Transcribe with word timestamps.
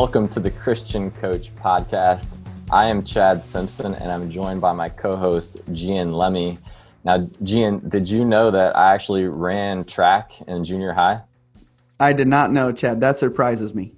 Welcome 0.00 0.30
to 0.30 0.40
the 0.40 0.50
Christian 0.50 1.10
Coach 1.10 1.54
Podcast. 1.56 2.28
I 2.70 2.86
am 2.86 3.04
Chad 3.04 3.44
Simpson 3.44 3.94
and 3.94 4.10
I'm 4.10 4.30
joined 4.30 4.58
by 4.58 4.72
my 4.72 4.88
co 4.88 5.14
host, 5.14 5.60
Gian 5.74 6.14
Lemmy. 6.14 6.56
Now, 7.04 7.28
Gian, 7.42 7.86
did 7.86 8.08
you 8.08 8.24
know 8.24 8.50
that 8.50 8.74
I 8.74 8.94
actually 8.94 9.26
ran 9.26 9.84
track 9.84 10.40
in 10.48 10.64
junior 10.64 10.94
high? 10.94 11.20
I 12.00 12.14
did 12.14 12.28
not 12.28 12.50
know, 12.50 12.72
Chad. 12.72 12.98
That 13.00 13.18
surprises 13.18 13.74
me. 13.74 13.92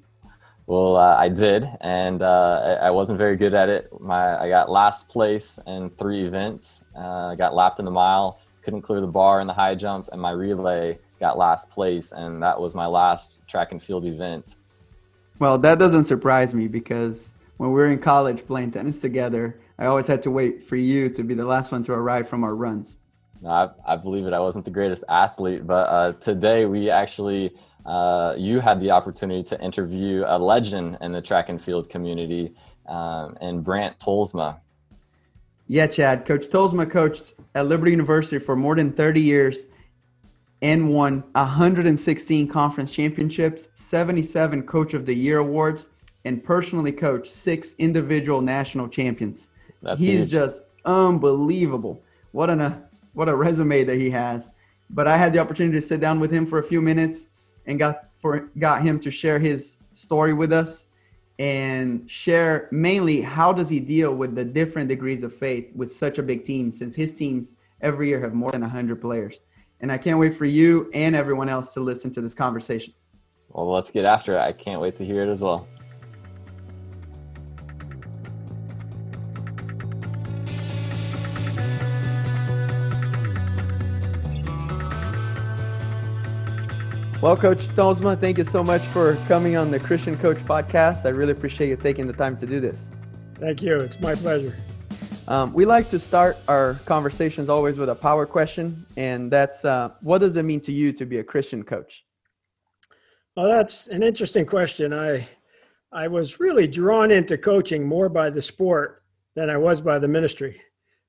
Well, 0.67 0.96
uh, 0.96 1.17
I 1.17 1.29
did, 1.29 1.68
and 1.80 2.21
uh, 2.21 2.79
I 2.82 2.91
wasn't 2.91 3.19
very 3.19 3.37
good 3.37 3.55
at 3.55 3.69
it. 3.69 3.89
My 4.00 4.37
I 4.37 4.48
got 4.48 4.69
last 4.69 5.09
place 5.09 5.61
in 5.69 5.89
three 5.91 6.25
events. 6.25 6.85
Uh, 6.96 7.29
I 7.29 7.36
got 7.36 7.55
lapped 7.55 7.79
in 7.79 7.85
the 7.85 7.93
mile, 7.93 8.41
couldn't 8.63 8.82
clear 8.82 9.00
the 9.00 9.07
bar 9.07 9.41
in 9.41 9.46
the 9.46 9.55
high 9.55 9.77
jump, 9.77 10.08
and 10.11 10.21
my 10.21 10.32
relay 10.32 10.99
got 11.21 11.39
last 11.39 11.71
place, 11.71 12.11
and 12.11 12.43
that 12.43 12.61
was 12.61 12.75
my 12.75 12.86
last 12.86 13.46
track 13.46 13.71
and 13.71 13.80
field 13.80 14.05
event. 14.05 14.57
Well, 15.39 15.59
that 15.59 15.79
doesn't 15.79 16.04
surprise 16.04 16.54
me 16.54 16.68
because 16.68 17.31
when 17.57 17.71
we 17.71 17.75
were 17.75 17.89
in 17.89 17.99
college 17.99 18.46
playing 18.46 18.72
tennis 18.72 19.00
together, 19.00 19.61
I 19.79 19.86
always 19.86 20.07
had 20.07 20.22
to 20.25 20.31
wait 20.31 20.68
for 20.68 20.77
you 20.77 21.08
to 21.11 21.22
be 21.22 21.35
the 21.35 21.45
last 21.45 21.72
one 21.72 21.85
to 21.85 21.93
arrive 21.93 22.29
from 22.29 22.45
our 22.45 22.55
runs. 22.55 22.99
No, 23.41 23.50
I, 23.50 23.95
I 23.95 23.96
believe 23.96 24.27
it. 24.27 24.32
I 24.32 24.39
wasn't 24.39 24.64
the 24.64 24.71
greatest 24.71 25.05
athlete, 25.08 25.67
but 25.67 25.89
uh, 25.89 26.13
today 26.21 26.64
we 26.67 26.91
actually 26.91 27.53
uh, 27.85 28.35
you 28.39 28.61
had 28.61 28.81
the 28.81 28.91
opportunity 28.91 29.43
to 29.43 29.61
interview 29.61 30.25
a 30.27 30.39
legend 30.39 30.99
in 31.00 31.13
the 31.13 31.21
track 31.21 31.49
and 31.49 31.61
field 31.61 31.91
community, 31.91 32.55
um, 32.86 33.36
and 33.41 33.64
Brant 33.64 33.98
Tolsma. 33.98 34.61
Yeah, 35.67 35.86
Chad. 35.86 36.27
Coach 36.27 36.47
Tolsma 36.47 36.89
coached 36.89 37.34
at 37.55 37.67
Liberty 37.67 37.91
University 37.91 38.39
for 38.39 38.55
more 38.55 38.77
than 38.77 38.92
30 38.92 39.20
years 39.20 39.62
and 40.62 40.88
won 40.88 41.24
116 41.32 42.46
conference 42.46 42.92
championships, 42.92 43.68
77 43.74 44.62
Coach 44.62 44.94
of 44.94 45.04
the 45.04 45.14
Year 45.14 45.38
awards, 45.38 45.88
and 46.24 46.42
personally 46.42 46.92
coached 46.92 47.32
six 47.32 47.74
individual 47.78 48.41
national 48.41 48.88
champions. 48.88 49.48
That's 49.82 50.00
He's 50.00 50.20
huge. 50.20 50.30
just 50.30 50.60
unbelievable. 50.84 52.00
What 52.30 52.48
an 52.48 52.60
uh, 52.60 52.80
what 53.12 53.28
a 53.28 53.34
resume 53.34 53.84
that 53.84 53.96
he 53.96 54.08
has. 54.10 54.50
But 54.88 55.08
I 55.08 55.16
had 55.16 55.32
the 55.32 55.41
opportunity 55.41 55.78
to 55.78 55.86
sit 55.86 56.00
down 56.00 56.20
with 56.20 56.30
him 56.30 56.46
for 56.46 56.60
a 56.60 56.62
few 56.62 56.80
minutes 56.80 57.26
and 57.66 57.78
got 57.78 58.08
for 58.20 58.50
got 58.58 58.82
him 58.82 59.00
to 59.00 59.10
share 59.10 59.41
his 59.41 59.76
story 59.94 60.32
with 60.32 60.52
us 60.52 60.86
and 61.38 62.08
share 62.08 62.69
mainly 62.70 63.20
how 63.20 63.52
does 63.52 63.69
he 63.69 63.80
deal 63.80 64.14
with 64.14 64.34
the 64.34 64.44
different 64.44 64.88
degrees 64.88 65.22
of 65.22 65.34
faith 65.34 65.70
with 65.74 65.92
such 65.92 66.19
a 66.19 66.22
big 66.22 66.44
team 66.44 66.70
since 66.70 66.94
his 66.94 67.14
teams 67.14 67.48
every 67.80 68.08
year 68.08 68.20
have 68.20 68.32
more 68.32 68.52
than 68.52 68.60
100 68.60 69.00
players 69.00 69.38
and 69.83 69.92
i 69.92 69.98
can't 69.98 70.19
wait 70.19 70.36
for 70.36 70.47
you 70.47 70.91
and 70.94 71.14
everyone 71.14 71.48
else 71.48 71.75
to 71.75 71.80
listen 71.80 72.12
to 72.12 72.20
this 72.20 72.34
conversation 72.34 72.94
well 73.50 73.70
let's 73.70 73.91
get 73.91 74.05
after 74.05 74.36
it 74.36 74.41
i 74.41 74.52
can't 74.52 74.80
wait 74.80 74.97
to 74.97 75.05
hear 75.05 75.22
it 75.22 75.28
as 75.28 75.41
well 75.41 75.69
Well, 87.22 87.36
Coach 87.36 87.69
Tolsma, 87.77 88.19
thank 88.19 88.36
you 88.36 88.42
so 88.42 88.64
much 88.64 88.84
for 88.86 89.14
coming 89.28 89.56
on 89.56 89.70
the 89.70 89.78
Christian 89.78 90.19
Coach 90.19 90.38
podcast. 90.38 91.05
I 91.05 91.10
really 91.10 91.30
appreciate 91.30 91.69
you 91.69 91.77
taking 91.77 92.08
the 92.08 92.12
time 92.12 92.36
to 92.38 92.47
do 92.47 92.58
this. 92.58 92.80
Thank 93.36 93.62
you. 93.62 93.78
It's 93.78 94.00
my 94.00 94.16
pleasure. 94.16 94.56
Um, 95.33 95.50
we 95.55 95.64
like 95.64 95.88
to 95.88 95.98
start 95.98 96.36
our 96.47 96.75
conversations 96.84 97.48
always 97.48 97.78
with 97.78 97.88
a 97.88 97.94
power 97.94 98.27
question, 98.27 98.84
and 98.98 99.30
that's 99.30 99.64
uh, 99.64 99.92
what 100.02 100.19
does 100.19 100.36
it 100.36 100.42
mean 100.42 100.61
to 100.61 100.72
you 100.72 100.92
to 100.92 101.06
be 101.06 101.20
a 101.20 101.25
Christian 101.25 101.62
coach? 101.62 102.05
Well, 103.34 103.48
that's 103.48 103.87
an 103.87 104.03
interesting 104.03 104.44
question. 104.44 104.93
I 104.93 105.26
I 105.91 106.06
was 106.06 106.38
really 106.38 106.69
drawn 106.69 107.10
into 107.10 107.38
coaching 107.38 107.82
more 107.82 108.10
by 108.10 108.28
the 108.28 108.43
sport 108.43 109.04
than 109.34 109.48
I 109.48 109.56
was 109.56 109.81
by 109.81 109.98
the 109.98 110.06
ministry. 110.06 110.60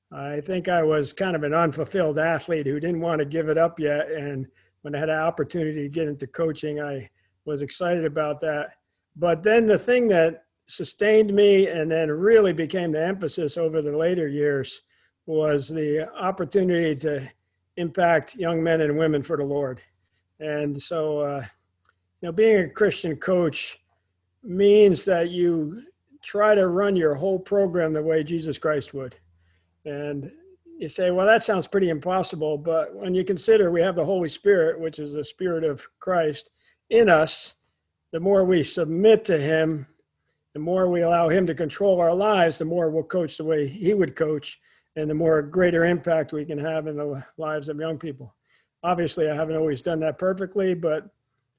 I 0.09 0.39
think 0.39 0.69
I 0.69 0.83
was 0.83 1.11
kind 1.11 1.35
of 1.35 1.43
an 1.43 1.53
unfulfilled 1.53 2.17
athlete 2.17 2.65
who 2.65 2.79
didn't 2.79 3.01
want 3.01 3.19
to 3.19 3.25
give 3.25 3.49
it 3.49 3.57
up 3.57 3.77
yet, 3.77 4.09
and 4.09 4.47
when 4.83 4.95
I 4.95 4.99
had 4.99 5.09
an 5.09 5.19
opportunity 5.19 5.83
to 5.83 5.89
get 5.89 6.07
into 6.07 6.27
coaching, 6.27 6.79
I 6.79 7.09
was 7.43 7.61
excited 7.61 8.05
about 8.05 8.39
that. 8.39 8.69
But 9.17 9.43
then 9.43 9.67
the 9.67 9.77
thing 9.77 10.07
that 10.07 10.45
sustained 10.67 11.33
me 11.33 11.67
and 11.67 11.89
then 11.89 12.09
really 12.09 12.53
became 12.53 12.91
the 12.91 13.05
emphasis 13.05 13.57
over 13.57 13.81
the 13.81 13.95
later 13.95 14.27
years 14.27 14.81
was 15.25 15.69
the 15.69 16.09
opportunity 16.13 16.95
to 16.95 17.29
impact 17.77 18.35
young 18.35 18.61
men 18.61 18.81
and 18.81 18.97
women 18.97 19.23
for 19.23 19.37
the 19.37 19.43
Lord. 19.43 19.81
And 20.39 20.79
so, 20.81 21.19
uh, 21.19 21.45
you 22.21 22.27
know, 22.27 22.31
being 22.31 22.57
a 22.57 22.69
Christian 22.69 23.15
coach 23.15 23.79
means 24.43 25.05
that 25.05 25.29
you 25.29 25.83
try 26.21 26.55
to 26.55 26.67
run 26.67 26.95
your 26.95 27.15
whole 27.15 27.39
program 27.39 27.93
the 27.93 28.01
way 28.01 28.23
Jesus 28.23 28.57
Christ 28.57 28.93
would. 28.93 29.15
And 29.85 30.31
you 30.77 30.89
say, 30.89 31.11
well, 31.11 31.27
that 31.27 31.43
sounds 31.43 31.67
pretty 31.67 31.89
impossible. 31.89 32.57
But 32.57 32.95
when 32.95 33.13
you 33.13 33.23
consider 33.23 33.71
we 33.71 33.81
have 33.81 33.95
the 33.95 34.05
Holy 34.05 34.29
Spirit, 34.29 34.79
which 34.79 34.99
is 34.99 35.13
the 35.13 35.23
Spirit 35.23 35.63
of 35.63 35.87
Christ 35.99 36.49
in 36.89 37.09
us, 37.09 37.53
the 38.11 38.19
more 38.19 38.45
we 38.45 38.63
submit 38.63 39.25
to 39.25 39.37
Him, 39.37 39.87
the 40.53 40.59
more 40.59 40.89
we 40.89 41.01
allow 41.01 41.29
Him 41.29 41.45
to 41.47 41.55
control 41.55 41.99
our 41.99 42.13
lives, 42.13 42.57
the 42.57 42.65
more 42.65 42.89
we'll 42.89 43.03
coach 43.03 43.37
the 43.37 43.43
way 43.43 43.67
He 43.67 43.93
would 43.93 44.15
coach, 44.15 44.59
and 44.95 45.09
the 45.09 45.15
more 45.15 45.41
greater 45.41 45.85
impact 45.85 46.33
we 46.33 46.45
can 46.45 46.57
have 46.57 46.87
in 46.87 46.97
the 46.97 47.23
lives 47.37 47.69
of 47.69 47.79
young 47.79 47.97
people. 47.97 48.35
Obviously, 48.83 49.29
I 49.29 49.35
haven't 49.35 49.55
always 49.55 49.81
done 49.81 49.99
that 50.01 50.19
perfectly, 50.19 50.73
but 50.73 51.09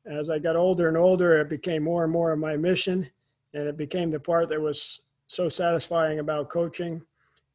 as 0.06 0.30
I 0.30 0.38
got 0.38 0.56
older 0.56 0.88
and 0.88 0.96
older, 0.96 1.40
it 1.40 1.48
became 1.48 1.82
more 1.82 2.04
and 2.04 2.12
more 2.12 2.32
of 2.32 2.38
my 2.38 2.56
mission, 2.56 3.08
and 3.54 3.66
it 3.66 3.76
became 3.76 4.10
the 4.10 4.20
part 4.20 4.48
that 4.50 4.60
was 4.60 5.00
so 5.26 5.48
satisfying 5.48 6.18
about 6.18 6.50
coaching. 6.50 7.02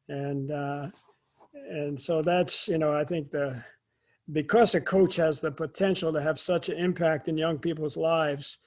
And 0.08 0.50
uh, 0.50 0.88
and 1.68 2.00
so 2.00 2.22
that's 2.22 2.68
you 2.68 2.78
know 2.78 2.92
i 2.94 3.04
think 3.04 3.30
the 3.30 3.62
because 4.32 4.74
a 4.74 4.80
coach 4.80 5.16
has 5.16 5.40
the 5.40 5.50
potential 5.50 6.12
to 6.12 6.20
have 6.20 6.38
such 6.38 6.68
an 6.68 6.76
impact 6.76 7.28
in 7.28 7.36
young 7.36 7.58
people's 7.58 7.96
lives 7.96 8.58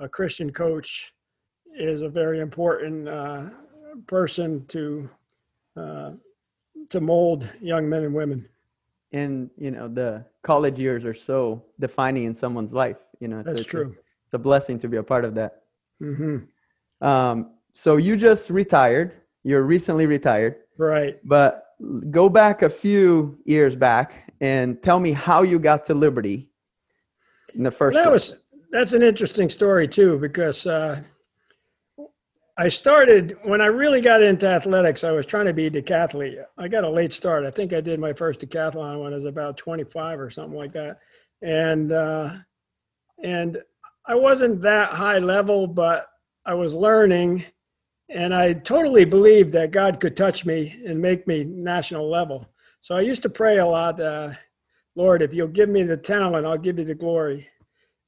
a 0.00 0.08
christian 0.08 0.50
coach 0.50 1.12
is 1.74 2.02
a 2.02 2.08
very 2.08 2.40
important 2.40 3.08
uh, 3.08 3.46
person 4.06 4.64
to 4.66 5.08
uh, 5.76 6.12
to 6.88 7.00
mold 7.00 7.48
young 7.60 7.88
men 7.88 8.04
and 8.04 8.14
women 8.14 8.48
and 9.12 9.50
you 9.56 9.70
know 9.70 9.88
the 9.88 10.24
college 10.42 10.78
years 10.78 11.04
are 11.04 11.14
so 11.14 11.62
defining 11.80 12.24
in 12.24 12.34
someone's 12.34 12.72
life 12.72 12.98
you 13.20 13.28
know 13.28 13.38
it's, 13.38 13.46
that's 13.46 13.60
it's 13.60 13.68
true 13.68 13.86
a, 13.86 13.90
it's 13.90 14.34
a 14.34 14.38
blessing 14.38 14.78
to 14.78 14.88
be 14.88 14.98
a 14.98 15.02
part 15.02 15.24
of 15.24 15.34
that 15.34 15.62
mm-hmm. 16.02 16.38
um, 17.06 17.50
so 17.72 17.96
you 17.96 18.16
just 18.16 18.50
retired 18.50 19.12
you're 19.42 19.62
recently 19.62 20.06
retired 20.06 20.56
right 20.78 21.18
but 21.24 21.64
go 22.10 22.28
back 22.28 22.62
a 22.62 22.70
few 22.70 23.38
years 23.44 23.74
back 23.76 24.32
and 24.40 24.82
tell 24.82 25.00
me 25.00 25.12
how 25.12 25.42
you 25.42 25.58
got 25.58 25.84
to 25.86 25.94
Liberty 25.94 26.48
in 27.54 27.62
the 27.62 27.70
first. 27.70 27.94
Well, 27.94 28.04
that 28.04 28.10
place. 28.10 28.30
was 28.30 28.40
that's 28.70 28.92
an 28.92 29.02
interesting 29.02 29.48
story 29.48 29.86
too 29.86 30.18
because 30.18 30.66
uh, 30.66 31.02
I 32.56 32.68
started 32.68 33.36
when 33.42 33.60
I 33.60 33.66
really 33.66 34.00
got 34.00 34.22
into 34.22 34.46
athletics. 34.46 35.02
I 35.02 35.10
was 35.10 35.26
trying 35.26 35.46
to 35.46 35.52
be 35.52 35.66
a 35.66 35.70
decathlete. 35.70 36.44
I 36.56 36.68
got 36.68 36.84
a 36.84 36.90
late 36.90 37.12
start. 37.12 37.44
I 37.44 37.50
think 37.50 37.72
I 37.72 37.80
did 37.80 37.98
my 37.98 38.12
first 38.12 38.40
decathlon 38.40 39.02
when 39.02 39.12
I 39.12 39.16
was 39.16 39.24
about 39.24 39.56
25 39.56 40.20
or 40.20 40.30
something 40.30 40.56
like 40.56 40.72
that, 40.72 40.98
and 41.42 41.92
uh, 41.92 42.34
and 43.22 43.58
I 44.06 44.14
wasn't 44.14 44.62
that 44.62 44.90
high 44.90 45.18
level, 45.18 45.66
but 45.66 46.08
I 46.46 46.54
was 46.54 46.74
learning 46.74 47.44
and 48.10 48.34
I 48.34 48.52
totally 48.52 49.04
believed 49.04 49.52
that 49.52 49.70
God 49.70 49.98
could 49.98 50.16
touch 50.16 50.44
me 50.44 50.80
and 50.86 51.00
make 51.00 51.26
me 51.26 51.44
national 51.44 52.10
level. 52.10 52.46
So 52.80 52.94
I 52.94 53.00
used 53.00 53.22
to 53.22 53.30
pray 53.30 53.58
a 53.58 53.66
lot, 53.66 53.98
uh, 53.98 54.32
Lord, 54.94 55.22
if 55.22 55.32
you'll 55.32 55.48
give 55.48 55.70
me 55.70 55.84
the 55.84 55.96
talent, 55.96 56.46
I'll 56.46 56.58
give 56.58 56.78
you 56.78 56.84
the 56.84 56.94
glory. 56.94 57.48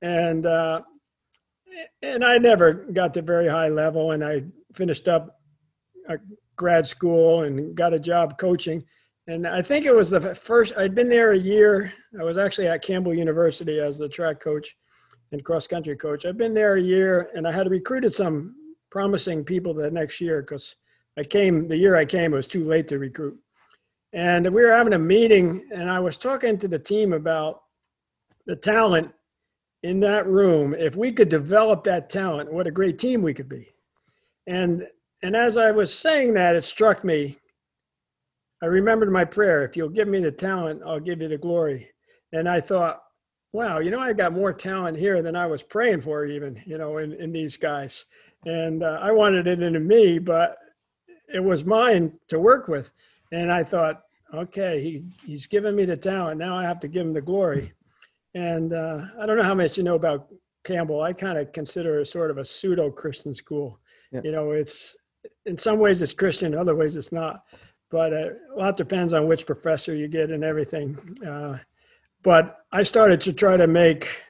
And 0.03 0.45
uh, 0.45 0.83
and 2.03 2.25
I 2.25 2.39
never 2.39 2.73
got 2.73 3.15
to 3.15 3.23
very 3.23 3.49
high 3.49 3.69
level, 3.69 4.13
and 4.13 4.25
I 4.25 4.45
finished 4.75 5.09
up 5.09 5.31
uh, 6.09 6.17
grad 6.57 6.87
school 6.87 7.43
and 7.43 7.75
got 7.75 7.95
a 7.95 7.99
job 7.99 8.39
coaching. 8.39 8.85
And 9.29 9.47
I 9.47 9.61
think 9.61 9.87
it 9.87 9.95
was 9.95 10.09
the 10.09 10.21
first. 10.35 10.77
I'd 10.77 10.95
been 10.95 11.09
there 11.09 11.33
a 11.33 11.39
year. 11.39 11.93
I 12.19 12.23
was 12.23 12.39
actually 12.39 12.69
at 12.69 12.83
Campbell 12.83 13.15
University 13.15 13.81
as 13.81 13.99
the 13.99 14.09
track 14.09 14.41
coach 14.41 14.77
and 15.33 15.45
cross 15.45 15.67
country 15.67 15.97
coach. 15.97 16.25
I've 16.25 16.39
been 16.39 16.55
there 16.55 16.77
a 16.77 16.81
year, 16.81 17.31
and 17.35 17.47
I 17.47 17.53
had 17.53 17.71
recruited 17.71 18.15
some 18.15 18.55
promising 18.91 19.45
people 19.45 19.75
the 19.75 19.91
next 19.91 20.21
year 20.21 20.43
because 20.43 20.77
I 21.19 21.23
came 21.23 21.69
the 21.69 21.77
year 21.77 21.97
I 21.97 22.05
came 22.05 22.33
it 22.33 22.37
was 22.37 22.47
too 22.47 22.65
late 22.65 22.89
to 22.89 22.99
recruit. 22.99 23.39
And 24.13 24.47
we 24.47 24.63
were 24.63 24.73
having 24.73 24.93
a 24.93 24.99
meeting 24.99 25.69
and 25.73 25.91
I 25.91 26.01
was 26.01 26.17
talking 26.17 26.59
to 26.59 26.69
the 26.69 26.79
team 26.79 27.13
about 27.13 27.63
the 28.47 28.57
talent 28.57 29.13
in 29.83 30.01
that 30.01 30.27
room. 30.27 30.75
If 30.75 30.97
we 30.97 31.13
could 31.13 31.29
develop 31.29 31.85
that 31.85 32.11
talent, 32.11 32.53
what 32.53 32.67
a 32.67 32.73
great 32.73 32.99
team 32.99 33.23
we 33.23 33.35
could 33.35 33.49
be. 33.49 33.69
And 34.47 34.85
and 35.23 35.35
as 35.35 35.57
I 35.57 35.71
was 35.71 35.93
saying 35.93 36.35
that, 36.35 36.57
it 36.57 36.65
struck 36.65 37.05
me. 37.05 37.39
I 38.63 38.67
remembered 38.67 39.11
my 39.11 39.25
prayer, 39.25 39.65
if 39.65 39.77
you'll 39.77 39.89
give 39.89 40.09
me 40.09 40.21
the 40.21 40.33
talent, 40.33 40.83
I'll 40.85 41.01
give 41.01 41.21
you 41.23 41.29
the 41.29 41.39
glory. 41.39 41.91
And 42.33 42.49
I 42.49 42.61
thought, 42.61 43.03
wow, 43.53 43.79
you 43.79 43.91
know, 43.91 43.99
I 44.01 44.13
got 44.13 44.33
more 44.33 44.53
talent 44.53 44.99
here 44.99 45.23
than 45.23 45.37
I 45.37 45.47
was 45.47 45.63
praying 45.63 46.03
for, 46.03 46.27
even, 46.27 46.61
you 46.67 46.79
know, 46.79 46.99
in, 46.99 47.13
in 47.15 47.33
these 47.33 47.57
guys. 47.57 48.05
and 48.45 48.83
uh, 48.83 48.99
I 49.03 49.11
wanted 49.13 49.47
it 49.47 49.63
into 49.63 49.81
me, 49.81 50.19
but 50.19 50.59
it 51.33 51.43
was 51.43 51.65
mine 51.65 52.13
to 52.29 52.39
work 52.39 52.69
with. 52.69 52.93
And 53.33 53.51
I 53.51 53.65
thought, 53.65 54.03
okay, 54.33 54.81
he, 54.83 55.05
he's 55.25 55.47
given 55.47 55.75
me 55.75 55.85
the 55.85 55.97
talent. 55.97 56.39
Now 56.39 56.57
I 56.57 56.65
have 56.65 56.81
to 56.81 56.89
give 56.89 57.07
him 57.07 57.13
the 57.13 57.21
glory. 57.21 57.73
And 58.37 58.75
uh, 58.75 59.01
I 59.19 59.25
don't 59.25 59.39
know 59.39 59.43
how 59.43 59.55
much 59.55 59.79
you 59.79 59.83
know 59.83 59.95
about 59.95 60.29
Campbell. 60.63 61.01
I 61.01 61.15
kind 61.15 61.39
of 61.39 61.55
consider 61.55 62.01
it 62.01 62.07
sort 62.07 62.31
of 62.31 62.37
a 62.37 62.45
pseudo 62.45 62.91
Christian 62.91 63.35
school. 63.35 63.81
Yeah. 64.13 64.21
You 64.25 64.33
know, 64.33 64.51
it's 64.51 64.95
in 65.47 65.57
some 65.57 65.79
ways 65.79 66.03
it's 66.03 66.13
Christian, 66.13 66.55
other 66.55 66.75
ways 66.75 66.97
it's 66.97 67.13
not. 67.13 67.45
But 67.91 68.13
uh, 68.13 68.29
a 68.55 68.57
lot 68.57 68.77
depends 68.77 69.15
on 69.15 69.27
which 69.27 69.47
professor 69.47 69.95
you 69.95 70.07
get 70.07 70.31
and 70.31 70.45
everything. 70.45 70.99
Uh, 71.27 71.57
but 72.23 72.59
I 72.73 72.83
started 72.83 73.23
to 73.23 73.33
try 73.33 73.57
to 73.57 73.67
make 73.67 74.23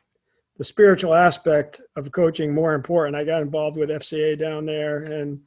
the 0.56 0.62
spiritual 0.62 1.12
aspect 1.12 1.81
of 1.97 2.12
coaching 2.12 2.55
more 2.55 2.75
important. 2.75 3.17
I 3.17 3.25
got 3.25 3.43
involved 3.43 3.76
with 3.76 3.91
FCA 3.91 4.38
down 4.38 4.67
there 4.67 4.99
and 4.99 5.41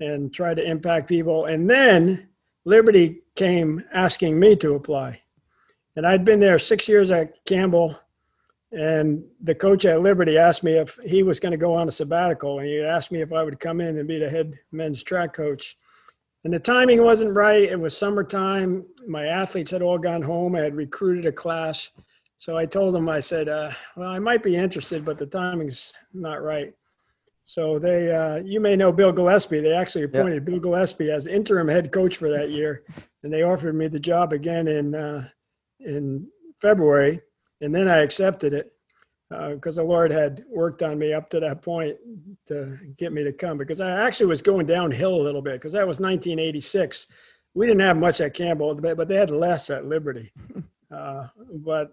and 0.00 0.34
tried 0.34 0.56
to 0.56 0.68
impact 0.68 1.08
people. 1.08 1.44
And 1.44 1.70
then 1.70 2.28
Liberty 2.64 3.22
came 3.36 3.84
asking 3.92 4.40
me 4.40 4.56
to 4.56 4.74
apply. 4.74 5.20
And 5.96 6.06
I'd 6.06 6.24
been 6.24 6.40
there 6.40 6.58
six 6.58 6.88
years 6.88 7.10
at 7.10 7.44
Campbell, 7.44 7.98
and 8.72 9.24
the 9.42 9.54
coach 9.54 9.84
at 9.84 10.00
Liberty 10.00 10.38
asked 10.38 10.62
me 10.62 10.72
if 10.74 10.98
he 11.04 11.22
was 11.22 11.40
going 11.40 11.52
to 11.52 11.58
go 11.58 11.74
on 11.74 11.88
a 11.88 11.92
sabbatical, 11.92 12.58
and 12.58 12.68
he 12.68 12.80
asked 12.80 13.10
me 13.10 13.20
if 13.20 13.32
I 13.32 13.42
would 13.42 13.58
come 13.58 13.80
in 13.80 13.98
and 13.98 14.06
be 14.06 14.18
the 14.18 14.30
head 14.30 14.58
men's 14.70 15.02
track 15.02 15.34
coach. 15.34 15.76
And 16.44 16.54
the 16.54 16.58
timing 16.58 17.02
wasn't 17.02 17.34
right. 17.34 17.64
It 17.64 17.78
was 17.78 17.96
summertime. 17.96 18.86
My 19.06 19.26
athletes 19.26 19.70
had 19.70 19.82
all 19.82 19.98
gone 19.98 20.22
home. 20.22 20.54
I 20.54 20.60
had 20.60 20.74
recruited 20.74 21.26
a 21.26 21.32
class. 21.32 21.90
So 22.38 22.56
I 22.56 22.64
told 22.64 22.96
him, 22.96 23.08
I 23.08 23.20
said, 23.20 23.50
uh, 23.50 23.70
well, 23.96 24.08
I 24.08 24.18
might 24.18 24.42
be 24.42 24.56
interested, 24.56 25.04
but 25.04 25.18
the 25.18 25.26
timing's 25.26 25.92
not 26.14 26.42
right. 26.42 26.72
So 27.44 27.78
they, 27.78 28.14
uh, 28.14 28.36
you 28.36 28.60
may 28.60 28.76
know 28.76 28.92
Bill 28.92 29.12
Gillespie. 29.12 29.60
They 29.60 29.74
actually 29.74 30.04
appointed 30.04 30.44
Bill 30.44 30.60
Gillespie 30.60 31.10
as 31.10 31.26
interim 31.26 31.68
head 31.68 31.92
coach 31.92 32.16
for 32.16 32.30
that 32.30 32.50
year, 32.50 32.84
and 33.22 33.32
they 33.32 33.42
offered 33.42 33.74
me 33.74 33.88
the 33.88 33.98
job 33.98 34.32
again 34.32 34.68
in 34.68 34.94
uh, 34.94 35.28
in 35.84 36.26
February, 36.60 37.20
and 37.60 37.74
then 37.74 37.88
I 37.88 37.98
accepted 37.98 38.52
it 38.52 38.72
because 39.30 39.78
uh, 39.78 39.82
the 39.82 39.88
Lord 39.88 40.10
had 40.10 40.44
worked 40.48 40.82
on 40.82 40.98
me 40.98 41.12
up 41.12 41.30
to 41.30 41.40
that 41.40 41.62
point 41.62 41.96
to 42.48 42.76
get 42.96 43.12
me 43.12 43.22
to 43.22 43.32
come. 43.32 43.58
Because 43.58 43.80
I 43.80 44.06
actually 44.06 44.26
was 44.26 44.42
going 44.42 44.66
downhill 44.66 45.14
a 45.14 45.22
little 45.22 45.42
bit 45.42 45.54
because 45.54 45.72
that 45.74 45.86
was 45.86 46.00
1986. 46.00 47.06
We 47.54 47.66
didn't 47.66 47.80
have 47.80 47.96
much 47.96 48.20
at 48.20 48.34
Campbell, 48.34 48.74
but 48.74 49.08
they 49.08 49.16
had 49.16 49.30
less 49.30 49.70
at 49.70 49.86
Liberty. 49.86 50.32
Uh, 50.92 51.28
but 51.58 51.92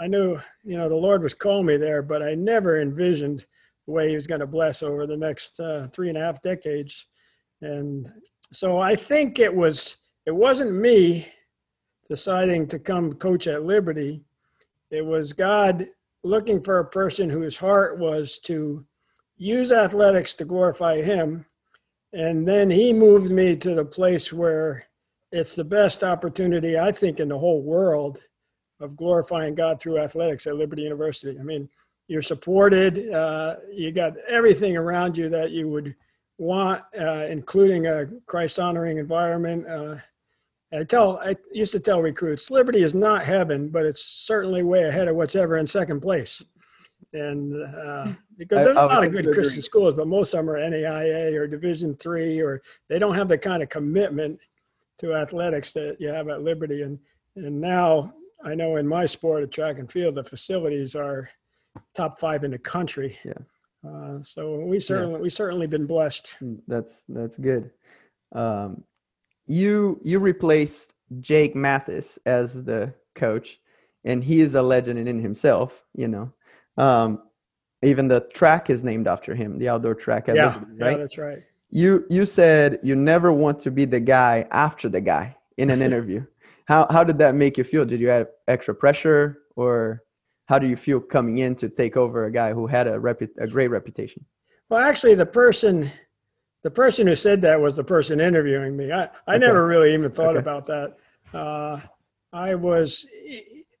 I 0.00 0.06
knew, 0.06 0.38
you 0.64 0.78
know, 0.78 0.88
the 0.88 0.94
Lord 0.94 1.22
was 1.22 1.34
calling 1.34 1.66
me 1.66 1.76
there, 1.76 2.00
but 2.00 2.22
I 2.22 2.34
never 2.34 2.80
envisioned 2.80 3.44
the 3.86 3.92
way 3.92 4.08
he 4.08 4.14
was 4.14 4.26
going 4.26 4.40
to 4.40 4.46
bless 4.46 4.82
over 4.82 5.06
the 5.06 5.14
next 5.14 5.60
uh, 5.60 5.88
three 5.92 6.08
and 6.08 6.16
a 6.16 6.22
half 6.22 6.40
decades. 6.40 7.04
And 7.60 8.10
so 8.50 8.78
I 8.78 8.96
think 8.96 9.38
it 9.38 9.54
was 9.54 9.98
it 10.24 10.34
wasn't 10.34 10.72
me 10.72 11.28
deciding 12.10 12.66
to 12.66 12.78
come 12.78 13.12
coach 13.12 13.46
at 13.46 13.64
Liberty. 13.64 14.20
It 14.90 15.06
was 15.06 15.32
God 15.32 15.86
looking 16.24 16.60
for 16.60 16.80
a 16.80 16.84
person 16.84 17.30
whose 17.30 17.56
heart 17.56 18.00
was 18.00 18.38
to 18.40 18.84
use 19.36 19.70
athletics 19.70 20.34
to 20.34 20.44
glorify 20.44 21.00
him. 21.00 21.46
And 22.12 22.46
then 22.46 22.68
he 22.68 22.92
moved 22.92 23.30
me 23.30 23.54
to 23.56 23.76
the 23.76 23.84
place 23.84 24.32
where 24.32 24.84
it's 25.30 25.54
the 25.54 25.62
best 25.62 26.02
opportunity, 26.02 26.76
I 26.76 26.90
think, 26.90 27.20
in 27.20 27.28
the 27.28 27.38
whole 27.38 27.62
world 27.62 28.20
of 28.80 28.96
glorifying 28.96 29.54
God 29.54 29.80
through 29.80 29.98
athletics 29.98 30.48
at 30.48 30.56
Liberty 30.56 30.82
University. 30.82 31.38
I 31.38 31.44
mean, 31.44 31.68
you're 32.08 32.22
supported. 32.22 33.14
Uh, 33.14 33.54
you 33.72 33.92
got 33.92 34.16
everything 34.28 34.76
around 34.76 35.16
you 35.16 35.28
that 35.28 35.52
you 35.52 35.68
would 35.68 35.94
want, 36.38 36.82
uh, 37.00 37.26
including 37.30 37.86
a 37.86 38.06
Christ 38.26 38.58
honoring 38.58 38.98
environment. 38.98 39.68
Uh, 39.68 39.96
I 40.72 40.84
tell, 40.84 41.18
I 41.18 41.36
used 41.52 41.72
to 41.72 41.80
tell 41.80 42.00
recruits, 42.00 42.50
Liberty 42.50 42.82
is 42.82 42.94
not 42.94 43.24
heaven, 43.24 43.68
but 43.68 43.84
it's 43.84 44.04
certainly 44.04 44.62
way 44.62 44.84
ahead 44.84 45.08
of 45.08 45.16
what's 45.16 45.34
ever 45.34 45.56
in 45.56 45.66
second 45.66 46.00
place. 46.00 46.42
And 47.12 47.54
uh, 47.74 48.12
because 48.36 48.64
there's 48.64 48.76
I, 48.76 48.84
a 48.84 48.86
lot 48.86 49.04
of 49.04 49.10
good 49.10 49.26
agree. 49.26 49.34
Christian 49.34 49.62
schools, 49.62 49.94
but 49.94 50.06
most 50.06 50.32
of 50.32 50.38
them 50.38 50.50
are 50.50 50.58
NAIA 50.58 51.34
or 51.34 51.48
Division 51.48 51.96
three, 51.96 52.40
or 52.40 52.62
they 52.88 53.00
don't 53.00 53.14
have 53.14 53.28
the 53.28 53.38
kind 53.38 53.62
of 53.62 53.68
commitment 53.68 54.38
to 55.00 55.14
athletics 55.14 55.72
that 55.72 55.96
you 55.98 56.08
have 56.08 56.28
at 56.28 56.42
Liberty. 56.42 56.82
And 56.82 56.98
and 57.34 57.60
now 57.60 58.14
I 58.44 58.54
know 58.54 58.76
in 58.76 58.86
my 58.86 59.06
sport 59.06 59.42
of 59.42 59.50
track 59.50 59.78
and 59.78 59.90
field, 59.90 60.14
the 60.14 60.22
facilities 60.22 60.94
are 60.94 61.28
top 61.94 62.20
five 62.20 62.44
in 62.44 62.52
the 62.52 62.58
country. 62.58 63.18
Yeah. 63.24 63.32
Uh, 63.88 64.22
so 64.22 64.60
we 64.60 64.78
certainly 64.78 65.14
yeah. 65.14 65.20
we 65.22 65.30
certainly 65.30 65.66
been 65.66 65.86
blessed. 65.86 66.36
Mm, 66.40 66.60
that's 66.68 67.02
that's 67.08 67.38
good. 67.38 67.70
Um, 68.32 68.84
you 69.50 70.00
you 70.04 70.20
replaced 70.20 70.94
Jake 71.20 71.56
Matthes 71.56 72.18
as 72.24 72.54
the 72.54 72.94
coach, 73.14 73.58
and 74.04 74.22
he 74.22 74.40
is 74.40 74.54
a 74.54 74.62
legend 74.62 75.08
in 75.08 75.20
himself. 75.20 75.84
You 75.94 76.08
know, 76.08 76.32
um, 76.76 77.22
even 77.82 78.06
the 78.06 78.20
track 78.32 78.70
is 78.70 78.84
named 78.84 79.08
after 79.08 79.34
him, 79.34 79.58
the 79.58 79.68
outdoor 79.68 79.96
track. 79.96 80.28
At 80.28 80.36
yeah, 80.36 80.62
right? 80.78 80.92
yeah, 80.92 80.96
that's 80.98 81.18
right. 81.18 81.42
You 81.70 82.04
you 82.08 82.24
said 82.26 82.78
you 82.82 82.94
never 82.94 83.32
want 83.32 83.60
to 83.60 83.70
be 83.70 83.84
the 83.84 84.00
guy 84.00 84.46
after 84.52 84.88
the 84.88 85.00
guy 85.00 85.36
in 85.56 85.70
an 85.70 85.82
interview. 85.88 86.24
how 86.66 86.86
how 86.90 87.02
did 87.02 87.18
that 87.18 87.34
make 87.34 87.58
you 87.58 87.64
feel? 87.64 87.84
Did 87.84 88.00
you 88.00 88.08
have 88.08 88.28
extra 88.46 88.74
pressure 88.74 89.38
or? 89.56 90.02
how 90.50 90.58
do 90.58 90.66
you 90.66 90.76
feel 90.76 90.98
coming 90.98 91.38
in 91.38 91.54
to 91.54 91.68
take 91.68 91.96
over 91.96 92.24
a 92.24 92.32
guy 92.32 92.52
who 92.52 92.66
had 92.66 92.88
a, 92.88 92.98
repu- 92.98 93.30
a 93.38 93.46
great 93.46 93.68
reputation? 93.68 94.24
Well, 94.68 94.80
actually, 94.80 95.14
the 95.14 95.24
person 95.24 95.88
the 96.62 96.70
person 96.70 97.06
who 97.06 97.14
said 97.14 97.40
that 97.42 97.60
was 97.60 97.74
the 97.74 97.84
person 97.84 98.20
interviewing 98.20 98.76
me. 98.76 98.92
I, 98.92 99.04
I 99.26 99.34
okay. 99.34 99.38
never 99.38 99.66
really 99.66 99.94
even 99.94 100.10
thought 100.10 100.36
okay. 100.36 100.38
about 100.38 100.66
that. 100.66 100.96
Uh, 101.32 101.80
I 102.32 102.54
was 102.54 103.06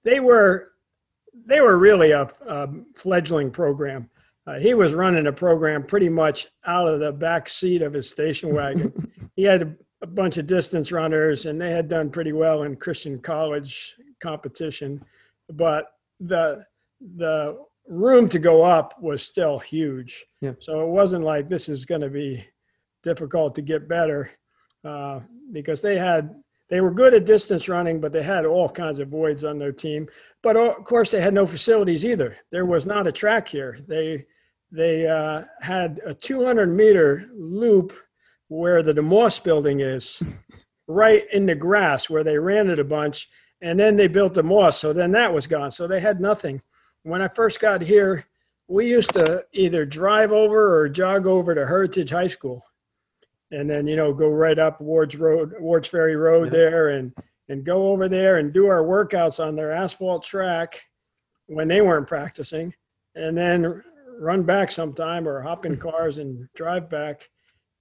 they 0.04 0.20
were 0.20 0.72
they 1.46 1.60
were 1.60 1.78
really 1.78 2.10
a, 2.12 2.26
a 2.46 2.68
fledgling 2.96 3.50
program. 3.50 4.08
Uh, 4.46 4.58
he 4.58 4.74
was 4.74 4.94
running 4.94 5.26
a 5.26 5.32
program 5.32 5.82
pretty 5.82 6.08
much 6.08 6.48
out 6.66 6.88
of 6.88 7.00
the 7.00 7.12
back 7.12 7.48
seat 7.48 7.82
of 7.82 7.92
his 7.92 8.08
station 8.08 8.54
wagon. 8.54 9.10
he 9.36 9.42
had 9.42 9.62
a, 9.62 9.74
a 10.02 10.06
bunch 10.06 10.38
of 10.38 10.46
distance 10.46 10.90
runners, 10.90 11.46
and 11.46 11.60
they 11.60 11.70
had 11.70 11.88
done 11.88 12.10
pretty 12.10 12.32
well 12.32 12.62
in 12.62 12.74
Christian 12.76 13.18
college 13.18 13.96
competition, 14.22 15.04
but 15.52 15.86
the 16.20 16.64
the 17.16 17.58
room 17.88 18.28
to 18.28 18.38
go 18.38 18.62
up 18.62 19.00
was 19.00 19.22
still 19.22 19.58
huge. 19.58 20.24
Yeah. 20.40 20.52
So 20.60 20.82
it 20.82 20.88
wasn't 20.88 21.24
like 21.24 21.48
this 21.48 21.68
is 21.68 21.84
going 21.84 22.02
to 22.02 22.10
be 22.10 22.46
difficult 23.02 23.54
to 23.54 23.62
get 23.62 23.88
better 23.88 24.30
uh, 24.84 25.20
because 25.52 25.82
they 25.82 25.98
had 25.98 26.34
they 26.68 26.80
were 26.80 26.92
good 26.92 27.14
at 27.14 27.24
distance 27.24 27.68
running, 27.68 28.00
but 28.00 28.12
they 28.12 28.22
had 28.22 28.46
all 28.46 28.68
kinds 28.68 29.00
of 29.00 29.08
voids 29.08 29.44
on 29.44 29.58
their 29.58 29.72
team. 29.72 30.08
But 30.40 30.56
of 30.56 30.84
course, 30.84 31.10
they 31.10 31.20
had 31.20 31.34
no 31.34 31.44
facilities 31.44 32.04
either. 32.04 32.36
There 32.52 32.64
was 32.64 32.86
not 32.86 33.08
a 33.08 33.12
track 33.12 33.48
here. 33.48 33.78
They 33.86 34.24
they 34.70 35.06
uh, 35.06 35.42
had 35.60 36.00
a 36.06 36.14
200 36.14 36.68
meter 36.68 37.28
loop 37.34 37.92
where 38.48 38.82
the 38.82 38.92
DeMoss 38.94 39.42
building 39.42 39.80
is, 39.80 40.22
right 40.86 41.24
in 41.32 41.46
the 41.46 41.54
grass 41.54 42.08
where 42.08 42.24
they 42.24 42.38
ran 42.38 42.70
it 42.70 42.78
a 42.78 42.84
bunch, 42.84 43.28
and 43.62 43.78
then 43.78 43.96
they 43.96 44.08
built 44.08 44.34
DeMoss. 44.34 44.74
So 44.74 44.92
then 44.92 45.12
that 45.12 45.32
was 45.32 45.46
gone. 45.46 45.70
So 45.70 45.86
they 45.86 46.00
had 46.00 46.20
nothing. 46.20 46.62
When 47.02 47.22
I 47.22 47.28
first 47.28 47.60
got 47.60 47.80
here, 47.80 48.26
we 48.68 48.88
used 48.88 49.12
to 49.14 49.42
either 49.52 49.84
drive 49.84 50.30
over 50.30 50.78
or 50.78 50.88
jog 50.88 51.26
over 51.26 51.54
to 51.54 51.66
Heritage 51.66 52.10
High 52.10 52.28
School, 52.28 52.64
and 53.50 53.68
then 53.68 53.86
you 53.86 53.96
know 53.96 54.12
go 54.12 54.28
right 54.28 54.58
up 54.58 54.80
Wards 54.80 55.16
Road, 55.16 55.54
Wards 55.58 55.88
Ferry 55.88 56.16
Road 56.16 56.46
yeah. 56.46 56.58
there, 56.58 56.88
and 56.90 57.12
and 57.48 57.64
go 57.64 57.90
over 57.90 58.08
there 58.08 58.38
and 58.38 58.52
do 58.52 58.66
our 58.66 58.82
workouts 58.82 59.44
on 59.44 59.56
their 59.56 59.72
asphalt 59.72 60.24
track 60.24 60.80
when 61.46 61.68
they 61.68 61.80
weren't 61.80 62.06
practicing, 62.06 62.72
and 63.14 63.36
then 63.36 63.82
run 64.18 64.42
back 64.42 64.70
sometime 64.70 65.26
or 65.26 65.40
hop 65.40 65.66
in 65.66 65.76
cars 65.76 66.18
and 66.18 66.48
drive 66.54 66.88
back. 66.88 67.28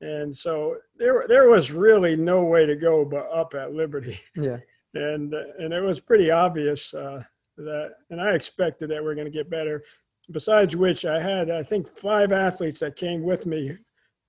And 0.02 0.36
so 0.36 0.78
there, 0.96 1.26
there 1.28 1.50
was 1.50 1.74
really 1.74 2.16
no 2.16 2.42
way 2.46 2.66
to 2.66 2.78
go 2.78 3.04
but 3.04 3.30
up 3.32 3.54
at 3.54 3.74
Liberty. 3.74 4.20
Yeah 4.36 4.60
and 4.94 5.34
and 5.34 5.74
it 5.74 5.82
was 5.82 6.00
pretty 6.00 6.32
obvious 6.32 6.94
uh, 6.94 7.22
that, 7.58 7.92
and 8.10 8.22
I 8.22 8.34
expected 8.34 8.90
that 8.90 9.04
we 9.04 9.10
are 9.10 9.16
going 9.16 9.26
to 9.26 9.32
get 9.32 9.50
better. 9.50 9.84
Besides 10.32 10.76
which, 10.76 11.06
I 11.06 11.22
had 11.22 11.50
I 11.50 11.64
think 11.64 11.96
five 11.98 12.32
athletes 12.32 12.80
that 12.80 12.96
came 12.96 13.24
with 13.24 13.46
me, 13.46 13.78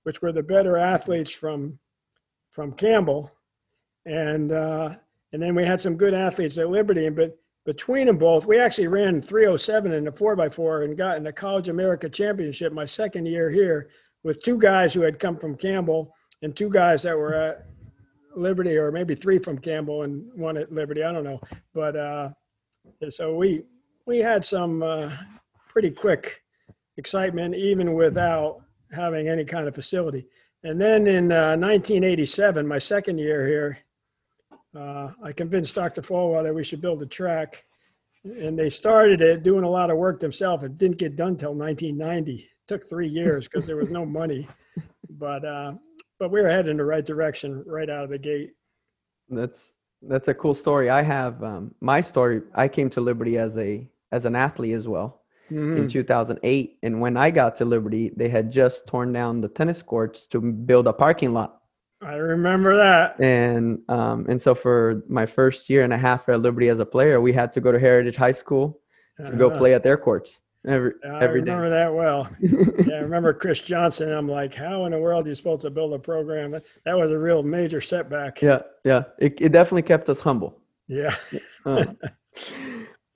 which 0.03 0.21
were 0.21 0.31
the 0.31 0.43
better 0.43 0.77
athletes 0.77 1.31
from 1.31 1.79
from 2.51 2.73
Campbell, 2.73 3.31
and 4.05 4.51
uh, 4.51 4.95
and 5.33 5.41
then 5.41 5.55
we 5.55 5.65
had 5.65 5.81
some 5.81 5.95
good 5.95 6.13
athletes 6.13 6.57
at 6.57 6.69
Liberty. 6.69 7.09
But 7.09 7.37
between 7.65 8.07
them 8.07 8.17
both, 8.17 8.45
we 8.45 8.59
actually 8.59 8.87
ran 8.87 9.21
307 9.21 9.93
in 9.93 10.05
the 10.05 10.11
4x4 10.11 10.85
and 10.85 10.97
got 10.97 11.17
in 11.17 11.23
the 11.23 11.31
College 11.31 11.69
America 11.69 12.09
Championship 12.09 12.73
my 12.73 12.85
second 12.85 13.25
year 13.27 13.49
here 13.49 13.89
with 14.23 14.43
two 14.43 14.57
guys 14.57 14.93
who 14.93 15.01
had 15.01 15.19
come 15.19 15.37
from 15.37 15.55
Campbell 15.55 16.13
and 16.41 16.55
two 16.55 16.69
guys 16.69 17.03
that 17.03 17.17
were 17.17 17.33
at 17.33 17.65
Liberty, 18.35 18.77
or 18.77 18.91
maybe 18.91 19.15
three 19.15 19.39
from 19.39 19.57
Campbell 19.57 20.03
and 20.03 20.31
one 20.33 20.57
at 20.57 20.71
Liberty. 20.71 21.03
I 21.03 21.11
don't 21.11 21.23
know, 21.23 21.39
but 21.73 21.95
uh, 21.95 22.29
so 23.09 23.35
we 23.35 23.63
we 24.05 24.19
had 24.19 24.45
some 24.45 24.81
uh, 24.81 25.11
pretty 25.67 25.91
quick 25.91 26.41
excitement, 26.97 27.55
even 27.55 27.93
without 27.93 28.61
having 28.91 29.27
any 29.27 29.45
kind 29.45 29.67
of 29.67 29.75
facility. 29.75 30.27
And 30.63 30.79
then 30.79 31.07
in 31.07 31.31
uh, 31.31 31.57
1987, 31.57 32.67
my 32.67 32.79
second 32.79 33.17
year 33.17 33.47
here, 33.47 33.79
uh, 34.75 35.11
I 35.23 35.31
convinced 35.31 35.75
Dr. 35.75 36.01
Falwell 36.01 36.43
that 36.43 36.53
we 36.53 36.63
should 36.63 36.81
build 36.81 37.01
a 37.01 37.05
track. 37.05 37.65
And 38.23 38.57
they 38.57 38.69
started 38.69 39.21
it 39.21 39.41
doing 39.41 39.63
a 39.63 39.69
lot 39.69 39.89
of 39.89 39.97
work 39.97 40.19
themselves. 40.19 40.63
It 40.63 40.77
didn't 40.77 40.97
get 40.97 41.15
done 41.15 41.35
till 41.35 41.55
1990. 41.55 42.35
It 42.35 42.47
took 42.67 42.87
three 42.87 43.07
years 43.07 43.47
because 43.47 43.65
there 43.65 43.77
was 43.77 43.89
no 43.89 44.05
money. 44.05 44.47
But 45.09 45.43
uh, 45.43 45.73
but 46.19 46.29
we 46.29 46.39
were 46.41 46.49
heading 46.49 46.71
in 46.71 46.77
the 46.77 46.85
right 46.85 47.05
direction 47.05 47.63
right 47.65 47.89
out 47.89 48.03
of 48.03 48.11
the 48.11 48.17
gate. 48.19 48.51
That's 49.29 49.71
that's 50.03 50.27
a 50.27 50.33
cool 50.33 50.53
story. 50.53 50.89
I 50.89 51.01
have 51.01 51.43
um, 51.43 51.73
my 51.81 51.99
story. 51.99 52.41
I 52.53 52.67
came 52.67 52.89
to 52.91 53.01
Liberty 53.01 53.37
as 53.37 53.57
a 53.57 53.87
as 54.11 54.25
an 54.25 54.35
athlete 54.35 54.75
as 54.75 54.87
well 54.87 55.20
mm-hmm. 55.51 55.77
in 55.77 55.89
2008, 55.89 56.77
and 56.83 57.01
when 57.01 57.17
I 57.17 57.31
got 57.31 57.55
to 57.57 57.65
Liberty, 57.65 58.11
they 58.15 58.29
had 58.29 58.51
just 58.51 58.87
torn 58.87 59.11
down 59.11 59.41
the 59.41 59.49
tennis 59.49 59.81
courts 59.81 60.25
to 60.27 60.39
build 60.39 60.87
a 60.87 60.93
parking 60.93 61.33
lot. 61.33 61.61
I 62.01 62.13
remember 62.13 62.75
that. 62.77 63.19
And 63.19 63.79
um, 63.89 64.25
and 64.27 64.41
so 64.41 64.55
for 64.55 65.03
my 65.07 65.25
first 65.25 65.69
year 65.69 65.83
and 65.83 65.93
a 65.93 65.97
half 65.97 66.27
at 66.29 66.41
Liberty 66.41 66.69
as 66.69 66.79
a 66.79 66.85
player, 66.85 67.21
we 67.21 67.31
had 67.31 67.53
to 67.53 67.61
go 67.61 67.71
to 67.71 67.79
Heritage 67.79 68.15
High 68.15 68.31
School 68.31 68.79
to 69.17 69.23
uh-huh. 69.23 69.37
go 69.37 69.51
play 69.51 69.75
at 69.75 69.83
their 69.83 69.97
courts 69.97 70.39
every 70.67 70.93
yeah, 71.03 71.13
I 71.13 71.23
remember 71.25 71.65
day. 71.65 71.69
that 71.71 71.93
well. 71.93 72.29
yeah, 72.87 72.95
I 72.95 72.99
remember 72.99 73.33
Chris 73.33 73.61
Johnson. 73.61 74.11
I'm 74.11 74.27
like, 74.27 74.53
how 74.53 74.85
in 74.85 74.91
the 74.91 74.99
world 74.99 75.25
are 75.25 75.29
you 75.29 75.35
supposed 75.35 75.61
to 75.63 75.69
build 75.69 75.93
a 75.93 75.99
program? 75.99 76.51
That 76.85 76.97
was 76.97 77.11
a 77.11 77.17
real 77.17 77.43
major 77.43 77.81
setback. 77.81 78.41
Yeah, 78.41 78.61
yeah. 78.83 79.03
It, 79.17 79.37
it 79.41 79.51
definitely 79.51 79.83
kept 79.83 80.09
us 80.09 80.19
humble. 80.19 80.57
Yeah. 80.87 81.15
um, 81.65 81.97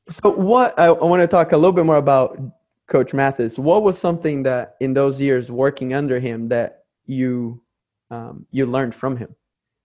so 0.10 0.32
what 0.32 0.78
I, 0.80 0.86
I 0.86 1.04
want 1.04 1.22
to 1.22 1.28
talk 1.28 1.52
a 1.52 1.58
little 1.58 1.72
bit 1.72 1.86
more 1.86 1.98
about 1.98 2.40
Coach 2.88 3.14
Matthes. 3.14 3.58
What 3.58 3.84
was 3.84 3.98
something 3.98 4.44
that 4.44 4.76
in 4.80 4.94
those 4.94 5.20
years 5.20 5.52
working 5.52 5.94
under 5.94 6.20
him 6.20 6.48
that 6.50 6.84
you 7.06 7.62
um, 8.12 8.46
you 8.52 8.66
learned 8.66 8.96
from 8.96 9.18
him? 9.18 9.36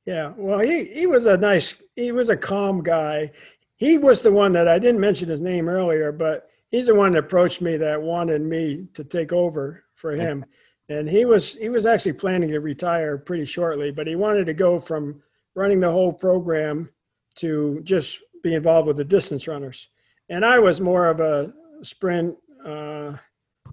Yeah, 0.07 0.33
well, 0.37 0.59
he 0.59 0.85
he 0.85 1.07
was 1.07 1.27
a 1.27 1.37
nice, 1.37 1.75
he 1.97 2.13
was 2.13 2.29
a 2.29 2.37
calm 2.37 2.83
guy. 2.83 3.33
He 3.77 3.97
was 3.97 4.21
the 4.21 4.33
one 4.33 4.53
that 4.53 4.69
I 4.69 4.79
didn't 4.79 5.01
mention 5.01 5.29
his 5.29 5.41
name 5.41 5.69
earlier, 5.69 6.13
but 6.13 6.51
he's 6.71 6.87
the 6.87 6.95
one 6.95 7.13
that 7.13 7.21
approached 7.21 7.63
me 7.63 7.77
that 7.79 8.01
wanted 8.01 8.43
me 8.43 8.87
to 8.95 9.05
take 9.05 9.33
over 9.33 9.85
for 9.95 10.13
him 10.13 10.45
and 10.91 11.09
he 11.09 11.25
was 11.25 11.55
he 11.55 11.69
was 11.69 11.87
actually 11.87 12.13
planning 12.13 12.51
to 12.51 12.61
retire 12.61 13.17
pretty 13.17 13.47
shortly 13.47 13.91
but 13.91 14.07
he 14.07 14.17
wanted 14.17 14.45
to 14.45 14.53
go 14.53 14.79
from 14.79 15.23
running 15.55 15.81
the 15.81 15.91
whole 15.91 16.13
program 16.13 16.91
to 17.37 17.81
just 17.85 18.19
be 18.43 18.55
involved 18.55 18.87
with 18.87 18.97
the 18.97 19.05
distance 19.05 19.47
runners 19.49 19.89
and 20.31 20.45
i 20.45 20.59
was 20.59 20.81
more 20.81 21.07
of 21.09 21.21
a 21.21 21.53
sprint 21.83 22.35
uh, 22.67 23.13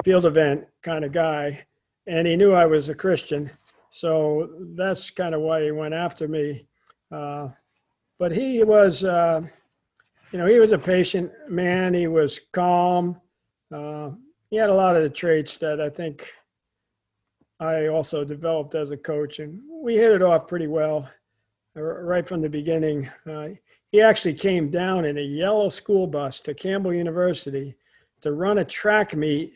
field 0.03 0.25
event 0.25 0.65
kind 0.81 1.05
of 1.05 1.11
guy 1.11 1.65
and 2.07 2.27
he 2.27 2.35
knew 2.35 2.53
i 2.53 2.65
was 2.65 2.89
a 2.89 2.95
christian 2.95 3.49
so 3.89 4.49
that's 4.75 5.09
kind 5.09 5.33
of 5.33 5.41
why 5.41 5.63
he 5.63 5.71
went 5.71 5.93
after 5.93 6.27
me 6.27 6.67
uh, 7.11 7.47
but 8.19 8.31
he 8.31 8.63
was 8.63 9.05
uh, 9.05 9.41
you 10.31 10.39
know, 10.39 10.45
he 10.45 10.59
was 10.59 10.71
a 10.71 10.77
patient 10.77 11.31
man. 11.47 11.93
He 11.93 12.07
was 12.07 12.39
calm. 12.51 13.19
Uh, 13.73 14.11
he 14.49 14.57
had 14.57 14.69
a 14.69 14.73
lot 14.73 14.95
of 14.95 15.03
the 15.03 15.09
traits 15.09 15.57
that 15.59 15.79
I 15.79 15.89
think 15.89 16.31
I 17.59 17.87
also 17.87 18.23
developed 18.23 18.75
as 18.75 18.91
a 18.91 18.97
coach, 18.97 19.39
and 19.39 19.61
we 19.81 19.95
hit 19.95 20.11
it 20.11 20.21
off 20.21 20.47
pretty 20.47 20.67
well 20.67 21.09
right 21.75 22.27
from 22.27 22.41
the 22.41 22.49
beginning. 22.49 23.09
He 23.97 24.03
actually 24.03 24.35
came 24.35 24.69
down 24.69 25.05
in 25.05 25.17
a 25.17 25.21
yellow 25.21 25.69
school 25.69 26.05
bus 26.05 26.39
to 26.41 26.53
Campbell 26.53 26.93
University 26.93 27.75
to 28.21 28.31
run 28.31 28.59
a 28.59 28.63
track 28.63 29.15
meet 29.15 29.53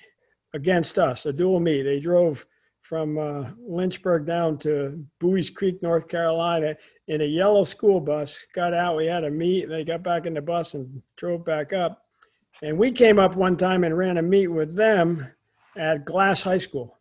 against 0.55 0.97
us, 0.97 1.27
a 1.27 1.31
dual 1.31 1.59
meet. 1.59 1.83
They 1.83 1.99
drove 1.99 2.43
from 2.81 3.19
uh, 3.19 3.51
Lynchburg 3.59 4.25
down 4.25 4.57
to 4.57 5.05
Buies 5.19 5.51
Creek, 5.51 5.83
North 5.83 6.07
Carolina, 6.07 6.75
in 7.07 7.21
a 7.21 7.25
yellow 7.25 7.63
school 7.63 7.99
bus. 7.99 8.43
Got 8.55 8.73
out, 8.73 8.97
we 8.97 9.05
had 9.05 9.25
a 9.25 9.29
meet. 9.29 9.69
They 9.69 9.83
got 9.83 10.01
back 10.01 10.25
in 10.25 10.33
the 10.33 10.41
bus 10.41 10.73
and 10.73 11.03
drove 11.17 11.45
back 11.45 11.71
up. 11.71 12.01
And 12.63 12.79
we 12.79 12.91
came 12.91 13.19
up 13.19 13.35
one 13.35 13.57
time 13.57 13.83
and 13.83 13.95
ran 13.95 14.17
a 14.17 14.23
meet 14.23 14.47
with 14.47 14.75
them 14.75 15.31
at 15.77 16.03
Glass 16.03 16.41
High 16.41 16.57
School. 16.57 16.97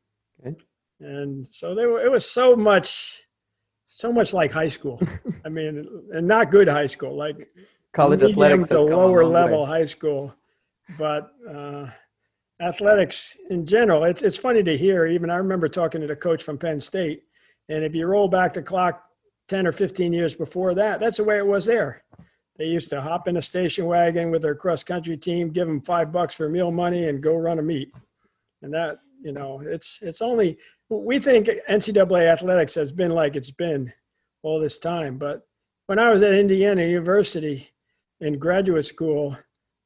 Okay. 0.46 0.58
And 1.00 1.48
so 1.50 1.74
they 1.74 1.86
were, 1.86 2.04
it 2.04 2.12
was 2.12 2.30
so 2.30 2.54
much, 2.54 3.22
so 3.92 4.12
much 4.12 4.32
like 4.32 4.52
high 4.52 4.68
school. 4.68 5.02
I 5.44 5.48
mean, 5.48 5.86
and 6.12 6.26
not 6.26 6.50
good 6.50 6.68
high 6.68 6.86
school, 6.86 7.16
like 7.16 7.48
college 7.92 8.22
athletics, 8.22 8.68
the 8.68 8.80
lower 8.80 9.24
level 9.24 9.62
way. 9.62 9.68
high 9.68 9.84
school. 9.84 10.32
But 10.96 11.32
uh, 11.48 11.86
athletics 12.60 13.36
in 13.50 13.66
general, 13.66 14.04
it's 14.04 14.22
it's 14.22 14.36
funny 14.36 14.62
to 14.62 14.76
hear. 14.76 15.06
Even 15.06 15.28
I 15.28 15.36
remember 15.36 15.68
talking 15.68 16.00
to 16.00 16.06
the 16.06 16.16
coach 16.16 16.44
from 16.44 16.56
Penn 16.56 16.80
State, 16.80 17.24
and 17.68 17.84
if 17.84 17.94
you 17.94 18.06
roll 18.06 18.28
back 18.28 18.54
the 18.54 18.62
clock 18.62 19.02
ten 19.48 19.66
or 19.66 19.72
fifteen 19.72 20.12
years 20.12 20.34
before 20.34 20.72
that, 20.74 21.00
that's 21.00 21.16
the 21.16 21.24
way 21.24 21.38
it 21.38 21.46
was 21.46 21.66
there. 21.66 22.04
They 22.58 22.66
used 22.66 22.90
to 22.90 23.00
hop 23.00 23.26
in 23.26 23.38
a 23.38 23.42
station 23.42 23.86
wagon 23.86 24.30
with 24.30 24.42
their 24.42 24.54
cross 24.54 24.84
country 24.84 25.16
team, 25.16 25.50
give 25.50 25.66
them 25.66 25.80
five 25.80 26.12
bucks 26.12 26.36
for 26.36 26.48
meal 26.48 26.70
money, 26.70 27.08
and 27.08 27.22
go 27.22 27.34
run 27.34 27.58
a 27.58 27.62
meet. 27.62 27.90
And 28.62 28.72
that, 28.72 28.98
you 29.22 29.32
know, 29.32 29.62
it's 29.64 29.98
it's 30.02 30.22
only 30.22 30.58
we 30.90 31.18
think 31.18 31.48
NCAA 31.68 32.26
athletics 32.26 32.74
has 32.74 32.92
been 32.92 33.12
like 33.12 33.36
it's 33.36 33.52
been 33.52 33.92
all 34.42 34.60
this 34.60 34.78
time. 34.78 35.18
But 35.18 35.42
when 35.86 35.98
I 35.98 36.10
was 36.10 36.22
at 36.22 36.34
Indiana 36.34 36.82
University 36.82 37.70
in 38.20 38.38
graduate 38.38 38.86
school 38.86 39.36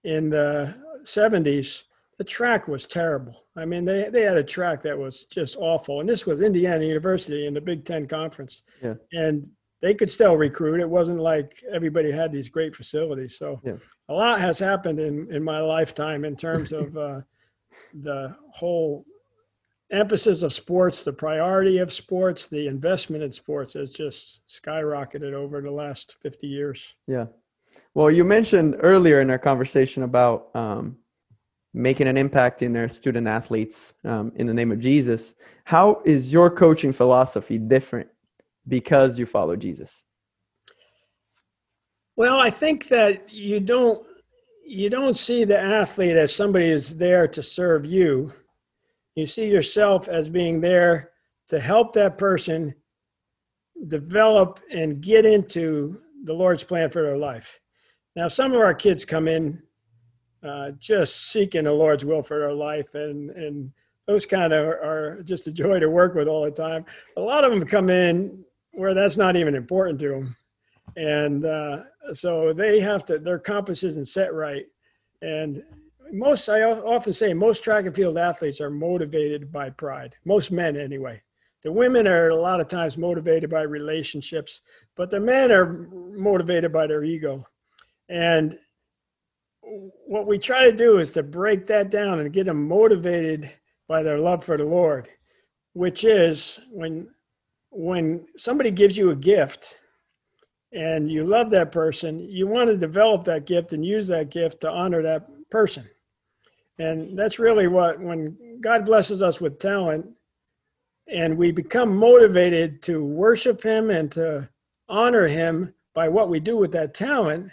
in 0.02 0.30
the 0.30 0.74
70s, 1.04 1.84
the 2.18 2.24
track 2.24 2.68
was 2.68 2.86
terrible. 2.86 3.44
I 3.56 3.64
mean, 3.64 3.84
they, 3.84 4.08
they 4.08 4.22
had 4.22 4.36
a 4.36 4.44
track 4.44 4.82
that 4.82 4.96
was 4.96 5.24
just 5.24 5.56
awful. 5.56 6.00
And 6.00 6.08
this 6.08 6.26
was 6.26 6.40
Indiana 6.40 6.84
University 6.84 7.46
in 7.46 7.54
the 7.54 7.60
Big 7.60 7.84
Ten 7.84 8.06
Conference. 8.06 8.62
Yeah. 8.82 8.94
And 9.12 9.48
they 9.82 9.94
could 9.94 10.10
still 10.10 10.36
recruit. 10.36 10.80
It 10.80 10.88
wasn't 10.88 11.20
like 11.20 11.62
everybody 11.72 12.10
had 12.10 12.32
these 12.32 12.48
great 12.48 12.74
facilities. 12.74 13.36
So 13.36 13.60
yeah. 13.64 13.76
a 14.08 14.14
lot 14.14 14.40
has 14.40 14.58
happened 14.58 15.00
in, 15.00 15.30
in 15.30 15.42
my 15.42 15.60
lifetime 15.60 16.24
in 16.24 16.36
terms 16.36 16.72
of 16.72 16.96
uh, 16.96 17.20
the 17.92 18.34
whole 18.52 19.04
emphasis 19.94 20.42
of 20.42 20.52
sports, 20.52 21.02
the 21.02 21.12
priority 21.12 21.78
of 21.78 21.92
sports, 21.92 22.46
the 22.46 22.66
investment 22.66 23.22
in 23.22 23.32
sports 23.32 23.74
has 23.74 23.90
just 23.90 24.40
skyrocketed 24.48 25.32
over 25.32 25.60
the 25.60 25.70
last 25.70 26.16
50 26.22 26.46
years. 26.46 26.94
Yeah. 27.06 27.26
Well, 27.94 28.10
you 28.10 28.24
mentioned 28.24 28.76
earlier 28.80 29.20
in 29.20 29.30
our 29.30 29.38
conversation 29.38 30.02
about 30.02 30.54
um, 30.54 30.96
making 31.72 32.08
an 32.08 32.16
impact 32.16 32.62
in 32.62 32.72
their 32.72 32.88
student 32.88 33.26
athletes 33.26 33.94
um, 34.04 34.32
in 34.36 34.46
the 34.46 34.54
name 34.54 34.72
of 34.72 34.80
Jesus. 34.80 35.34
How 35.64 36.02
is 36.04 36.32
your 36.32 36.50
coaching 36.50 36.92
philosophy 36.92 37.58
different 37.58 38.08
because 38.68 39.18
you 39.18 39.26
follow 39.26 39.56
Jesus? 39.56 39.92
Well, 42.16 42.38
I 42.38 42.50
think 42.50 42.88
that 42.88 43.32
you 43.32 43.60
don't 43.60 44.06
you 44.66 44.88
don't 44.88 45.16
see 45.16 45.44
the 45.44 45.58
athlete 45.58 46.16
as 46.16 46.34
somebody 46.34 46.70
who's 46.70 46.94
there 46.94 47.28
to 47.28 47.42
serve 47.42 47.84
you. 47.84 48.32
You 49.14 49.26
see 49.26 49.48
yourself 49.48 50.08
as 50.08 50.28
being 50.28 50.60
there 50.60 51.10
to 51.48 51.60
help 51.60 51.92
that 51.94 52.18
person 52.18 52.74
develop 53.88 54.60
and 54.72 55.00
get 55.00 55.24
into 55.24 56.00
the 56.24 56.32
Lord's 56.32 56.64
plan 56.64 56.90
for 56.90 57.02
their 57.02 57.18
life. 57.18 57.60
Now, 58.16 58.28
some 58.28 58.52
of 58.52 58.60
our 58.60 58.74
kids 58.74 59.04
come 59.04 59.28
in 59.28 59.62
uh, 60.42 60.72
just 60.78 61.30
seeking 61.30 61.64
the 61.64 61.72
Lord's 61.72 62.04
will 62.04 62.22
for 62.22 62.38
their 62.38 62.52
life, 62.52 62.94
and 62.94 63.30
and 63.30 63.72
those 64.06 64.26
kind 64.26 64.52
of 64.52 64.66
are 64.66 65.22
just 65.24 65.46
a 65.46 65.52
joy 65.52 65.80
to 65.80 65.88
work 65.88 66.14
with 66.14 66.28
all 66.28 66.44
the 66.44 66.50
time. 66.50 66.84
A 67.16 67.20
lot 67.20 67.44
of 67.44 67.52
them 67.52 67.64
come 67.64 67.88
in 67.88 68.44
where 68.72 68.92
that's 68.92 69.16
not 69.16 69.36
even 69.36 69.54
important 69.54 69.98
to 70.00 70.08
them, 70.08 70.36
and 70.96 71.44
uh, 71.44 71.78
so 72.12 72.52
they 72.52 72.80
have 72.80 73.04
to 73.06 73.18
their 73.18 73.38
compass 73.38 73.84
isn't 73.84 74.08
set 74.08 74.34
right, 74.34 74.66
and 75.22 75.62
most 76.12 76.48
I 76.48 76.62
often 76.62 77.12
say 77.12 77.32
most 77.34 77.64
track 77.64 77.86
and 77.86 77.94
field 77.94 78.18
athletes 78.18 78.60
are 78.60 78.70
motivated 78.70 79.50
by 79.50 79.70
pride. 79.70 80.16
Most 80.24 80.50
men, 80.50 80.76
anyway. 80.76 81.22
The 81.62 81.72
women 81.72 82.06
are 82.06 82.28
a 82.28 82.38
lot 82.38 82.60
of 82.60 82.68
times 82.68 82.98
motivated 82.98 83.48
by 83.48 83.62
relationships, 83.62 84.60
but 84.96 85.10
the 85.10 85.18
men 85.18 85.50
are 85.50 85.88
motivated 86.14 86.72
by 86.72 86.86
their 86.86 87.04
ego. 87.04 87.46
And 88.10 88.58
what 90.06 90.26
we 90.26 90.38
try 90.38 90.64
to 90.64 90.76
do 90.76 90.98
is 90.98 91.10
to 91.12 91.22
break 91.22 91.66
that 91.68 91.90
down 91.90 92.20
and 92.20 92.32
get 92.32 92.46
them 92.46 92.68
motivated 92.68 93.50
by 93.88 94.02
their 94.02 94.18
love 94.18 94.44
for 94.44 94.58
the 94.58 94.64
Lord, 94.64 95.08
which 95.72 96.04
is 96.04 96.60
when 96.70 97.08
when 97.70 98.24
somebody 98.36 98.70
gives 98.70 98.96
you 98.96 99.10
a 99.10 99.16
gift 99.16 99.76
and 100.72 101.10
you 101.10 101.24
love 101.24 101.50
that 101.50 101.72
person, 101.72 102.20
you 102.20 102.46
want 102.46 102.68
to 102.68 102.76
develop 102.76 103.24
that 103.24 103.46
gift 103.46 103.72
and 103.72 103.84
use 103.84 104.06
that 104.08 104.30
gift 104.30 104.60
to 104.60 104.70
honor 104.70 105.02
that 105.02 105.26
person. 105.50 105.84
And 106.78 107.18
that's 107.18 107.38
really 107.38 107.68
what 107.68 108.00
when 108.00 108.36
God 108.60 108.86
blesses 108.86 109.22
us 109.22 109.40
with 109.40 109.58
talent 109.60 110.06
and 111.08 111.36
we 111.38 111.52
become 111.52 111.96
motivated 111.96 112.82
to 112.84 113.04
worship 113.04 113.62
him 113.62 113.90
and 113.90 114.10
to 114.12 114.48
honor 114.88 115.26
him 115.28 115.74
by 115.94 116.08
what 116.08 116.28
we 116.30 116.40
do 116.40 116.56
with 116.56 116.72
that 116.72 116.94
talent, 116.94 117.50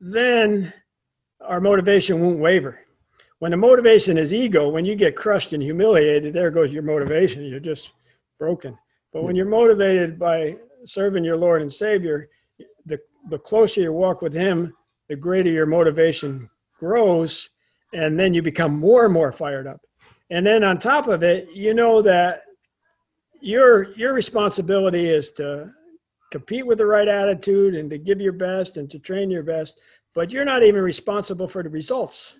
then 0.00 0.72
our 1.40 1.60
motivation 1.60 2.20
won't 2.20 2.38
waver. 2.40 2.80
when 3.40 3.52
the 3.52 3.56
motivation 3.56 4.18
is 4.18 4.34
ego, 4.34 4.68
when 4.68 4.84
you 4.84 4.96
get 4.96 5.16
crushed 5.16 5.52
and 5.52 5.62
humiliated, 5.62 6.34
there 6.34 6.50
goes 6.50 6.72
your 6.72 6.82
motivation. 6.82 7.44
You're 7.44 7.60
just 7.60 7.92
broken. 8.38 8.78
But 9.12 9.24
when 9.24 9.36
you're 9.36 9.46
motivated 9.46 10.18
by 10.18 10.56
serving 10.84 11.24
your 11.24 11.36
Lord 11.36 11.62
and 11.62 11.72
Savior, 11.72 12.28
the, 12.86 12.98
the 13.30 13.38
closer 13.38 13.82
you 13.82 13.92
walk 13.92 14.22
with 14.22 14.34
Him, 14.34 14.74
the 15.08 15.16
greater 15.16 15.50
your 15.50 15.66
motivation 15.66 16.50
grows. 16.78 17.50
And 17.92 18.18
then 18.18 18.34
you 18.34 18.42
become 18.42 18.78
more 18.78 19.04
and 19.04 19.14
more 19.14 19.32
fired 19.32 19.66
up. 19.66 19.80
And 20.30 20.46
then 20.46 20.62
on 20.62 20.78
top 20.78 21.08
of 21.08 21.22
it, 21.22 21.48
you 21.52 21.72
know 21.72 22.02
that 22.02 22.42
your 23.40 23.94
your 23.94 24.12
responsibility 24.12 25.08
is 25.08 25.30
to 25.32 25.72
compete 26.30 26.66
with 26.66 26.78
the 26.78 26.86
right 26.86 27.08
attitude 27.08 27.74
and 27.74 27.88
to 27.88 27.96
give 27.96 28.20
your 28.20 28.32
best 28.32 28.76
and 28.76 28.90
to 28.90 28.98
train 28.98 29.30
your 29.30 29.42
best, 29.42 29.80
but 30.14 30.30
you're 30.30 30.44
not 30.44 30.62
even 30.62 30.82
responsible 30.82 31.48
for 31.48 31.62
the 31.62 31.70
results 31.70 32.36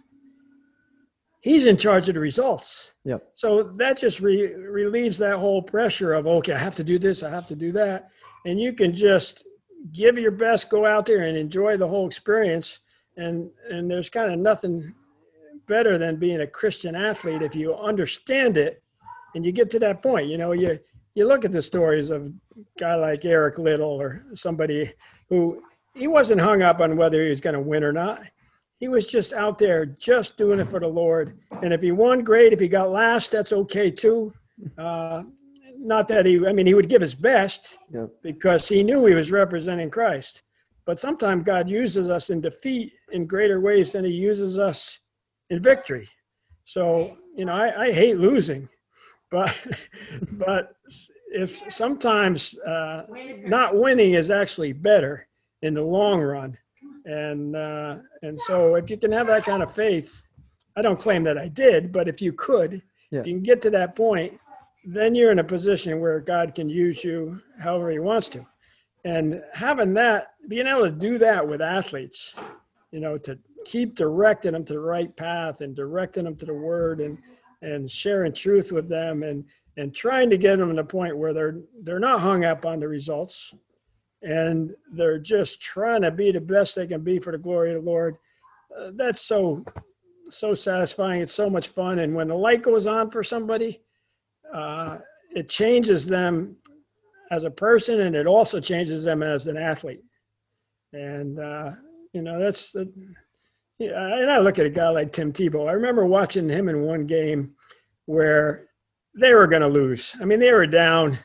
he's 1.40 1.66
in 1.66 1.76
charge 1.76 2.08
of 2.08 2.14
the 2.14 2.20
results. 2.20 2.92
Yep. 3.04 3.32
So 3.36 3.62
that 3.76 3.98
just 3.98 4.20
re- 4.20 4.54
relieves 4.54 5.18
that 5.18 5.36
whole 5.36 5.62
pressure 5.62 6.14
of 6.14 6.26
okay, 6.26 6.52
I 6.52 6.58
have 6.58 6.76
to 6.76 6.84
do 6.84 6.98
this, 6.98 7.22
I 7.22 7.30
have 7.30 7.46
to 7.46 7.56
do 7.56 7.72
that, 7.72 8.10
and 8.44 8.60
you 8.60 8.72
can 8.72 8.94
just 8.94 9.46
give 9.92 10.18
your 10.18 10.30
best, 10.30 10.70
go 10.70 10.84
out 10.86 11.06
there 11.06 11.22
and 11.22 11.36
enjoy 11.36 11.76
the 11.76 11.88
whole 11.88 12.06
experience. 12.06 12.80
And 13.16 13.50
and 13.68 13.90
there's 13.90 14.10
kind 14.10 14.32
of 14.32 14.38
nothing 14.38 14.92
better 15.68 15.98
than 15.98 16.16
being 16.16 16.40
a 16.40 16.46
Christian 16.46 16.94
athlete 16.94 17.42
if 17.42 17.54
you 17.54 17.74
understand 17.74 18.56
it 18.56 18.82
and 19.34 19.44
you 19.44 19.52
get 19.52 19.70
to 19.70 19.78
that 19.80 20.02
point. 20.02 20.28
You 20.28 20.38
know, 20.38 20.52
you 20.52 20.78
you 21.14 21.26
look 21.26 21.44
at 21.44 21.52
the 21.52 21.62
stories 21.62 22.10
of 22.10 22.26
a 22.26 22.32
guy 22.78 22.94
like 22.94 23.24
Eric 23.24 23.58
Liddell 23.58 24.00
or 24.00 24.24
somebody 24.34 24.92
who 25.28 25.62
he 25.94 26.06
wasn't 26.06 26.40
hung 26.40 26.62
up 26.62 26.80
on 26.80 26.96
whether 26.96 27.22
he 27.22 27.28
was 27.28 27.40
going 27.40 27.54
to 27.54 27.60
win 27.60 27.82
or 27.84 27.92
not 27.92 28.22
he 28.78 28.88
was 28.88 29.06
just 29.06 29.32
out 29.32 29.58
there 29.58 29.84
just 29.84 30.36
doing 30.36 30.60
it 30.60 30.68
for 30.68 30.80
the 30.80 30.86
Lord. 30.86 31.38
And 31.62 31.72
if 31.72 31.82
he 31.82 31.90
won, 31.90 32.22
great. 32.22 32.52
If 32.52 32.60
he 32.60 32.68
got 32.68 32.90
last, 32.90 33.32
that's 33.32 33.52
okay 33.52 33.90
too. 33.90 34.32
Uh, 34.76 35.24
not 35.76 36.08
that 36.08 36.26
he, 36.26 36.44
I 36.46 36.52
mean, 36.52 36.66
he 36.66 36.74
would 36.74 36.88
give 36.88 37.02
his 37.02 37.14
best 37.14 37.78
yep. 37.92 38.08
because 38.22 38.68
he 38.68 38.82
knew 38.82 39.06
he 39.06 39.14
was 39.14 39.32
representing 39.32 39.90
Christ. 39.90 40.42
But 40.86 40.98
sometimes 40.98 41.44
God 41.44 41.68
uses 41.68 42.08
us 42.08 42.30
in 42.30 42.40
defeat 42.40 42.92
in 43.12 43.26
greater 43.26 43.60
ways 43.60 43.92
than 43.92 44.04
he 44.04 44.10
uses 44.10 44.58
us 44.58 45.00
in 45.50 45.62
victory. 45.62 46.08
So, 46.64 47.16
you 47.34 47.44
know, 47.44 47.52
I, 47.52 47.86
I 47.86 47.92
hate 47.92 48.18
losing, 48.18 48.68
but, 49.30 49.54
but 50.32 50.76
if 51.30 51.62
sometimes 51.72 52.58
uh, 52.60 53.04
not 53.44 53.76
winning 53.76 54.14
is 54.14 54.30
actually 54.30 54.72
better 54.72 55.26
in 55.62 55.74
the 55.74 55.82
long 55.82 56.20
run 56.20 56.56
and 57.08 57.56
uh, 57.56 57.96
and 58.22 58.38
so 58.38 58.74
if 58.74 58.90
you 58.90 58.98
can 58.98 59.10
have 59.12 59.26
that 59.28 59.44
kind 59.44 59.62
of 59.62 59.74
faith, 59.74 60.22
I 60.76 60.82
don't 60.82 61.00
claim 61.00 61.24
that 61.24 61.38
I 61.38 61.48
did, 61.48 61.90
but 61.90 62.06
if 62.06 62.20
you 62.20 62.32
could, 62.34 62.82
yeah. 63.10 63.20
if 63.20 63.26
you 63.26 63.34
can 63.34 63.42
get 63.42 63.62
to 63.62 63.70
that 63.70 63.96
point, 63.96 64.38
then 64.84 65.14
you're 65.14 65.32
in 65.32 65.38
a 65.38 65.44
position 65.44 66.00
where 66.00 66.20
God 66.20 66.54
can 66.54 66.68
use 66.68 67.02
you 67.02 67.40
however 67.60 67.90
He 67.90 67.98
wants 67.98 68.28
to, 68.30 68.46
and 69.04 69.40
having 69.54 69.94
that, 69.94 70.34
being 70.48 70.66
able 70.66 70.84
to 70.84 70.90
do 70.90 71.18
that 71.18 71.46
with 71.46 71.62
athletes, 71.62 72.34
you 72.92 73.00
know, 73.00 73.16
to 73.16 73.38
keep 73.64 73.94
directing 73.94 74.52
them 74.52 74.64
to 74.64 74.72
the 74.72 74.80
right 74.80 75.14
path 75.16 75.60
and 75.60 75.74
directing 75.74 76.24
them 76.24 76.36
to 76.36 76.46
the 76.46 76.54
Word 76.54 77.00
and 77.00 77.18
and 77.62 77.90
sharing 77.90 78.32
truth 78.32 78.72
with 78.72 78.88
them 78.88 79.22
and 79.22 79.44
and 79.76 79.94
trying 79.94 80.30
to 80.30 80.38
get 80.38 80.58
them 80.58 80.70
to 80.70 80.76
the 80.76 80.84
point 80.84 81.16
where 81.16 81.32
they're 81.32 81.60
they're 81.82 81.98
not 81.98 82.20
hung 82.20 82.44
up 82.44 82.64
on 82.66 82.80
the 82.80 82.88
results 82.88 83.54
and 84.22 84.74
they're 84.92 85.18
just 85.18 85.60
trying 85.60 86.02
to 86.02 86.10
be 86.10 86.32
the 86.32 86.40
best 86.40 86.74
they 86.74 86.86
can 86.86 87.02
be 87.02 87.18
for 87.18 87.32
the 87.32 87.38
glory 87.38 87.74
of 87.74 87.84
the 87.84 87.90
Lord. 87.90 88.16
Uh, 88.76 88.90
that's 88.94 89.22
so 89.22 89.64
so 90.30 90.54
satisfying. 90.54 91.22
It's 91.22 91.32
so 91.32 91.48
much 91.48 91.68
fun, 91.68 92.00
and 92.00 92.14
when 92.14 92.28
the 92.28 92.34
light 92.34 92.62
goes 92.62 92.86
on 92.86 93.10
for 93.10 93.22
somebody, 93.22 93.80
uh, 94.52 94.98
it 95.34 95.48
changes 95.48 96.06
them 96.06 96.56
as 97.30 97.44
a 97.44 97.50
person, 97.50 98.00
and 98.00 98.14
it 98.14 98.26
also 98.26 98.60
changes 98.60 99.04
them 99.04 99.22
as 99.22 99.46
an 99.46 99.56
athlete. 99.56 100.02
And 100.92 101.38
uh, 101.38 101.72
you 102.12 102.22
know 102.22 102.38
that's. 102.38 102.74
Yeah, 103.78 104.18
and 104.18 104.30
I 104.30 104.38
look 104.38 104.58
at 104.58 104.66
a 104.66 104.70
guy 104.70 104.88
like 104.88 105.12
Tim 105.12 105.32
Tebow. 105.32 105.68
I 105.68 105.72
remember 105.72 106.04
watching 106.04 106.48
him 106.48 106.68
in 106.68 106.82
one 106.82 107.06
game 107.06 107.52
where 108.06 108.66
they 109.14 109.32
were 109.34 109.46
going 109.46 109.62
to 109.62 109.68
lose. 109.68 110.16
I 110.20 110.24
mean, 110.24 110.40
they 110.40 110.52
were 110.52 110.66
down. 110.66 111.18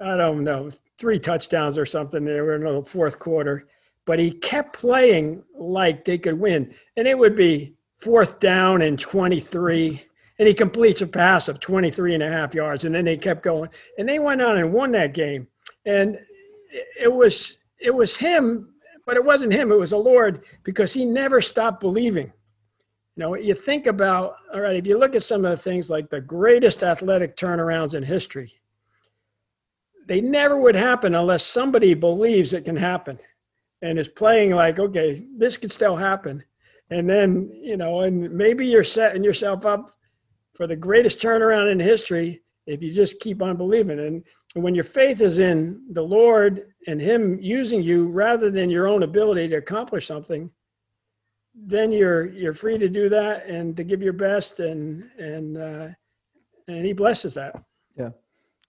I 0.00 0.16
don't 0.16 0.42
know, 0.42 0.68
three 0.98 1.18
touchdowns 1.18 1.78
or 1.78 1.86
something. 1.86 2.24
They 2.24 2.40
were 2.40 2.54
in 2.54 2.64
the 2.64 2.82
fourth 2.84 3.18
quarter, 3.18 3.68
but 4.04 4.18
he 4.18 4.32
kept 4.32 4.74
playing 4.74 5.44
like 5.56 6.04
they 6.04 6.18
could 6.18 6.38
win. 6.38 6.74
And 6.96 7.06
it 7.06 7.16
would 7.16 7.36
be 7.36 7.74
fourth 8.00 8.40
down 8.40 8.82
and 8.82 8.98
23. 8.98 10.02
And 10.38 10.48
he 10.48 10.54
completes 10.54 11.02
a 11.02 11.06
pass 11.06 11.48
of 11.48 11.60
23 11.60 12.14
and 12.14 12.22
a 12.22 12.28
half 12.28 12.54
yards. 12.54 12.84
And 12.84 12.94
then 12.94 13.04
they 13.04 13.16
kept 13.16 13.44
going. 13.44 13.70
And 13.98 14.08
they 14.08 14.18
went 14.18 14.42
on 14.42 14.58
and 14.58 14.72
won 14.72 14.90
that 14.92 15.14
game. 15.14 15.46
And 15.84 16.18
it 16.98 17.12
was 17.12 17.58
it 17.78 17.94
was 17.94 18.16
him, 18.16 18.71
but 19.06 19.16
it 19.16 19.24
wasn't 19.24 19.52
him, 19.52 19.72
it 19.72 19.78
was 19.78 19.90
the 19.90 19.96
Lord, 19.96 20.44
because 20.62 20.92
he 20.92 21.04
never 21.04 21.40
stopped 21.40 21.80
believing. 21.80 22.32
You 23.16 23.24
know, 23.24 23.34
you 23.34 23.54
think 23.54 23.86
about, 23.86 24.36
all 24.54 24.60
right, 24.60 24.76
if 24.76 24.86
you 24.86 24.98
look 24.98 25.14
at 25.14 25.22
some 25.22 25.44
of 25.44 25.50
the 25.50 25.62
things 25.62 25.90
like 25.90 26.08
the 26.08 26.20
greatest 26.20 26.82
athletic 26.82 27.36
turnarounds 27.36 27.94
in 27.94 28.02
history, 28.02 28.52
they 30.06 30.20
never 30.20 30.56
would 30.56 30.76
happen 30.76 31.14
unless 31.14 31.44
somebody 31.44 31.94
believes 31.94 32.52
it 32.52 32.64
can 32.64 32.76
happen 32.76 33.18
and 33.82 33.98
is 33.98 34.08
playing 34.08 34.52
like, 34.52 34.78
okay, 34.78 35.24
this 35.34 35.56
could 35.56 35.72
still 35.72 35.96
happen. 35.96 36.42
And 36.90 37.08
then, 37.08 37.50
you 37.52 37.76
know, 37.76 38.00
and 38.00 38.30
maybe 38.32 38.66
you're 38.66 38.84
setting 38.84 39.22
yourself 39.22 39.66
up 39.66 39.96
for 40.54 40.66
the 40.66 40.76
greatest 40.76 41.20
turnaround 41.20 41.70
in 41.70 41.80
history 41.80 42.42
if 42.66 42.82
you 42.82 42.92
just 42.92 43.20
keep 43.20 43.42
on 43.42 43.56
believing. 43.56 43.98
And 43.98 44.24
when 44.54 44.74
your 44.74 44.84
faith 44.84 45.20
is 45.20 45.38
in 45.38 45.84
the 45.90 46.02
Lord 46.02 46.72
and 46.86 47.00
Him 47.00 47.38
using 47.40 47.82
you 47.82 48.08
rather 48.08 48.50
than 48.50 48.70
your 48.70 48.86
own 48.86 49.02
ability 49.02 49.48
to 49.48 49.56
accomplish 49.56 50.06
something, 50.06 50.50
then 51.54 51.92
you're 51.92 52.26
you're 52.26 52.54
free 52.54 52.78
to 52.78 52.88
do 52.88 53.08
that 53.08 53.46
and 53.46 53.76
to 53.76 53.84
give 53.84 54.02
your 54.02 54.12
best, 54.12 54.60
and 54.60 55.10
and 55.18 55.56
uh, 55.56 55.88
and 56.68 56.84
He 56.84 56.92
blesses 56.92 57.34
that. 57.34 57.54
Yeah 57.96 58.10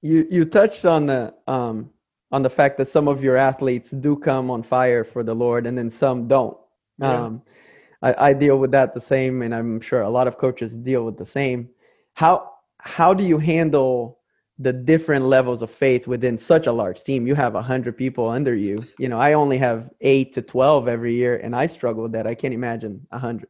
you 0.04 0.28
you 0.30 0.46
touched 0.46 0.86
on 0.86 1.08
the 1.08 1.34
um, 1.48 1.90
on 2.32 2.44
the 2.44 2.50
fact 2.50 2.78
that 2.78 2.90
some 2.90 3.08
of 3.08 3.24
your 3.24 3.38
athletes 3.38 3.90
do 3.90 4.16
come 4.16 4.52
on 4.52 4.62
fire 4.62 5.04
for 5.04 5.24
the 5.24 5.34
Lord, 5.34 5.66
and 5.66 5.76
then 5.76 5.90
some 5.90 6.28
don't. 6.28 6.58
Yeah. 7.00 7.24
Um, 7.24 7.42
I, 8.02 8.30
I 8.30 8.34
deal 8.34 8.58
with 8.58 8.72
that 8.72 8.94
the 8.94 9.02
same, 9.02 9.42
and 9.42 9.56
I'm 9.56 9.80
sure 9.80 10.02
a 10.02 10.10
lot 10.10 10.28
of 10.28 10.38
coaches 10.38 10.76
deal 10.76 11.06
with 11.06 11.18
the 11.18 11.26
same. 11.26 11.70
How 12.14 12.52
how 12.78 13.14
do 13.14 13.24
you 13.24 13.38
handle 13.40 14.20
the 14.64 14.74
different 14.74 15.26
levels 15.26 15.62
of 15.62 15.70
faith 15.70 16.08
within 16.08 16.38
such 16.38 16.68
a 16.68 16.72
large 16.72 17.04
team? 17.04 17.28
You 17.28 17.36
have 17.36 17.56
a 17.56 17.62
hundred 17.62 17.98
people 17.98 18.28
under 18.28 18.56
you. 18.56 18.86
You 18.98 19.10
know, 19.10 19.20
I 19.20 19.34
only 19.34 19.58
have 19.58 19.90
eight 20.02 20.34
to 20.34 20.42
twelve 20.42 20.88
every 20.88 21.14
year, 21.16 21.38
and 21.38 21.56
I 21.56 21.68
struggle 21.68 22.04
with 22.04 22.14
that. 22.14 22.28
I 22.28 22.36
can't 22.36 22.54
imagine 22.54 23.06
a 23.12 23.20
hundred. 23.20 23.50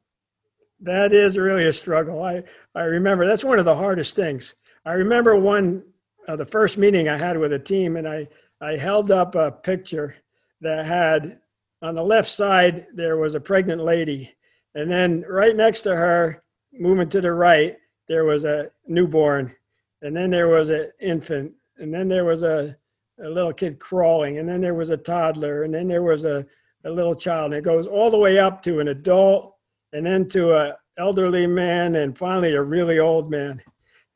That 0.82 1.13
is 1.13 1.38
really 1.38 1.65
a 1.65 1.73
struggle. 1.73 2.23
I 2.23 2.43
I 2.76 2.84
remember 2.84 3.26
that's 3.26 3.43
one 3.43 3.60
of 3.60 3.65
the 3.65 3.76
hardest 3.76 4.15
things. 4.15 4.56
I 4.86 4.93
remember 4.93 5.36
one 5.36 5.84
uh, 6.28 6.36
the 6.36 6.45
first 6.45 6.78
meeting 6.78 7.08
I 7.08 7.17
had 7.17 7.38
with 7.38 7.54
a 7.54 7.60
team, 7.60 7.97
and 7.97 8.08
I 8.08 8.28
I 8.60 8.76
held 8.76 9.12
up 9.12 9.36
a 9.36 9.52
picture 9.52 10.15
that 10.62 10.86
had 10.86 11.39
on 11.82 11.95
the 11.95 12.04
left 12.04 12.30
side 12.30 12.86
there 12.93 13.17
was 13.17 13.36
a 13.36 13.39
pregnant 13.39 13.82
lady, 13.82 14.34
and 14.73 14.89
then 14.89 15.23
right 15.28 15.56
next 15.56 15.82
to 15.82 15.95
her, 15.95 16.43
moving 16.71 17.10
to 17.10 17.21
the 17.21 17.32
right, 17.32 17.78
there 18.08 18.26
was 18.26 18.43
a 18.43 18.71
newborn, 18.88 19.54
and 20.03 20.15
then 20.15 20.29
there 20.29 20.49
was 20.49 20.69
an 20.69 20.91
infant, 20.99 21.51
and 21.77 21.91
then 21.93 22.07
there 22.07 22.25
was 22.25 22.43
a 22.43 22.77
a 23.23 23.29
little 23.29 23.53
kid 23.53 23.79
crawling, 23.79 24.39
and 24.39 24.47
then 24.47 24.61
there 24.61 24.73
was 24.73 24.89
a 24.89 24.97
toddler, 24.97 25.63
and 25.63 25.73
then 25.73 25.87
there 25.87 26.01
was 26.01 26.25
a, 26.25 26.45
a 26.85 26.89
little 26.89 27.15
child, 27.15 27.45
and 27.45 27.53
it 27.55 27.63
goes 27.63 27.87
all 27.87 28.09
the 28.09 28.17
way 28.17 28.39
up 28.39 28.61
to 28.63 28.79
an 28.79 28.89
adult, 28.89 29.55
and 29.93 30.05
then 30.05 30.27
to 30.29 30.55
an 30.55 30.73
elderly 30.97 31.45
man, 31.45 31.95
and 31.95 32.17
finally 32.17 32.53
a 32.53 32.61
really 32.61 32.99
old 32.99 33.29
man. 33.29 33.61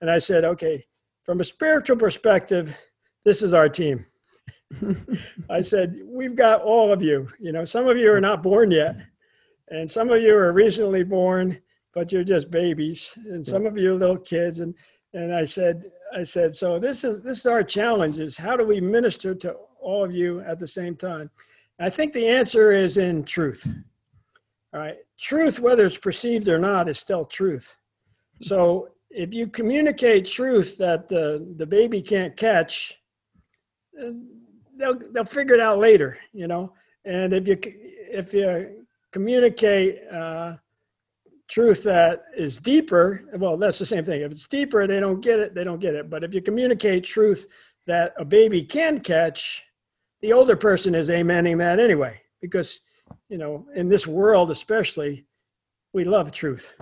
And 0.01 0.09
I 0.09 0.19
said, 0.19 0.43
okay, 0.43 0.85
from 1.23 1.41
a 1.41 1.43
spiritual 1.43 1.97
perspective, 1.97 2.75
this 3.23 3.41
is 3.41 3.53
our 3.53 3.69
team. 3.69 4.05
I 5.49 5.61
said, 5.61 5.99
we've 6.05 6.35
got 6.35 6.61
all 6.61 6.91
of 6.91 7.01
you. 7.01 7.27
You 7.39 7.51
know, 7.51 7.65
some 7.65 7.87
of 7.87 7.97
you 7.97 8.11
are 8.11 8.21
not 8.21 8.43
born 8.43 8.71
yet, 8.71 8.97
and 9.69 9.89
some 9.89 10.09
of 10.09 10.21
you 10.21 10.35
are 10.35 10.53
recently 10.53 11.03
born, 11.03 11.61
but 11.93 12.11
you're 12.11 12.23
just 12.23 12.51
babies, 12.51 13.17
and 13.25 13.45
some 13.45 13.65
of 13.65 13.77
you 13.77 13.93
are 13.93 13.95
little 13.95 14.17
kids. 14.17 14.59
And 14.59 14.73
and 15.17 15.33
I 15.33 15.45
said, 15.45 15.91
I 16.15 16.23
said, 16.23 16.55
so 16.55 16.79
this 16.79 17.03
is 17.03 17.21
this 17.21 17.39
is 17.39 17.45
our 17.47 17.63
challenge: 17.63 18.19
is 18.19 18.37
how 18.37 18.55
do 18.55 18.63
we 18.63 18.79
minister 18.79 19.33
to 19.35 19.55
all 19.79 20.03
of 20.03 20.13
you 20.13 20.41
at 20.41 20.59
the 20.59 20.67
same 20.67 20.95
time? 20.95 21.29
I 21.79 21.89
think 21.89 22.13
the 22.13 22.27
answer 22.27 22.71
is 22.71 22.97
in 22.97 23.23
truth. 23.23 23.67
All 24.73 24.79
right, 24.79 24.97
truth, 25.19 25.59
whether 25.59 25.85
it's 25.85 25.97
perceived 25.97 26.47
or 26.49 26.59
not, 26.59 26.87
is 26.87 26.99
still 26.99 27.25
truth. 27.25 27.75
So 28.41 28.89
if 29.09 29.33
you 29.33 29.47
communicate 29.47 30.25
truth 30.25 30.77
that 30.77 31.07
the, 31.07 31.53
the 31.57 31.65
baby 31.65 32.01
can't 32.01 32.37
catch, 32.37 32.95
they'll 34.77 34.99
they'll 35.11 35.25
figure 35.25 35.55
it 35.55 35.61
out 35.61 35.79
later, 35.79 36.19
you 36.31 36.47
know. 36.47 36.73
And 37.05 37.33
if 37.33 37.47
you 37.47 37.57
if 37.63 38.33
you 38.33 38.85
communicate 39.11 40.07
uh, 40.11 40.57
truth 41.47 41.83
that 41.83 42.25
is 42.35 42.57
deeper, 42.57 43.23
well, 43.35 43.57
that's 43.57 43.79
the 43.79 43.85
same 43.85 44.03
thing. 44.03 44.21
If 44.21 44.31
it's 44.31 44.47
deeper, 44.47 44.85
they 44.85 44.99
don't 44.99 45.21
get 45.21 45.39
it, 45.39 45.55
they 45.55 45.63
don't 45.63 45.79
get 45.79 45.95
it. 45.95 46.09
But 46.09 46.23
if 46.23 46.33
you 46.33 46.41
communicate 46.41 47.03
truth 47.03 47.47
that 47.85 48.13
a 48.17 48.25
baby 48.25 48.63
can 48.63 48.99
catch, 48.99 49.63
the 50.21 50.33
older 50.33 50.55
person 50.55 50.95
is 50.95 51.09
amening 51.09 51.57
that 51.59 51.79
anyway, 51.79 52.21
because, 52.41 52.81
you 53.29 53.37
know, 53.37 53.65
in 53.75 53.87
this 53.87 54.07
world 54.07 54.51
especially, 54.51 55.25
we 55.93 56.03
love 56.03 56.31
truth 56.31 56.73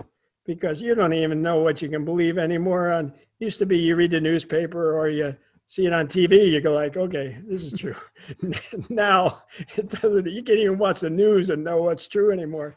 because 0.44 0.80
you 0.80 0.94
don't 0.94 1.12
even 1.12 1.42
know 1.42 1.58
what 1.58 1.82
you 1.82 1.88
can 1.88 2.04
believe 2.04 2.38
anymore. 2.38 2.92
On 2.92 3.12
used 3.38 3.58
to 3.58 3.66
be 3.66 3.78
you 3.78 3.96
read 3.96 4.10
the 4.10 4.20
newspaper 4.20 4.98
or 4.98 5.08
you 5.08 5.36
see 5.66 5.86
it 5.86 5.92
on 5.92 6.06
TV, 6.06 6.50
you 6.50 6.60
go 6.60 6.72
like, 6.72 6.96
okay, 6.96 7.38
this 7.46 7.64
is 7.64 7.72
true. 7.78 7.96
now 8.88 9.42
you 9.76 10.42
can't 10.42 10.58
even 10.58 10.78
watch 10.78 11.00
the 11.00 11.10
news 11.10 11.50
and 11.50 11.64
know 11.64 11.82
what's 11.82 12.08
true 12.08 12.32
anymore. 12.32 12.76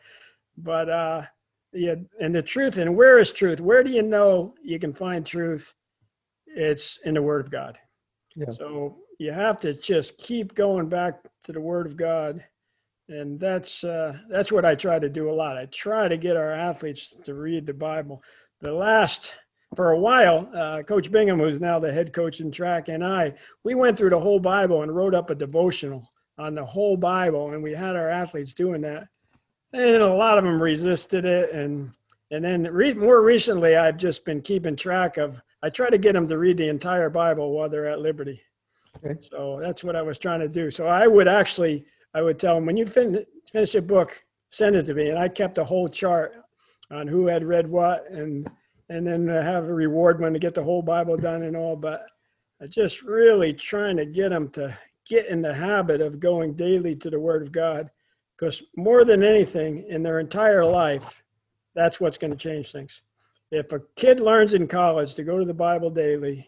But 0.57 0.89
uh, 0.89 1.21
yeah, 1.73 1.95
and 2.19 2.33
the 2.33 2.41
truth, 2.41 2.77
and 2.77 2.95
where 2.95 3.19
is 3.19 3.31
truth? 3.31 3.59
Where 3.59 3.83
do 3.83 3.91
you 3.91 4.01
know 4.01 4.55
you 4.63 4.79
can 4.79 4.93
find 4.93 5.25
truth? 5.25 5.73
It's 6.47 6.97
in 7.05 7.13
the 7.13 7.21
Word 7.21 7.45
of 7.45 7.51
God. 7.51 7.77
Yeah. 8.35 8.49
So 8.49 8.97
you 9.19 9.31
have 9.31 9.59
to 9.59 9.73
just 9.73 10.17
keep 10.17 10.55
going 10.55 10.89
back 10.89 11.21
to 11.43 11.51
the 11.51 11.61
Word 11.61 11.85
of 11.85 11.95
God, 11.95 12.43
and 13.07 13.39
that's 13.39 13.83
uh, 13.83 14.17
that's 14.29 14.51
what 14.51 14.65
I 14.65 14.75
try 14.75 14.97
to 14.97 15.09
do 15.09 15.29
a 15.29 15.33
lot. 15.33 15.57
I 15.57 15.65
try 15.65 16.07
to 16.07 16.17
get 16.17 16.37
our 16.37 16.51
athletes 16.51 17.15
to 17.23 17.35
read 17.35 17.67
the 17.67 17.73
Bible. 17.73 18.23
The 18.61 18.71
last 18.71 19.35
for 19.75 19.91
a 19.91 19.99
while, 19.99 20.49
uh, 20.55 20.81
Coach 20.81 21.11
Bingham, 21.11 21.39
who's 21.39 21.61
now 21.61 21.79
the 21.79 21.93
head 21.93 22.13
coach 22.13 22.39
in 22.39 22.51
track, 22.51 22.89
and 22.89 23.05
I, 23.05 23.35
we 23.63 23.75
went 23.75 23.95
through 23.95 24.09
the 24.09 24.19
whole 24.19 24.39
Bible 24.39 24.81
and 24.81 24.95
wrote 24.95 25.13
up 25.13 25.29
a 25.29 25.35
devotional 25.35 26.11
on 26.39 26.55
the 26.55 26.65
whole 26.65 26.97
Bible, 26.97 27.51
and 27.51 27.61
we 27.61 27.73
had 27.73 27.95
our 27.95 28.09
athletes 28.09 28.55
doing 28.55 28.81
that 28.81 29.07
and 29.73 30.01
a 30.01 30.13
lot 30.13 30.37
of 30.37 30.43
them 30.43 30.61
resisted 30.61 31.25
it 31.25 31.51
and 31.51 31.91
and 32.31 32.43
then 32.43 32.63
re- 32.63 32.93
more 32.93 33.21
recently 33.21 33.75
i've 33.75 33.97
just 33.97 34.25
been 34.25 34.41
keeping 34.41 34.75
track 34.75 35.17
of 35.17 35.41
i 35.63 35.69
try 35.69 35.89
to 35.89 35.97
get 35.97 36.13
them 36.13 36.27
to 36.27 36.37
read 36.37 36.57
the 36.57 36.67
entire 36.67 37.09
bible 37.09 37.51
while 37.51 37.69
they're 37.69 37.89
at 37.89 37.99
liberty. 37.99 38.41
Okay. 38.97 39.19
so 39.31 39.59
that's 39.61 39.83
what 39.83 39.95
i 39.95 40.01
was 40.01 40.17
trying 40.17 40.39
to 40.39 40.47
do. 40.47 40.71
So 40.71 40.87
i 40.87 41.07
would 41.07 41.27
actually 41.27 41.85
i 42.13 42.21
would 42.21 42.39
tell 42.39 42.55
them 42.55 42.65
when 42.65 42.77
you 42.77 42.85
fin- 42.85 43.25
finish 43.51 43.75
a 43.75 43.81
book 43.81 44.21
send 44.51 44.75
it 44.75 44.83
to 44.87 44.93
me. 44.93 45.09
And 45.09 45.19
i 45.19 45.27
kept 45.27 45.57
a 45.57 45.63
whole 45.63 45.87
chart 45.87 46.35
on 46.91 47.07
who 47.07 47.27
had 47.27 47.43
read 47.43 47.67
what 47.67 48.09
and 48.09 48.49
and 48.89 49.05
then 49.05 49.27
have 49.27 49.65
a 49.65 49.73
reward 49.73 50.19
when 50.19 50.33
to 50.33 50.39
get 50.39 50.55
the 50.55 50.63
whole 50.63 50.81
bible 50.81 51.15
done 51.15 51.43
and 51.43 51.55
all 51.55 51.75
but 51.75 52.07
i 52.61 52.65
just 52.65 53.03
really 53.03 53.53
trying 53.53 53.95
to 53.97 54.05
get 54.05 54.29
them 54.29 54.49
to 54.49 54.75
get 55.07 55.27
in 55.27 55.41
the 55.41 55.53
habit 55.53 56.01
of 56.01 56.19
going 56.19 56.53
daily 56.53 56.95
to 56.95 57.09
the 57.09 57.19
word 57.19 57.43
of 57.43 57.51
god 57.51 57.89
because 58.39 58.63
more 58.77 59.03
than 59.03 59.21
anything 59.21 59.83
in 59.89 60.01
their 60.01 60.19
entire 60.19 60.63
life, 60.63 61.23
that's 61.75 61.99
what's 61.99 62.17
going 62.17 62.31
to 62.31 62.37
change 62.37 62.71
things. 62.71 63.01
If 63.51 63.73
a 63.73 63.81
kid 63.95 64.19
learns 64.19 64.53
in 64.53 64.67
college 64.67 65.15
to 65.15 65.23
go 65.23 65.39
to 65.39 65.45
the 65.45 65.53
Bible 65.53 65.89
daily, 65.89 66.47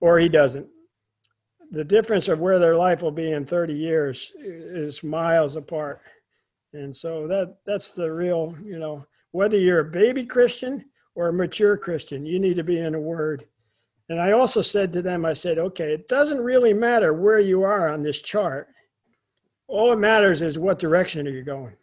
or 0.00 0.18
he 0.18 0.28
doesn't, 0.28 0.68
the 1.70 1.84
difference 1.84 2.28
of 2.28 2.38
where 2.38 2.58
their 2.58 2.76
life 2.76 3.02
will 3.02 3.10
be 3.10 3.32
in 3.32 3.44
30 3.44 3.74
years 3.74 4.30
is 4.38 5.02
miles 5.02 5.56
apart. 5.56 6.02
And 6.74 6.94
so 6.94 7.26
that 7.26 7.56
that's 7.66 7.92
the 7.92 8.12
real, 8.12 8.54
you 8.62 8.78
know, 8.78 9.04
whether 9.32 9.56
you're 9.56 9.80
a 9.80 9.84
baby 9.84 10.24
Christian 10.24 10.84
or 11.16 11.28
a 11.28 11.32
mature 11.32 11.76
Christian, 11.76 12.24
you 12.24 12.38
need 12.38 12.54
to 12.54 12.64
be 12.64 12.78
in 12.78 12.92
the 12.92 13.00
Word. 13.00 13.46
And 14.10 14.20
I 14.20 14.32
also 14.32 14.62
said 14.62 14.92
to 14.92 15.02
them, 15.02 15.24
I 15.24 15.32
said, 15.32 15.58
okay, 15.58 15.92
it 15.92 16.06
doesn't 16.06 16.44
really 16.44 16.74
matter 16.74 17.12
where 17.14 17.40
you 17.40 17.62
are 17.62 17.88
on 17.88 18.02
this 18.02 18.20
chart 18.20 18.68
all 19.66 19.92
it 19.92 19.98
matters 19.98 20.42
is 20.42 20.58
what 20.58 20.78
direction 20.78 21.26
are 21.26 21.30
you 21.30 21.42
going. 21.42 21.74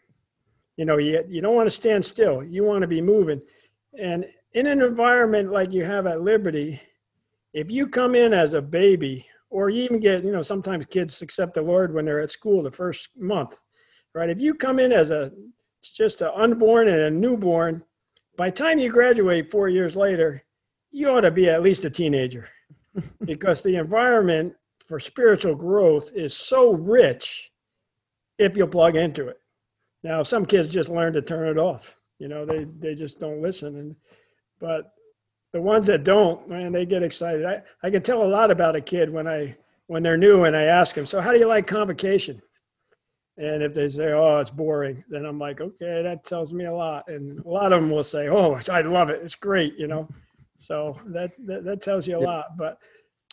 You 0.77 0.85
know 0.85 0.97
you, 0.97 1.23
you 1.27 1.41
don't 1.41 1.55
want 1.55 1.67
to 1.67 1.75
stand 1.75 2.03
still. 2.03 2.43
You 2.43 2.63
want 2.63 2.81
to 2.81 2.87
be 2.87 3.01
moving. 3.01 3.41
And 3.99 4.25
in 4.53 4.67
an 4.67 4.81
environment 4.81 5.51
like 5.51 5.73
you 5.73 5.83
have 5.83 6.07
at 6.07 6.21
liberty 6.21 6.81
if 7.53 7.69
you 7.69 7.87
come 7.87 8.15
in 8.15 8.33
as 8.33 8.53
a 8.53 8.61
baby 8.61 9.27
or 9.49 9.69
you 9.69 9.83
even 9.83 9.99
get 9.99 10.23
you 10.23 10.31
know 10.31 10.41
sometimes 10.41 10.85
kids 10.85 11.21
accept 11.21 11.53
the 11.53 11.61
lord 11.61 11.93
when 11.93 12.05
they're 12.05 12.21
at 12.21 12.31
school 12.31 12.63
the 12.63 12.71
first 12.71 13.09
month 13.17 13.55
right? 14.13 14.29
If 14.29 14.39
you 14.39 14.53
come 14.53 14.79
in 14.79 14.91
as 14.91 15.11
a 15.11 15.31
just 15.83 16.21
an 16.21 16.29
unborn 16.35 16.87
and 16.87 17.01
a 17.01 17.11
newborn 17.11 17.83
by 18.37 18.49
the 18.49 18.55
time 18.55 18.79
you 18.79 18.91
graduate 18.91 19.49
four 19.49 19.67
years 19.67 19.95
later 19.95 20.43
you 20.91 21.09
ought 21.09 21.21
to 21.21 21.31
be 21.31 21.49
at 21.49 21.63
least 21.63 21.85
a 21.85 21.89
teenager. 21.89 22.47
Because 23.23 23.63
the 23.63 23.77
environment 23.77 24.53
for 24.85 24.99
spiritual 24.99 25.55
growth 25.55 26.11
is 26.13 26.35
so 26.35 26.73
rich 26.73 27.50
if 28.41 28.57
you 28.57 28.65
plug 28.67 28.95
into 28.95 29.27
it. 29.27 29.39
Now, 30.03 30.23
some 30.23 30.45
kids 30.45 30.67
just 30.67 30.89
learn 30.89 31.13
to 31.13 31.21
turn 31.21 31.47
it 31.47 31.59
off. 31.59 31.95
You 32.17 32.27
know, 32.27 32.45
they 32.45 32.65
they 32.79 32.95
just 32.95 33.19
don't 33.19 33.41
listen. 33.41 33.77
And 33.77 33.95
but 34.59 34.93
the 35.53 35.61
ones 35.61 35.87
that 35.87 36.03
don't, 36.03 36.47
man, 36.49 36.71
they 36.71 36.85
get 36.85 37.03
excited. 37.03 37.45
I, 37.45 37.61
I 37.83 37.91
can 37.91 38.01
tell 38.01 38.23
a 38.23 38.27
lot 38.27 38.51
about 38.51 38.75
a 38.75 38.81
kid 38.81 39.09
when 39.09 39.27
I 39.27 39.55
when 39.87 40.03
they're 40.03 40.17
new 40.17 40.45
and 40.45 40.55
I 40.55 40.63
ask 40.63 40.95
them, 40.95 41.05
so 41.05 41.21
how 41.21 41.31
do 41.31 41.39
you 41.39 41.47
like 41.47 41.67
convocation? 41.67 42.41
And 43.37 43.63
if 43.63 43.73
they 43.73 43.89
say, 43.89 44.11
oh, 44.11 44.39
it's 44.39 44.51
boring, 44.51 45.03
then 45.09 45.25
I'm 45.25 45.39
like, 45.39 45.61
okay, 45.61 46.01
that 46.03 46.23
tells 46.25 46.53
me 46.53 46.65
a 46.65 46.73
lot. 46.73 47.05
And 47.07 47.39
a 47.39 47.49
lot 47.49 47.73
of 47.73 47.81
them 47.81 47.89
will 47.89 48.03
say, 48.03 48.29
oh, 48.29 48.59
I 48.69 48.81
love 48.81 49.09
it. 49.09 49.21
It's 49.23 49.35
great, 49.35 49.75
you 49.77 49.87
know. 49.87 50.07
So 50.59 50.97
that, 51.07 51.31
that, 51.47 51.63
that 51.63 51.81
tells 51.81 52.07
you 52.07 52.17
a 52.17 52.19
lot. 52.19 52.57
But 52.57 52.77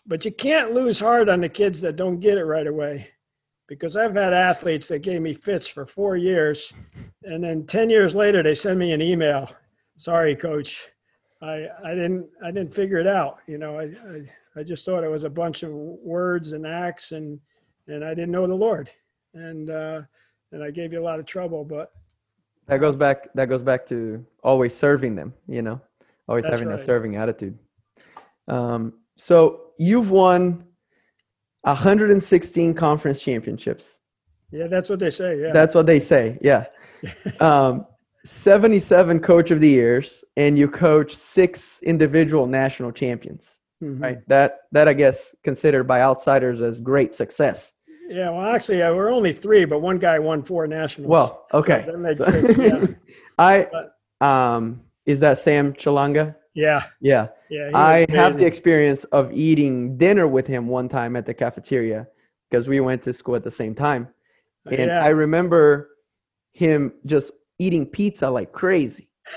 but 0.07 0.25
you 0.25 0.33
can't 0.33 0.73
lose 0.73 0.99
heart 0.99 1.29
on 1.29 1.40
the 1.40 1.49
kids 1.49 1.81
that 1.83 1.97
don't 1.97 2.21
get 2.21 2.38
it 2.38 2.44
right 2.44 2.66
away 2.66 3.09
because 3.68 3.96
I've 3.96 4.14
had 4.14 4.33
athletes 4.33 4.88
that 4.88 5.00
gave 5.00 5.22
me 5.22 5.35
fits 5.35 5.68
for 5.68 5.87
four 5.87 6.16
years, 6.16 6.72
and 7.22 7.44
then 7.44 7.66
ten 7.66 7.88
years 7.88 8.16
later 8.16 8.42
they 8.42 8.54
send 8.54 8.78
me 8.78 8.92
an 8.92 9.02
email. 9.02 9.50
Sorry, 9.98 10.35
coach, 10.35 10.88
I 11.42 11.66
I 11.85 11.94
didn't 11.94 12.26
I 12.42 12.50
didn't 12.50 12.74
figure 12.74 12.98
it 12.98 13.07
out. 13.07 13.40
You 13.46 13.59
know, 13.59 13.78
I 13.78 13.85
I, 13.85 14.61
I 14.61 14.62
just 14.62 14.85
thought 14.85 15.04
it 15.04 15.11
was 15.11 15.24
a 15.24 15.31
bunch 15.31 15.62
of 15.62 15.70
words 15.72 16.52
and 16.52 16.66
acts, 16.66 17.12
and 17.12 17.38
and 17.87 18.04
I 18.04 18.11
didn't 18.11 18.33
know 18.33 18.46
the 18.46 18.54
Lord, 18.54 18.90
and 19.35 19.70
uh, 19.70 20.00
and 20.50 20.64
I 20.64 20.70
gave 20.70 20.92
you 20.92 21.00
a 21.00 21.04
lot 21.04 21.20
of 21.20 21.26
trouble. 21.26 21.64
But 21.64 21.92
that 22.66 22.78
goes 22.78 22.96
back 22.96 23.28
that 23.35 23.48
goes 23.48 23.62
back 23.62 23.87
to 23.88 24.24
always 24.42 24.74
serving 24.74 25.14
them. 25.14 25.35
You 25.46 25.62
know, 25.62 25.81
always 26.26 26.46
having 26.46 26.68
right. 26.68 26.78
that 26.78 26.87
serving 26.87 27.16
attitude. 27.16 27.59
Um, 28.48 28.94
so 29.16 29.72
you've 29.78 30.11
won 30.11 30.64
116 31.68 32.74
conference 32.74 33.20
championships. 33.20 34.00
Yeah, 34.50 34.66
that's 34.68 34.88
what 34.88 34.98
they 34.98 35.11
say. 35.11 35.38
Yeah. 35.40 35.52
That's 35.52 35.74
what 35.74 35.87
they 35.87 36.00
say. 36.00 36.38
Yeah. 36.40 36.66
um, 37.40 37.87
77 38.24 39.20
coach 39.20 39.50
of 39.50 39.61
the 39.61 39.68
years 39.68 40.24
and 40.37 40.59
you 40.59 40.68
coach 40.68 41.14
six 41.14 41.81
individual 41.83 42.46
national 42.46 42.92
champions. 42.92 43.61
Mm-hmm. 43.83 44.02
Right? 44.02 44.28
That 44.28 44.61
that 44.72 44.88
I 44.88 44.92
guess 44.92 45.35
considered 45.44 45.85
by 45.85 46.00
outsiders 46.00 46.61
as 46.61 46.81
great 46.81 47.14
success. 47.14 47.72
Yeah, 48.09 48.31
well 48.31 48.46
actually 48.46 48.83
uh, 48.83 48.92
we're 48.94 49.12
only 49.12 49.33
3 49.33 49.66
but 49.66 49.81
one 49.81 49.98
guy 49.98 50.18
won 50.18 50.42
four 50.42 50.66
nationals. 50.66 51.11
Well, 51.11 51.46
okay. 51.54 51.85
So 51.87 51.92
that 51.92 51.98
makes 51.98 52.24
sense. 52.24 52.59
Yeah. 52.59 52.87
I 53.38 53.66
um 54.20 54.81
is 55.07 55.20
that 55.20 55.38
Sam 55.38 55.74
Chelanga? 55.74 56.35
Yeah. 56.59 56.83
Yeah. 57.01 57.29
Yeah. 57.51 57.71
I 57.73 58.05
have 58.11 58.37
the 58.37 58.44
experience 58.44 59.05
of 59.05 59.33
eating 59.33 59.97
dinner 59.97 60.27
with 60.27 60.44
him 60.44 60.66
one 60.66 60.88
time 60.88 61.14
at 61.14 61.25
the 61.25 61.33
cafeteria 61.33 62.09
because 62.51 62.66
we 62.66 62.81
went 62.81 63.05
to 63.05 63.12
school 63.12 63.37
at 63.37 63.44
the 63.44 63.51
same 63.51 63.77
time. 63.77 64.09
And 64.66 64.88
yeah. 64.88 65.05
I 65.05 65.11
remember 65.11 65.90
him 66.53 66.94
just 67.07 67.31
eating 67.61 67.87
pizza 67.87 68.29
like 68.29 68.51
crazy. 68.51 69.09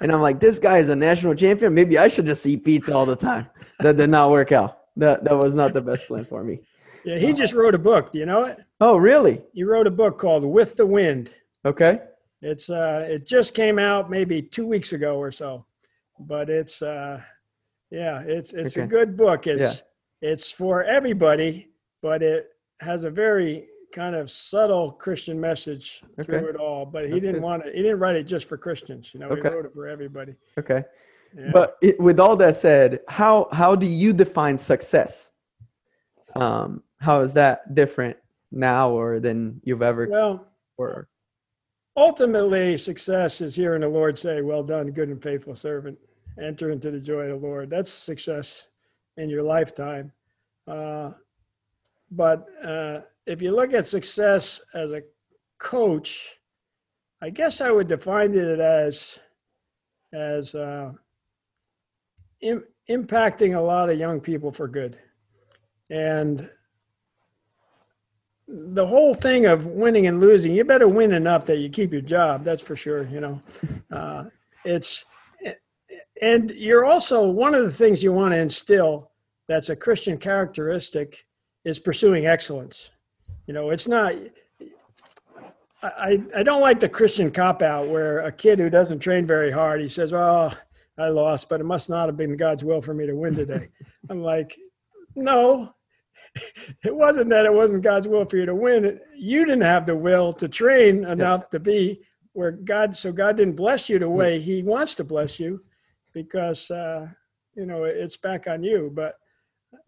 and 0.00 0.12
I'm 0.12 0.20
like, 0.20 0.38
this 0.38 0.58
guy 0.58 0.78
is 0.78 0.90
a 0.90 0.96
national 0.96 1.34
champion. 1.34 1.72
Maybe 1.72 1.96
I 1.96 2.08
should 2.08 2.26
just 2.26 2.44
eat 2.44 2.62
pizza 2.62 2.94
all 2.94 3.06
the 3.06 3.16
time. 3.16 3.48
That 3.78 3.96
did 3.96 4.10
not 4.10 4.30
work 4.30 4.52
out. 4.52 4.80
That 4.96 5.24
that 5.24 5.34
was 5.34 5.54
not 5.54 5.72
the 5.72 5.80
best 5.80 6.06
plan 6.06 6.26
for 6.26 6.44
me. 6.44 6.60
Yeah, 7.02 7.18
he 7.18 7.32
just 7.32 7.54
wrote 7.54 7.74
a 7.74 7.78
book. 7.78 8.12
Do 8.12 8.18
you 8.18 8.26
know 8.26 8.44
it? 8.44 8.58
Oh, 8.78 8.98
really? 8.98 9.40
He 9.54 9.64
wrote 9.64 9.86
a 9.86 9.90
book 9.90 10.18
called 10.18 10.44
With 10.44 10.76
the 10.76 10.84
Wind. 10.84 11.32
Okay. 11.64 12.02
It's 12.42 12.68
uh 12.68 13.06
it 13.08 13.26
just 13.26 13.54
came 13.54 13.78
out 13.78 14.10
maybe 14.10 14.42
2 14.42 14.66
weeks 14.66 14.92
ago 14.92 15.16
or 15.16 15.32
so 15.32 15.64
but 16.26 16.50
it's 16.50 16.82
uh, 16.82 17.20
yeah, 17.90 18.20
it's 18.20 18.52
it's 18.52 18.76
okay. 18.76 18.84
a 18.84 18.86
good 18.86 19.16
book. 19.16 19.46
It's 19.46 19.82
yeah. 20.22 20.30
it's 20.30 20.50
for 20.50 20.84
everybody, 20.84 21.68
but 22.02 22.22
it 22.22 22.48
has 22.80 23.04
a 23.04 23.10
very 23.10 23.68
kind 23.92 24.14
of 24.14 24.30
subtle 24.30 24.92
Christian 24.92 25.40
message 25.40 26.02
okay. 26.18 26.24
through 26.24 26.50
it 26.50 26.56
all. 26.56 26.86
But 26.86 27.06
he 27.06 27.10
That's 27.10 27.22
didn't 27.22 27.34
good. 27.36 27.42
want 27.42 27.66
it. 27.66 27.74
He 27.74 27.82
didn't 27.82 27.98
write 27.98 28.16
it 28.16 28.24
just 28.24 28.48
for 28.48 28.56
Christians. 28.56 29.12
You 29.12 29.20
know, 29.20 29.28
okay. 29.28 29.42
he 29.42 29.48
wrote 29.48 29.66
it 29.66 29.72
for 29.74 29.88
everybody. 29.88 30.34
Okay. 30.58 30.84
Yeah. 31.36 31.50
But 31.52 31.76
it, 31.80 31.98
with 32.00 32.18
all 32.20 32.36
that 32.36 32.56
said, 32.56 33.00
how 33.08 33.48
how 33.52 33.74
do 33.74 33.86
you 33.86 34.12
define 34.12 34.58
success? 34.58 35.30
Um, 36.36 36.82
how 36.98 37.22
is 37.22 37.32
that 37.32 37.74
different 37.74 38.16
now 38.52 38.90
or 38.90 39.20
than 39.20 39.60
you've 39.64 39.82
ever? 39.82 40.06
Well, 40.08 40.46
or 40.76 41.08
ultimately, 41.96 42.76
success 42.76 43.40
is 43.40 43.56
hearing 43.56 43.80
the 43.80 43.88
Lord 43.88 44.18
say, 44.18 44.42
"Well 44.42 44.62
done, 44.62 44.90
good 44.90 45.08
and 45.08 45.22
faithful 45.22 45.56
servant." 45.56 45.98
Enter 46.38 46.70
into 46.70 46.90
the 46.90 47.00
joy 47.00 47.22
of 47.22 47.40
the 47.40 47.46
Lord. 47.46 47.70
That's 47.70 47.90
success 47.90 48.66
in 49.16 49.28
your 49.28 49.42
lifetime. 49.42 50.12
Uh, 50.66 51.12
but 52.10 52.46
uh, 52.64 53.00
if 53.26 53.40
you 53.40 53.54
look 53.54 53.72
at 53.74 53.86
success 53.86 54.60
as 54.74 54.90
a 54.92 55.02
coach, 55.58 56.38
I 57.22 57.30
guess 57.30 57.60
I 57.60 57.70
would 57.70 57.88
define 57.88 58.34
it 58.34 58.60
as 58.60 59.18
as 60.12 60.54
uh, 60.54 60.92
Im- 62.40 62.64
impacting 62.88 63.56
a 63.56 63.60
lot 63.60 63.90
of 63.90 63.98
young 63.98 64.20
people 64.20 64.50
for 64.50 64.66
good, 64.66 64.98
and 65.90 66.48
the 68.48 68.86
whole 68.86 69.14
thing 69.14 69.46
of 69.46 69.66
winning 69.66 70.08
and 70.08 70.20
losing, 70.20 70.52
you 70.52 70.64
better 70.64 70.88
win 70.88 71.12
enough 71.12 71.46
that 71.46 71.58
you 71.58 71.68
keep 71.68 71.92
your 71.92 72.02
job. 72.02 72.42
That's 72.42 72.62
for 72.62 72.74
sure. 72.74 73.04
You 73.04 73.20
know, 73.20 73.42
uh, 73.92 74.24
it's 74.64 75.04
and 76.20 76.50
you're 76.50 76.84
also 76.84 77.26
one 77.26 77.54
of 77.54 77.64
the 77.64 77.72
things 77.72 78.02
you 78.02 78.12
want 78.12 78.32
to 78.32 78.38
instill 78.38 79.10
that's 79.48 79.70
a 79.70 79.76
Christian 79.76 80.16
characteristic 80.16 81.26
is 81.64 81.78
pursuing 81.78 82.26
excellence. 82.26 82.90
You 83.46 83.54
know, 83.54 83.70
it's 83.70 83.88
not. 83.88 84.14
I, 85.82 86.22
I 86.36 86.42
don't 86.42 86.60
like 86.60 86.78
the 86.78 86.88
Christian 86.88 87.30
cop 87.30 87.62
out 87.62 87.88
where 87.88 88.20
a 88.20 88.32
kid 88.32 88.58
who 88.58 88.68
doesn't 88.68 88.98
train 88.98 89.26
very 89.26 89.50
hard, 89.50 89.80
he 89.80 89.88
says, 89.88 90.12
"Oh, 90.12 90.52
I 90.98 91.08
lost, 91.08 91.48
but 91.48 91.60
it 91.60 91.64
must 91.64 91.88
not 91.88 92.06
have 92.06 92.16
been 92.16 92.36
God's 92.36 92.64
will 92.64 92.82
for 92.82 92.94
me 92.94 93.06
to 93.06 93.14
win 93.14 93.34
today." 93.34 93.68
I'm 94.10 94.22
like, 94.22 94.56
no, 95.16 95.74
it 96.84 96.94
wasn't 96.94 97.30
that 97.30 97.46
it 97.46 97.52
wasn't 97.52 97.82
God's 97.82 98.08
will 98.08 98.24
for 98.24 98.36
you 98.36 98.46
to 98.46 98.54
win. 98.54 99.00
You 99.16 99.44
didn't 99.44 99.62
have 99.62 99.86
the 99.86 99.96
will 99.96 100.32
to 100.34 100.48
train 100.48 101.04
enough 101.04 101.50
to 101.50 101.60
be 101.60 102.02
where 102.32 102.52
God. 102.52 102.96
So 102.96 103.12
God 103.12 103.36
didn't 103.36 103.56
bless 103.56 103.88
you 103.88 103.98
the 103.98 104.06
mm. 104.06 104.14
way 104.14 104.40
He 104.40 104.62
wants 104.62 104.94
to 104.96 105.04
bless 105.04 105.40
you, 105.40 105.62
because 106.12 106.70
uh, 106.70 107.08
you 107.54 107.66
know 107.66 107.84
it's 107.84 108.16
back 108.16 108.46
on 108.46 108.62
you. 108.62 108.90
But 108.94 109.16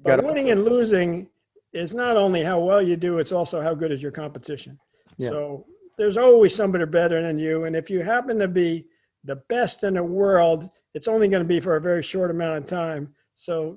but 0.01 0.25
winning 0.25 0.51
and 0.51 0.65
losing 0.65 1.29
is 1.73 1.95
not 1.95 2.17
only 2.17 2.43
how 2.43 2.61
well 2.61 2.83
you 2.83 2.97
do; 2.97 3.19
it's 3.19 3.33
also 3.33 3.61
how 3.61 3.75
good 3.75 3.93
is 3.93 4.03
your 4.03 4.13
competition. 4.13 4.79
Yeah. 5.17 5.31
So 5.31 5.67
there's 5.99 6.17
always 6.17 6.55
somebody 6.55 6.85
better 6.87 7.23
than 7.23 7.39
you, 7.39 7.65
and 7.65 7.77
if 7.77 7.91
you 7.91 8.01
happen 8.01 8.39
to 8.39 8.49
be 8.49 8.87
the 9.25 9.37
best 9.49 9.85
in 9.85 9.95
the 9.95 10.03
world, 10.03 10.69
it's 10.95 11.09
only 11.09 11.29
going 11.29 11.43
to 11.43 11.49
be 11.49 11.61
for 11.61 11.77
a 11.77 11.81
very 11.81 12.03
short 12.03 12.31
amount 12.31 12.59
of 12.59 12.67
time. 12.67 13.15
So 13.37 13.75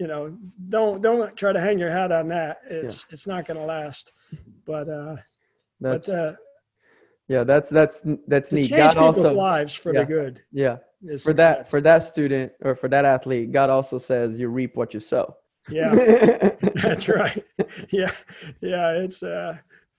you 0.00 0.06
know, 0.06 0.36
don't 0.68 1.02
don't 1.02 1.36
try 1.36 1.52
to 1.52 1.60
hang 1.60 1.78
your 1.78 1.90
hat 1.90 2.12
on 2.12 2.28
that. 2.28 2.60
It's 2.68 3.06
it's 3.10 3.26
not 3.26 3.46
going 3.46 3.58
to 3.58 3.66
last. 3.66 4.12
But 4.66 4.88
uh, 4.88 5.16
That's 5.80 6.06
but 6.08 6.14
uh, 6.14 6.32
yeah. 7.28 7.44
That's 7.44 7.70
that's 7.70 8.02
that's 8.26 8.52
neat. 8.52 8.68
change 8.68 8.94
God 8.94 8.94
people's 8.94 9.18
also 9.18 9.34
lives 9.34 9.74
for 9.74 9.92
yeah. 9.92 10.00
the 10.00 10.06
good. 10.06 10.42
yeah 10.52 10.78
for 11.22 11.32
that 11.34 11.70
for 11.70 11.80
that 11.80 12.04
student 12.04 12.52
or 12.62 12.74
for 12.74 12.88
that 12.88 13.04
athlete. 13.04 13.52
God 13.52 13.70
also 13.70 13.98
says 13.98 14.36
you 14.36 14.48
reap 14.48 14.76
what 14.76 14.94
you 14.94 15.00
sow. 15.00 15.36
yeah, 15.70 15.94
that's 16.74 17.08
right. 17.08 17.44
Yeah, 17.90 18.12
yeah. 18.60 18.90
It's 18.90 19.22
uh, 19.22 19.56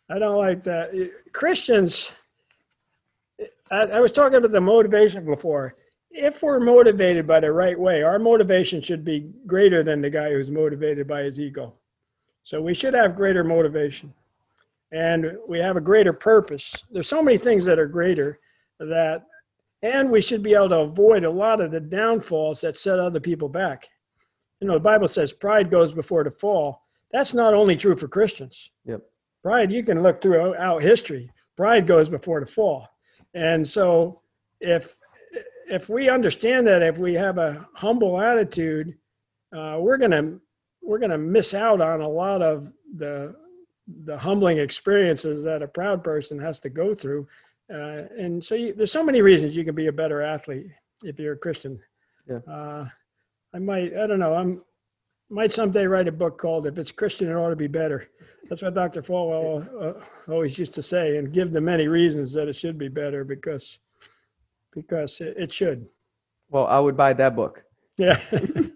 I 0.09 0.19
don't 0.19 0.37
like 0.37 0.63
that. 0.63 0.91
Christians. 1.31 2.11
I, 3.71 3.81
I 3.81 3.99
was 3.99 4.11
talking 4.11 4.37
about 4.37 4.51
the 4.51 4.61
motivation 4.61 5.25
before. 5.25 5.75
If 6.11 6.43
we're 6.43 6.59
motivated 6.59 7.27
by 7.27 7.39
the 7.41 7.51
right 7.51 7.77
way, 7.77 8.03
our 8.03 8.19
motivation 8.19 8.81
should 8.81 9.03
be 9.03 9.31
greater 9.47 9.83
than 9.83 10.01
the 10.01 10.09
guy 10.09 10.31
who's 10.31 10.49
motivated 10.49 11.07
by 11.07 11.23
his 11.23 11.39
ego. 11.39 11.73
So 12.43 12.61
we 12.61 12.73
should 12.73 12.93
have 12.93 13.15
greater 13.15 13.43
motivation, 13.43 14.13
and 14.91 15.35
we 15.47 15.59
have 15.59 15.77
a 15.77 15.81
greater 15.81 16.13
purpose. 16.13 16.83
There's 16.91 17.07
so 17.07 17.23
many 17.23 17.37
things 17.37 17.65
that 17.65 17.79
are 17.79 17.87
greater 17.87 18.39
that, 18.79 19.25
and 19.86 20.10
we 20.10 20.19
should 20.19 20.41
be 20.41 20.56
able 20.56 20.69
to 20.69 20.80
avoid 20.80 21.24
a 21.24 21.30
lot 21.30 21.62
of 21.62 21.69
the 21.69 21.80
downfalls 21.80 22.60
that 22.62 22.76
set 22.76 23.00
other 23.00 23.19
people 23.19 23.48
back. 23.48 23.88
You 24.60 24.67
know, 24.67 24.74
the 24.74 24.80
Bible 24.80 25.08
says 25.08 25.32
pride 25.32 25.69
goes 25.69 25.93
before 25.93 26.24
the 26.24 26.32
fall. 26.32 26.82
That's 27.12 27.36
not 27.36 27.54
only 27.54 27.76
true 27.76 27.95
for 27.95 28.08
Christians. 28.08 28.71
Yep. 28.86 29.02
Pride, 29.43 29.71
you 29.71 29.84
can 29.84 30.02
look 30.02 30.24
throughout 30.24 30.82
history. 30.82 31.30
Pride 31.56 31.86
goes 31.86 32.10
before 32.10 32.39
the 32.39 32.48
fall. 32.48 32.89
And 33.36 33.67
so 33.67 34.21
if 34.60 34.95
if 35.67 35.88
we 35.88 36.10
understand 36.10 36.65
that 36.65 36.82
if 36.82 36.98
we 36.98 37.13
have 37.13 37.38
a 37.38 37.67
humble 37.76 38.19
attitude, 38.19 38.98
uh, 39.56 39.78
we're 39.80 39.98
gonna 39.98 40.39
we're 40.82 41.00
gonna 41.00 41.17
miss 41.17 41.54
out 41.54 41.80
on 41.80 42.02
a 42.02 42.10
lot 42.10 42.41
of 42.41 42.71
the 42.98 43.36
the 44.06 44.17
humbling 44.17 44.58
experiences 44.58 45.43
that 45.43 45.62
a 45.62 45.67
proud 45.67 46.04
person 46.04 46.39
has 46.39 46.60
to 46.62 46.69
go 46.69 46.95
through. 46.95 47.28
Uh, 47.73 48.04
and 48.17 48.43
so 48.43 48.56
you, 48.56 48.73
there's 48.73 48.91
so 48.91 49.04
many 49.04 49.21
reasons 49.21 49.56
you 49.56 49.65
can 49.65 49.75
be 49.75 49.88
a 49.88 49.91
better 49.91 50.21
athlete 50.21 50.67
if 51.04 51.19
you're 51.19 51.34
a 51.34 51.38
Christian. 51.38 51.80
Yeah. 52.30 52.39
Uh, 52.51 52.88
I 53.54 53.60
might, 53.60 53.95
I 53.97 54.08
don't 54.08 54.19
know, 54.19 54.36
I'm 54.36 54.62
might 55.30 55.51
someday 55.51 55.86
write 55.86 56.08
a 56.08 56.12
book 56.12 56.38
called 56.38 56.67
"If 56.67 56.78
It's 56.78 56.91
Christian, 56.91 57.30
It 57.30 57.34
Ought 57.34 57.49
to 57.49 57.56
Be 57.56 57.67
Better." 57.67 58.10
That's 58.47 58.62
what 58.62 58.75
Dr. 58.75 59.01
Falwell 59.01 59.97
uh, 59.97 60.32
always 60.32 60.60
used 60.60 60.73
to 60.75 60.84
say, 60.84 61.17
and 61.17 61.34
give 61.34 61.51
the 61.51 61.62
many 61.62 61.88
reasons 61.88 62.32
that 62.34 62.47
it 62.47 62.56
should 62.56 62.78
be 62.78 62.89
better 62.89 63.23
because 63.23 63.80
because 64.71 65.19
it, 65.21 65.36
it 65.38 65.54
should. 65.54 65.88
Well, 66.49 66.67
I 66.67 66.80
would 66.80 66.95
buy 66.95 67.13
that 67.13 67.36
book. 67.36 67.63
Yeah. 67.97 68.21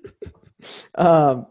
Um, 0.95 1.47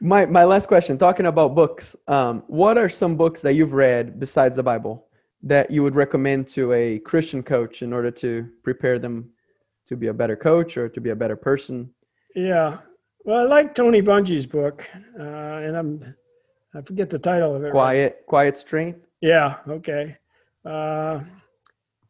my 0.00 0.26
my 0.26 0.44
last 0.44 0.68
question, 0.68 0.98
talking 0.98 1.26
about 1.26 1.54
books, 1.54 1.96
um, 2.06 2.42
what 2.48 2.76
are 2.76 2.88
some 2.88 3.16
books 3.16 3.40
that 3.40 3.54
you've 3.54 3.72
read 3.72 4.20
besides 4.20 4.54
the 4.54 4.62
Bible 4.62 5.05
that 5.46 5.70
you 5.70 5.82
would 5.82 5.94
recommend 5.94 6.48
to 6.48 6.72
a 6.72 6.98
Christian 7.00 7.42
coach 7.42 7.82
in 7.82 7.92
order 7.92 8.10
to 8.10 8.48
prepare 8.62 8.98
them 8.98 9.30
to 9.86 9.96
be 9.96 10.08
a 10.08 10.14
better 10.14 10.36
coach 10.36 10.76
or 10.76 10.88
to 10.88 11.00
be 11.00 11.10
a 11.10 11.16
better 11.16 11.36
person? 11.36 11.90
yeah. 12.34 12.78
Well, 13.24 13.40
I 13.40 13.42
like 13.42 13.74
Tony 13.74 14.00
Dungy's 14.00 14.46
book, 14.46 14.88
uh, 15.18 15.22
and 15.64 15.76
I'm 15.76 16.14
I 16.74 16.80
forget 16.82 17.10
the 17.10 17.18
title 17.18 17.56
of 17.56 17.62
it. 17.62 17.66
right 17.66 17.72
Quiet, 17.72 18.22
quiet 18.28 18.58
strength. 18.58 19.00
Yeah. 19.20 19.56
Okay. 19.66 20.16
Uh, 20.64 21.20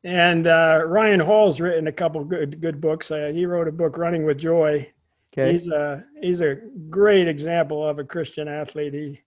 and 0.05 0.47
uh, 0.47 0.83
Ryan 0.87 1.21
Hall's 1.21 1.59
written 1.59 1.87
a 1.87 1.93
couple 1.93 2.23
good 2.25 2.61
good 2.61 2.83
books. 2.83 3.11
Uh, 3.11 3.31
he 3.33 3.47
wrote 3.47 3.67
a 3.67 3.73
book, 3.73 3.97
Running 3.97 4.25
with 4.25 4.37
Joy. 4.37 4.93
Okay. 5.33 5.59
He's 5.59 5.69
a 5.69 6.05
he's 6.21 6.41
a 6.43 6.57
great 6.91 7.29
example 7.29 7.87
of 7.87 7.99
a 7.99 8.05
Christian 8.05 8.47
athlete. 8.47 8.93
He 8.93 9.21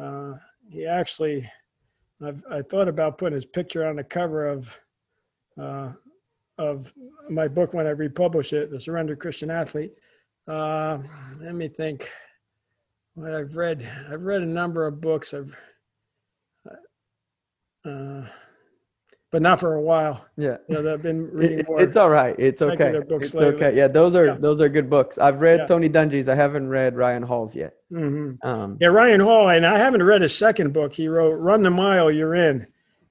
uh, 0.00 0.34
he 0.70 0.86
actually, 0.86 1.50
I've, 2.24 2.42
I 2.50 2.62
thought 2.62 2.88
about 2.88 3.18
putting 3.18 3.36
his 3.36 3.46
picture 3.46 3.86
on 3.86 3.96
the 3.96 4.04
cover 4.04 4.48
of 4.48 4.76
uh, 5.60 5.92
of 6.58 6.92
my 7.30 7.46
book 7.46 7.72
when 7.72 7.86
I 7.86 7.90
republish 7.90 8.52
it, 8.52 8.70
The 8.70 8.80
Surrender 8.80 9.14
Christian 9.14 9.50
Athlete. 9.50 9.92
Uh, 10.46 10.98
let 11.40 11.54
me 11.54 11.68
think. 11.68 12.10
What 13.14 13.34
I've 13.34 13.56
read, 13.56 13.88
I've 14.10 14.22
read 14.22 14.42
a 14.42 14.46
number 14.46 14.86
of 14.86 15.00
books. 15.00 15.34
I've 15.34 15.56
uh, 17.84 18.22
but 19.30 19.42
not 19.42 19.60
for 19.60 19.74
a 19.74 19.80
while. 19.82 20.24
Yeah. 20.36 20.56
You 20.68 20.82
know, 20.82 20.92
I've 20.94 21.02
been 21.02 21.30
reading 21.32 21.64
more. 21.68 21.80
it's 21.82 21.96
all 21.96 22.08
right. 22.10 22.34
It's 22.38 22.62
okay. 22.62 22.94
It's 23.10 23.34
lately. 23.34 23.54
okay. 23.66 23.76
Yeah, 23.76 23.88
those 23.88 24.16
are 24.16 24.26
Yeah. 24.26 24.36
those 24.38 24.60
are 24.60 24.68
good 24.68 24.88
books. 24.88 25.18
I've 25.18 25.40
read 25.40 25.60
Yeah. 25.60 25.66
Tony 25.66 25.88
Dungy's. 25.88 26.28
I 26.28 26.34
haven't 26.34 26.68
read 26.68 26.96
Ryan 26.96 27.22
Hall's 27.22 27.54
yet. 27.54 27.74
hmm 27.90 28.32
Um, 28.42 28.76
Yeah, 28.80 28.88
Ryan 28.88 29.20
Hall, 29.20 29.50
and 29.50 29.66
I 29.66 29.78
haven't 29.78 30.02
read 30.02 30.22
his 30.22 30.34
second 30.36 30.72
book. 30.72 30.94
He 30.94 31.08
wrote 31.08 31.34
"Run 31.34 31.62
the 31.62 31.70
Mile, 31.70 32.10
You're 32.10 32.34
In," 32.34 32.66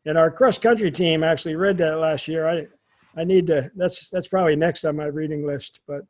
and 0.06 0.18
our 0.18 0.32
cross 0.32 0.58
country 0.58 0.90
team 0.92 1.24
actually 1.24 1.56
read 1.56 1.78
that 1.80 1.98
last 1.98 2.28
year. 2.28 2.48
I, 2.48 2.68
I 3.16 3.24
need 3.24 3.48
to. 3.48 3.70
That's 3.76 4.10
that's 4.10 4.28
probably 4.28 4.56
next 4.56 4.86
on 4.86 4.96
my 4.96 5.06
reading 5.06 5.46
list. 5.46 5.82
But 5.88 6.02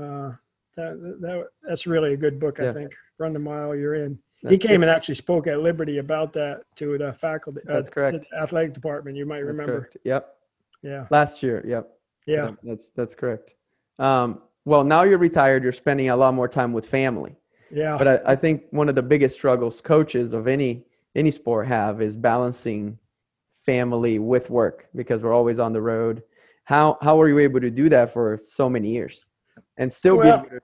uh, 0.00 0.32
that, 0.76 1.18
that 1.20 1.46
that's 1.68 1.86
really 1.86 2.14
a 2.14 2.16
good 2.16 2.40
book. 2.40 2.58
I 2.60 2.72
think 2.72 2.94
"Run 3.18 3.34
the 3.34 3.38
Mile, 3.38 3.74
You're 3.76 3.96
In." 3.96 4.18
He 4.50 4.58
came 4.58 4.80
good. 4.80 4.88
and 4.88 4.90
actually 4.90 5.14
spoke 5.14 5.46
at 5.46 5.60
Liberty 5.60 5.98
about 5.98 6.32
that 6.34 6.62
to 6.76 6.98
the 6.98 7.12
faculty. 7.12 7.60
uh, 7.68 7.74
That's 7.74 7.90
correct. 7.90 8.26
the 8.30 8.38
athletic 8.38 8.72
department. 8.74 9.16
You 9.16 9.26
might 9.26 9.38
that's 9.38 9.46
remember. 9.48 9.80
correct. 9.80 9.96
Yep. 10.04 10.34
Yeah, 10.82 11.06
Last 11.10 11.42
year. 11.44 11.64
Yep. 11.66 11.88
yeah, 12.26 12.44
Yep, 12.46 12.54
That's 12.64 12.86
that's 12.96 13.14
correct. 13.14 13.54
Um, 13.98 14.42
well, 14.64 14.82
now 14.84 15.02
you're 15.04 15.18
retired. 15.18 15.62
You're 15.62 15.72
spending 15.72 16.08
a 16.10 16.16
lot 16.16 16.34
more 16.34 16.48
time 16.48 16.72
with 16.72 16.86
family. 16.86 17.36
yeah. 17.70 17.96
But 17.96 18.08
I, 18.08 18.32
I 18.32 18.36
think 18.36 18.64
one 18.70 18.88
of 18.88 18.94
the 18.96 19.02
biggest 19.02 19.34
struggles 19.36 19.80
coaches 19.80 20.32
of 20.32 20.46
any 20.48 20.84
any 21.14 21.30
sport 21.30 21.66
have 21.68 22.00
is 22.02 22.16
balancing 22.16 22.98
family 23.64 24.18
with 24.18 24.50
work 24.50 24.88
because 24.96 25.22
we're 25.22 25.32
always 25.34 25.58
on 25.60 25.72
the 25.72 25.80
road. 25.80 26.22
How 26.64 26.98
how 27.00 27.16
were 27.16 27.28
you 27.28 27.38
able 27.38 27.60
to 27.60 27.70
do 27.70 27.88
that 27.90 28.12
for 28.12 28.36
so 28.36 28.68
many 28.68 28.88
years 28.90 29.24
and 29.76 29.92
still 29.92 30.16
be 30.16 30.28
Well, 30.28 30.40
able 30.40 30.50
to- 30.50 30.60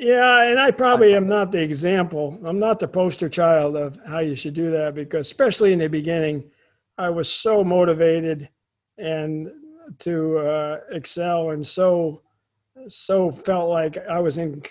Yeah, 0.00 0.44
and 0.44 0.58
I 0.58 0.70
probably 0.70 1.14
am 1.14 1.28
not 1.28 1.52
the 1.52 1.60
example. 1.60 2.40
I'm 2.42 2.58
not 2.58 2.78
the 2.78 2.88
poster 2.88 3.28
child 3.28 3.76
of 3.76 3.98
how 4.06 4.20
you 4.20 4.34
should 4.34 4.54
do 4.54 4.70
that 4.70 4.94
because, 4.94 5.26
especially 5.26 5.74
in 5.74 5.78
the 5.78 5.88
beginning, 5.88 6.50
I 6.96 7.10
was 7.10 7.30
so 7.30 7.62
motivated 7.62 8.48
and 8.96 9.50
to 9.98 10.38
uh, 10.38 10.78
excel, 10.90 11.50
and 11.50 11.66
so 11.66 12.22
so 12.88 13.30
felt 13.30 13.68
like 13.68 13.98
I 14.08 14.20
was 14.20 14.38
in. 14.38 14.62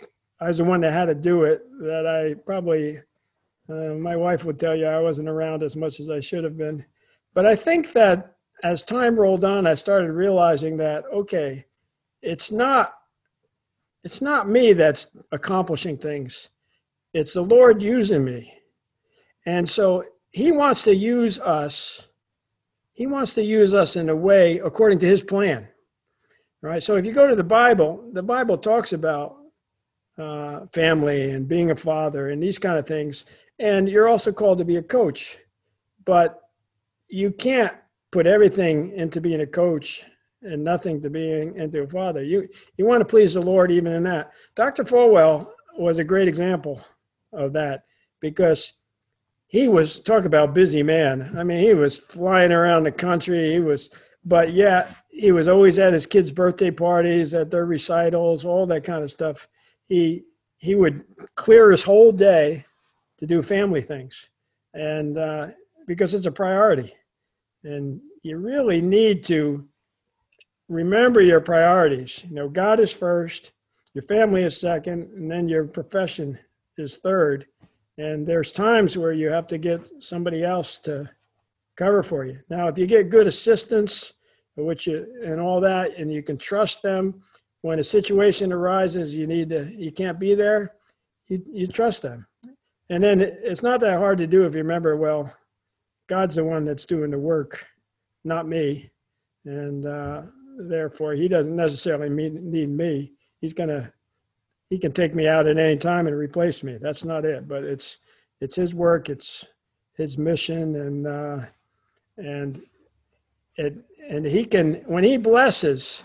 I 0.41 0.47
was 0.47 0.57
the 0.57 0.63
one 0.63 0.81
that 0.81 0.93
had 0.93 1.05
to 1.05 1.13
do 1.15 1.43
it. 1.43 1.61
That 1.79 2.07
I 2.07 2.33
probably, 2.43 2.97
uh, 3.69 3.93
my 3.99 4.15
wife 4.15 4.45
would 4.45 4.59
tell 4.59 4.75
you, 4.75 4.87
I 4.87 4.99
wasn't 4.99 5.29
around 5.29 5.61
as 5.61 5.75
much 5.75 5.99
as 5.99 6.09
I 6.09 6.21
should 6.21 6.43
have 6.43 6.57
been. 6.57 6.83
But 7.35 7.45
I 7.45 7.55
think 7.55 7.91
that 7.93 8.35
as 8.63 8.81
time 8.81 9.19
rolled 9.19 9.43
on, 9.43 9.67
I 9.67 9.75
started 9.75 10.11
realizing 10.11 10.75
that 10.77 11.03
okay, 11.13 11.67
it's 12.23 12.51
not 12.51 12.93
it's 14.03 14.21
not 14.21 14.49
me 14.49 14.73
that's 14.73 15.07
accomplishing 15.31 15.97
things 15.97 16.49
it's 17.13 17.33
the 17.33 17.41
lord 17.41 17.81
using 17.81 18.23
me 18.23 18.53
and 19.45 19.69
so 19.69 20.03
he 20.31 20.51
wants 20.51 20.83
to 20.83 20.95
use 20.95 21.39
us 21.39 22.09
he 22.99 23.07
wants 23.07 23.33
to 23.35 23.41
use 23.41 23.73
us 23.73 23.95
in 23.95 24.09
a 24.09 24.15
way 24.15 24.59
according 24.59 24.99
to 24.99 25.05
his 25.05 25.21
plan. 25.21 25.69
Right? 26.61 26.83
So 26.83 26.97
if 26.97 27.05
you 27.05 27.13
go 27.13 27.29
to 27.29 27.35
the 27.35 27.45
Bible, 27.45 28.03
the 28.11 28.21
Bible 28.21 28.57
talks 28.57 28.91
about 28.91 29.37
uh, 30.17 30.65
family 30.73 31.31
and 31.31 31.47
being 31.47 31.71
a 31.71 31.77
father 31.77 32.27
and 32.27 32.43
these 32.43 32.59
kind 32.59 32.77
of 32.77 32.85
things. 32.85 33.23
And 33.57 33.87
you're 33.87 34.09
also 34.09 34.33
called 34.33 34.57
to 34.57 34.65
be 34.65 34.75
a 34.75 34.83
coach, 34.83 35.37
but 36.03 36.41
you 37.07 37.31
can't 37.31 37.73
put 38.11 38.27
everything 38.27 38.91
into 38.91 39.21
being 39.21 39.39
a 39.39 39.47
coach 39.47 40.03
and 40.41 40.63
nothing 40.63 41.01
to 41.01 41.09
being 41.09 41.55
into 41.55 41.81
a 41.81 41.87
father. 41.87 42.23
You 42.23 42.47
you 42.77 42.85
want 42.85 43.01
to 43.01 43.05
please 43.05 43.33
the 43.33 43.41
Lord 43.41 43.71
even 43.71 43.93
in 43.93 44.03
that. 44.03 44.31
Dr. 44.55 44.83
Falwell 44.83 45.47
was 45.77 45.97
a 45.97 46.03
great 46.03 46.27
example 46.27 46.81
of 47.33 47.53
that 47.53 47.83
because 48.19 48.73
he 49.47 49.67
was 49.67 49.99
talk 49.99 50.25
about 50.25 50.53
busy 50.53 50.83
man. 50.83 51.35
I 51.37 51.43
mean, 51.43 51.59
he 51.59 51.73
was 51.73 51.97
flying 51.97 52.51
around 52.51 52.83
the 52.83 52.91
country. 52.91 53.51
He 53.51 53.59
was, 53.59 53.89
but 54.23 54.53
yeah, 54.53 54.93
he 55.09 55.31
was 55.31 55.47
always 55.47 55.79
at 55.79 55.93
his 55.93 56.05
kids' 56.05 56.31
birthday 56.31 56.71
parties, 56.71 57.33
at 57.33 57.49
their 57.49 57.65
recitals, 57.65 58.45
all 58.45 58.65
that 58.67 58.83
kind 58.83 59.03
of 59.03 59.11
stuff. 59.11 59.47
He 59.87 60.23
he 60.57 60.75
would 60.75 61.03
clear 61.35 61.71
his 61.71 61.83
whole 61.83 62.11
day 62.11 62.65
to 63.17 63.25
do 63.25 63.41
family 63.41 63.81
things, 63.81 64.29
and 64.73 65.17
uh, 65.17 65.47
because 65.87 66.13
it's 66.13 66.27
a 66.27 66.31
priority, 66.31 66.93
and 67.63 67.99
you 68.21 68.37
really 68.37 68.81
need 68.81 69.23
to 69.25 69.67
remember 70.69 71.19
your 71.19 71.41
priorities. 71.41 72.23
You 72.29 72.35
know, 72.35 72.47
God 72.47 72.79
is 72.79 72.93
first, 72.93 73.51
your 73.93 74.03
family 74.03 74.43
is 74.43 74.57
second, 74.57 75.09
and 75.15 75.29
then 75.29 75.49
your 75.49 75.65
profession 75.65 76.39
is 76.77 76.97
third 76.97 77.45
and 77.99 78.25
there's 78.25 78.53
times 78.53 78.97
where 78.97 79.11
you 79.11 79.29
have 79.29 79.45
to 79.47 79.57
get 79.57 80.01
somebody 80.01 80.41
else 80.41 80.77
to 80.79 81.09
cover 81.75 82.01
for 82.01 82.25
you. 82.25 82.39
Now, 82.49 82.69
if 82.69 82.77
you 82.77 82.87
get 82.87 83.09
good 83.09 83.27
assistance, 83.27 84.13
which 84.55 84.87
you, 84.87 85.05
and 85.23 85.39
all 85.39 85.59
that, 85.59 85.97
and 85.97 86.11
you 86.11 86.23
can 86.23 86.37
trust 86.37 86.81
them, 86.81 87.21
when 87.61 87.79
a 87.79 87.83
situation 87.83 88.53
arises, 88.53 89.13
you 89.13 89.27
need 89.27 89.49
to, 89.49 89.69
you 89.75 89.91
can't 89.91 90.17
be 90.17 90.33
there, 90.33 90.75
you, 91.27 91.43
you 91.45 91.67
trust 91.67 92.01
them. 92.01 92.25
And 92.89 93.03
then 93.03 93.19
it's 93.19 93.63
not 93.63 93.81
that 93.81 93.97
hard 93.97 94.17
to 94.19 94.27
do 94.27 94.45
if 94.45 94.53
you 94.53 94.61
remember, 94.61 94.95
well, 94.95 95.35
God's 96.07 96.35
the 96.35 96.43
one 96.43 96.63
that's 96.63 96.85
doing 96.85 97.11
the 97.11 97.19
work, 97.19 97.67
not 98.23 98.47
me. 98.47 98.89
And 99.43 99.85
uh, 99.85 100.21
therefore, 100.59 101.13
he 101.13 101.27
doesn't 101.27 101.55
necessarily 101.55 102.09
need 102.09 102.69
me. 102.69 103.13
He's 103.39 103.53
to 103.69 103.91
he 104.69 104.77
can 104.77 104.91
take 104.91 105.15
me 105.15 105.27
out 105.27 105.47
at 105.47 105.57
any 105.57 105.77
time 105.77 106.05
and 106.07 106.15
replace 106.15 106.63
me. 106.63 106.77
That's 106.79 107.03
not 107.03 107.25
it, 107.25 107.47
but 107.47 107.63
it's 107.63 107.97
it's 108.39 108.55
his 108.55 108.73
work, 108.73 109.09
it's 109.09 109.47
his 109.93 110.17
mission, 110.17 110.75
and 110.75 111.07
uh, 111.07 111.39
and 112.17 112.61
it 113.55 113.75
and 114.07 114.25
he 114.25 114.45
can 114.45 114.75
when 114.85 115.03
he 115.03 115.17
blesses. 115.17 116.03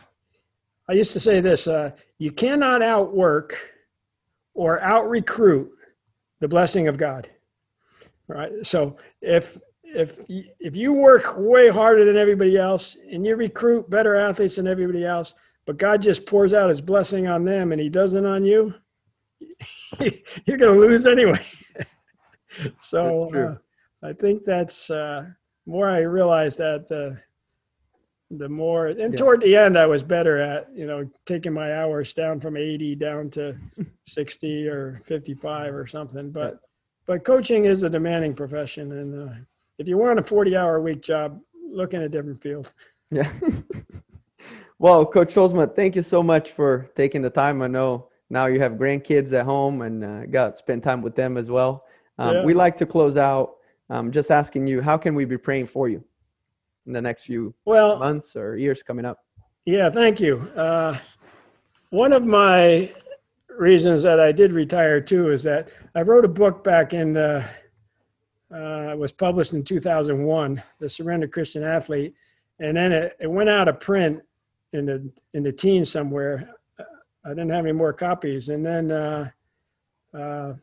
I 0.89 0.93
used 0.93 1.13
to 1.13 1.21
say 1.21 1.41
this: 1.41 1.67
uh, 1.67 1.91
you 2.19 2.31
cannot 2.31 2.83
outwork 2.83 3.59
or 4.55 4.81
out 4.81 5.09
recruit 5.09 5.71
the 6.41 6.49
blessing 6.49 6.89
of 6.89 6.97
God. 6.97 7.29
Right. 8.27 8.53
So 8.63 8.97
if 9.21 9.59
if 9.95 10.19
if 10.29 10.77
you 10.77 10.93
work 10.93 11.35
way 11.37 11.69
harder 11.69 12.05
than 12.05 12.17
everybody 12.17 12.57
else 12.57 12.97
and 13.11 13.25
you 13.25 13.37
recruit 13.37 13.89
better 13.89 14.17
athletes 14.17 14.57
than 14.57 14.67
everybody 14.67 15.05
else, 15.05 15.35
but 15.67 15.79
God 15.79 16.03
just 16.03 16.27
pours 16.27 16.53
out 16.53 16.69
his 16.69 16.81
blessing 16.81 17.27
on 17.27 17.45
them 17.45 17.73
and 17.73 17.81
he 17.81 17.89
doesn't 17.89 18.27
on 18.27 18.45
you, 18.45 18.75
you're 20.01 20.59
going 20.59 20.75
to 20.75 20.81
lose 20.81 21.07
anyway. 21.07 21.45
so 22.81 23.35
uh, 23.35 24.07
I 24.07 24.13
think 24.13 24.45
that's 24.45 24.91
uh, 24.91 25.27
more 25.67 25.89
I 25.89 26.01
realized 26.01 26.59
that 26.59 26.89
the 26.89 27.19
the 28.31 28.49
more 28.49 28.89
and 28.89 29.13
yeah. 29.13 29.19
toward 29.19 29.41
the 29.43 29.57
end 29.57 29.79
I 29.79 29.87
was 29.87 30.03
better 30.03 30.41
at 30.41 30.69
you 30.75 30.87
know 30.87 31.09
taking 31.27 31.53
my 31.53 31.77
hours 31.77 32.15
down 32.15 32.41
from 32.41 32.57
80 32.57 32.97
down 32.97 33.31
to 33.31 33.57
60 34.09 34.67
or 34.67 35.01
55 35.07 35.75
or 35.75 35.87
something 35.87 36.31
but 36.31 36.59
but 37.07 37.25
coaching 37.25 37.67
is 37.67 37.83
a 37.83 37.91
demanding 37.91 38.35
profession 38.35 38.93
and 38.93 39.29
uh, 39.29 39.35
if 39.79 39.89
you 39.89 39.97
want 39.99 40.19
a 40.19 40.23
40 40.23 40.57
hour 40.57 40.81
week 40.81 41.03
job 41.03 41.41
look 41.71 41.95
in 41.95 42.03
a 42.03 42.09
different 42.09 42.41
field 42.41 42.73
yeah 43.11 43.31
well, 44.79 45.07
Coach 45.07 45.35
Tolsma, 45.35 45.75
thank 45.75 45.97
you 45.97 46.03
so 46.03 46.23
much 46.23 46.51
for 46.51 46.91
taking 46.97 47.23
the 47.23 47.31
time. 47.31 47.63
I 47.63 47.69
know 47.69 48.09
now 48.31 48.47
you 48.47 48.61
have 48.61 48.73
grandkids 48.73 49.33
at 49.33 49.45
home 49.45 49.83
and 49.83 50.05
uh, 50.05 50.27
got 50.27 50.51
to 50.51 50.57
spend 50.57 50.83
time 50.83 51.03
with 51.03 51.15
them 51.15 51.37
as 51.37 51.51
well. 51.51 51.85
Um, 52.19 52.35
yeah. 52.35 52.45
We 52.45 52.55
like 52.55 52.77
to 52.79 52.87
close 52.87 53.17
out 53.17 53.55
um, 53.91 54.11
just 54.11 54.31
asking 54.31 54.67
you, 54.67 54.81
how 54.81 54.97
can 54.97 55.15
we 55.15 55.25
be 55.25 55.39
praying 55.39 55.69
for 55.69 55.89
you 55.89 56.03
in 56.87 56.93
the 56.93 57.03
next 57.03 57.25
few 57.25 57.55
well, 57.65 57.99
months 57.99 58.37
or 58.37 58.57
years 58.57 58.83
coming 58.83 59.05
up? 59.05 59.19
Yeah, 59.65 59.89
thank 59.91 60.21
you. 60.21 60.39
Uh, 60.57 60.99
one 61.91 62.13
of 62.13 62.25
my 62.25 62.93
reasons 63.49 64.03
that 64.03 64.21
I 64.21 64.33
did 64.33 64.53
retire 64.53 65.01
too 65.01 65.31
is 65.31 65.43
that 65.45 65.71
I 65.95 66.03
wrote 66.03 66.25
a 66.25 66.29
book 66.29 66.65
back 66.65 66.93
in, 66.93 67.17
uh, 67.17 67.47
uh, 68.55 68.95
was 68.97 69.13
published 69.13 69.53
in 69.53 69.65
2001, 69.65 70.63
The 70.79 70.89
Surrendered 70.89 71.33
Christian 71.33 71.65
Athlete, 71.65 72.15
and 72.61 72.77
then 72.77 72.93
it, 72.93 73.17
it 73.21 73.31
went 73.31 73.49
out 73.51 73.69
of 73.69 73.81
print 73.81 74.23
in 74.73 74.87
the 74.87 75.11
in 75.33 75.43
the 75.43 75.53
teens 75.53 75.91
somewhere. 75.91 76.49
I 77.25 77.31
didn't 77.31 77.51
have 77.51 77.65
any 77.65 77.73
more 77.73 77.93
copies, 77.93 78.51
and 78.51 78.65
then, 78.65 78.91
uh, 78.91 79.31
uh, 80.17 80.55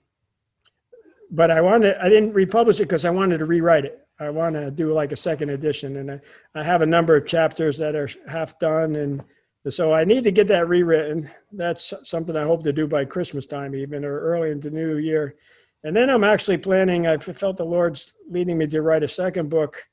but 1.31 1.51
I 1.51 1.59
wanted 1.59 1.97
I 1.97 2.07
didn't 2.07 2.33
republish 2.33 2.79
it 2.79 2.83
because 2.83 3.03
I 3.03 3.09
wanted 3.09 3.39
to 3.39 3.45
rewrite 3.45 3.85
it. 3.85 4.07
I 4.19 4.29
want 4.29 4.55
to 4.55 4.69
do 4.71 4.93
like 4.93 5.11
a 5.11 5.17
second 5.17 5.49
edition, 5.49 5.97
and 5.97 6.11
I, 6.11 6.19
I 6.55 6.63
have 6.63 6.81
a 6.81 6.85
number 6.85 7.15
of 7.15 7.27
chapters 7.27 7.77
that 7.79 7.95
are 7.95 8.09
half 8.27 8.57
done, 8.59 8.95
and 8.95 9.23
so 9.69 9.91
I 9.91 10.05
need 10.05 10.23
to 10.23 10.31
get 10.31 10.47
that 10.47 10.69
rewritten. 10.69 11.29
That's 11.51 11.93
something 12.03 12.37
I 12.37 12.43
hope 12.43 12.63
to 12.63 12.73
do 12.73 12.87
by 12.87 13.03
Christmas 13.03 13.45
time, 13.45 13.75
even 13.75 14.05
or 14.05 14.19
early 14.19 14.51
into 14.51 14.69
New 14.69 14.97
Year. 14.97 15.35
And 15.83 15.95
then 15.95 16.09
I'm 16.09 16.23
actually 16.23 16.57
planning. 16.57 17.07
I 17.07 17.17
felt 17.17 17.57
the 17.57 17.65
Lord's 17.65 18.13
leading 18.29 18.57
me 18.57 18.67
to 18.67 18.81
write 18.81 19.03
a 19.03 19.07
second 19.07 19.49
book 19.49 19.83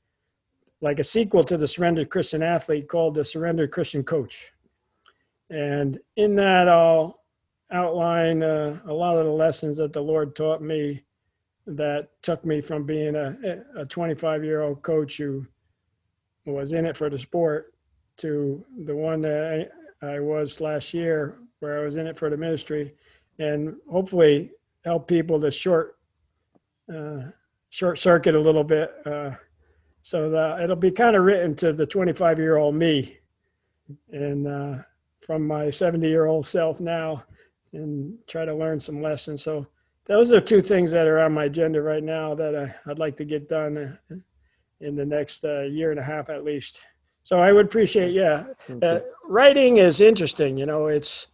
like 0.81 0.99
a 0.99 1.03
sequel 1.03 1.43
to 1.43 1.57
the 1.57 1.67
Surrendered 1.67 2.09
Christian 2.09 2.43
Athlete 2.43 2.87
called 2.87 3.15
the 3.15 3.25
Surrendered 3.25 3.71
Christian 3.71 4.03
Coach. 4.03 4.51
And 5.49 5.99
in 6.15 6.35
that, 6.35 6.69
I'll 6.69 7.21
outline 7.71 8.43
uh, 8.43 8.79
a 8.87 8.93
lot 8.93 9.17
of 9.17 9.25
the 9.25 9.31
lessons 9.31 9.77
that 9.77 9.93
the 9.93 10.01
Lord 10.01 10.35
taught 10.35 10.61
me 10.61 11.03
that 11.65 12.09
took 12.23 12.43
me 12.45 12.61
from 12.61 12.83
being 12.83 13.15
a 13.15 13.35
a 13.77 13.85
25 13.85 14.43
year 14.43 14.61
old 14.61 14.81
coach 14.81 15.17
who 15.17 15.45
was 16.45 16.73
in 16.73 16.85
it 16.85 16.97
for 16.97 17.09
the 17.09 17.19
sport 17.19 17.73
to 18.17 18.65
the 18.85 18.95
one 18.95 19.21
that 19.21 19.69
I, 20.01 20.15
I 20.15 20.19
was 20.19 20.61
last 20.61 20.93
year, 20.93 21.37
where 21.59 21.79
I 21.79 21.83
was 21.83 21.95
in 21.95 22.07
it 22.07 22.17
for 22.17 22.29
the 22.29 22.37
ministry, 22.37 22.95
and 23.37 23.75
hopefully 23.89 24.51
help 24.85 25.07
people 25.07 25.39
to 25.41 25.51
short 25.51 25.97
uh, 26.93 27.19
short 27.69 27.97
circuit 27.97 28.35
a 28.35 28.39
little 28.39 28.63
bit. 28.63 28.91
Uh, 29.05 29.31
so 30.01 30.29
the, 30.29 30.59
it'll 30.63 30.75
be 30.75 30.91
kind 30.91 31.15
of 31.15 31.23
written 31.23 31.55
to 31.55 31.73
the 31.73 31.85
25 31.85 32.39
year 32.39 32.57
old 32.57 32.75
me 32.75 33.17
and 34.11 34.47
uh, 34.47 34.75
from 35.21 35.45
my 35.45 35.69
70 35.69 36.07
year 36.07 36.25
old 36.25 36.45
self 36.45 36.79
now 36.79 37.23
and 37.73 38.17
try 38.27 38.45
to 38.45 38.55
learn 38.55 38.79
some 38.79 39.01
lessons. 39.01 39.43
So 39.43 39.67
those 40.05 40.33
are 40.33 40.41
two 40.41 40.61
things 40.61 40.91
that 40.91 41.07
are 41.07 41.19
on 41.19 41.33
my 41.33 41.45
agenda 41.45 41.81
right 41.81 42.03
now 42.03 42.33
that 42.35 42.55
I, 42.55 42.89
would 42.89 42.97
like 42.97 43.15
to 43.17 43.25
get 43.25 43.47
done 43.47 43.99
uh, 44.11 44.15
in 44.81 44.95
the 44.95 45.05
next 45.05 45.45
uh, 45.45 45.61
year 45.61 45.91
and 45.91 45.99
a 45.99 46.03
half 46.03 46.29
at 46.29 46.43
least. 46.43 46.81
So 47.21 47.39
I 47.39 47.51
would 47.51 47.67
appreciate, 47.67 48.13
yeah. 48.13 48.45
Uh, 48.81 49.01
writing 49.27 49.77
is 49.77 50.01
interesting. 50.01 50.57
You 50.57 50.65
know, 50.65 50.87
it's 50.87 51.27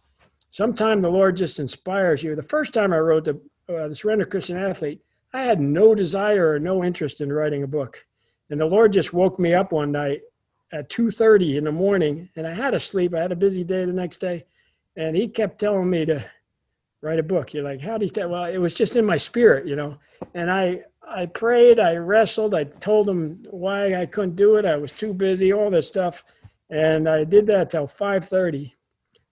sometimes 0.50 1.02
the 1.02 1.10
Lord 1.10 1.36
just 1.36 1.58
inspires 1.58 2.22
you. 2.22 2.34
The 2.34 2.42
first 2.42 2.72
time 2.72 2.92
I 2.92 2.98
wrote 2.98 3.24
the, 3.24 3.40
uh, 3.68 3.88
the 3.88 3.94
Surrender 3.94 4.24
Christian 4.24 4.56
Athlete, 4.56 5.00
I 5.32 5.42
had 5.42 5.60
no 5.60 5.94
desire 5.94 6.52
or 6.52 6.58
no 6.58 6.84
interest 6.84 7.20
in 7.20 7.32
writing 7.32 7.62
a 7.62 7.66
book. 7.66 8.04
And 8.50 8.60
the 8.60 8.66
Lord 8.66 8.92
just 8.92 9.12
woke 9.12 9.38
me 9.38 9.54
up 9.54 9.72
one 9.72 9.92
night 9.92 10.22
at 10.72 10.88
2:30 10.88 11.56
in 11.56 11.64
the 11.64 11.72
morning, 11.72 12.28
and 12.36 12.46
I 12.46 12.52
had 12.52 12.70
to 12.70 12.80
sleep. 12.80 13.14
I 13.14 13.20
had 13.20 13.32
a 13.32 13.36
busy 13.36 13.64
day 13.64 13.84
the 13.84 13.92
next 13.92 14.18
day, 14.18 14.44
and 14.96 15.16
He 15.16 15.28
kept 15.28 15.58
telling 15.58 15.90
me 15.90 16.04
to 16.06 16.24
write 17.02 17.18
a 17.18 17.22
book. 17.22 17.52
You're 17.52 17.64
like, 17.64 17.80
how 17.80 17.98
do 17.98 18.04
you 18.04 18.10
tell? 18.10 18.30
Well, 18.30 18.44
it 18.44 18.58
was 18.58 18.74
just 18.74 18.96
in 18.96 19.04
my 19.04 19.16
spirit, 19.16 19.66
you 19.66 19.76
know. 19.76 19.98
And 20.34 20.50
I 20.50 20.84
I 21.08 21.26
prayed, 21.26 21.78
I 21.78 21.96
wrestled, 21.96 22.54
I 22.54 22.64
told 22.64 23.08
him 23.08 23.44
why 23.50 23.94
I 23.94 24.06
couldn't 24.06 24.34
do 24.36 24.56
it. 24.56 24.64
I 24.64 24.76
was 24.76 24.92
too 24.92 25.14
busy, 25.14 25.52
all 25.52 25.70
this 25.70 25.86
stuff, 25.86 26.24
and 26.68 27.08
I 27.08 27.24
did 27.24 27.46
that 27.46 27.70
till 27.70 27.86
5:30. 27.86 28.74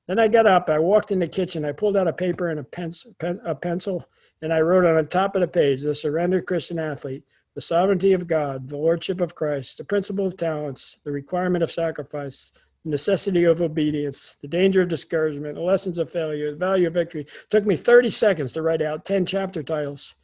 Then 0.06 0.18
I 0.18 0.28
got 0.28 0.46
up, 0.46 0.68
I 0.68 0.78
walked 0.78 1.12
in 1.12 1.18
the 1.18 1.28
kitchen, 1.28 1.64
I 1.64 1.72
pulled 1.72 1.96
out 1.96 2.08
a 2.08 2.12
paper 2.12 2.50
and 2.50 2.60
a, 2.60 2.64
pencil, 2.64 3.14
pen, 3.18 3.40
a 3.44 3.54
pencil, 3.54 4.06
and 4.42 4.52
I 4.52 4.60
wrote 4.60 4.84
on 4.84 4.96
the 4.96 5.08
top 5.08 5.34
of 5.34 5.40
the 5.40 5.48
page, 5.48 5.82
"The 5.82 5.94
Surrendered 5.94 6.46
Christian 6.46 6.78
Athlete." 6.78 7.24
the 7.54 7.60
sovereignty 7.60 8.12
of 8.12 8.26
God, 8.26 8.68
the 8.68 8.76
lordship 8.76 9.20
of 9.20 9.34
Christ, 9.34 9.78
the 9.78 9.84
principle 9.84 10.26
of 10.26 10.36
talents, 10.36 10.98
the 11.04 11.12
requirement 11.12 11.62
of 11.62 11.70
sacrifice, 11.70 12.52
the 12.84 12.90
necessity 12.90 13.44
of 13.44 13.62
obedience, 13.62 14.36
the 14.42 14.48
danger 14.48 14.82
of 14.82 14.88
discouragement, 14.88 15.54
the 15.54 15.60
lessons 15.60 15.98
of 15.98 16.10
failure, 16.10 16.50
the 16.50 16.56
value 16.56 16.88
of 16.88 16.94
victory. 16.94 17.22
It 17.22 17.50
took 17.50 17.64
me 17.64 17.76
30 17.76 18.10
seconds 18.10 18.52
to 18.52 18.62
write 18.62 18.82
out 18.82 19.04
10 19.04 19.24
chapter 19.24 19.62
titles. 19.62 20.14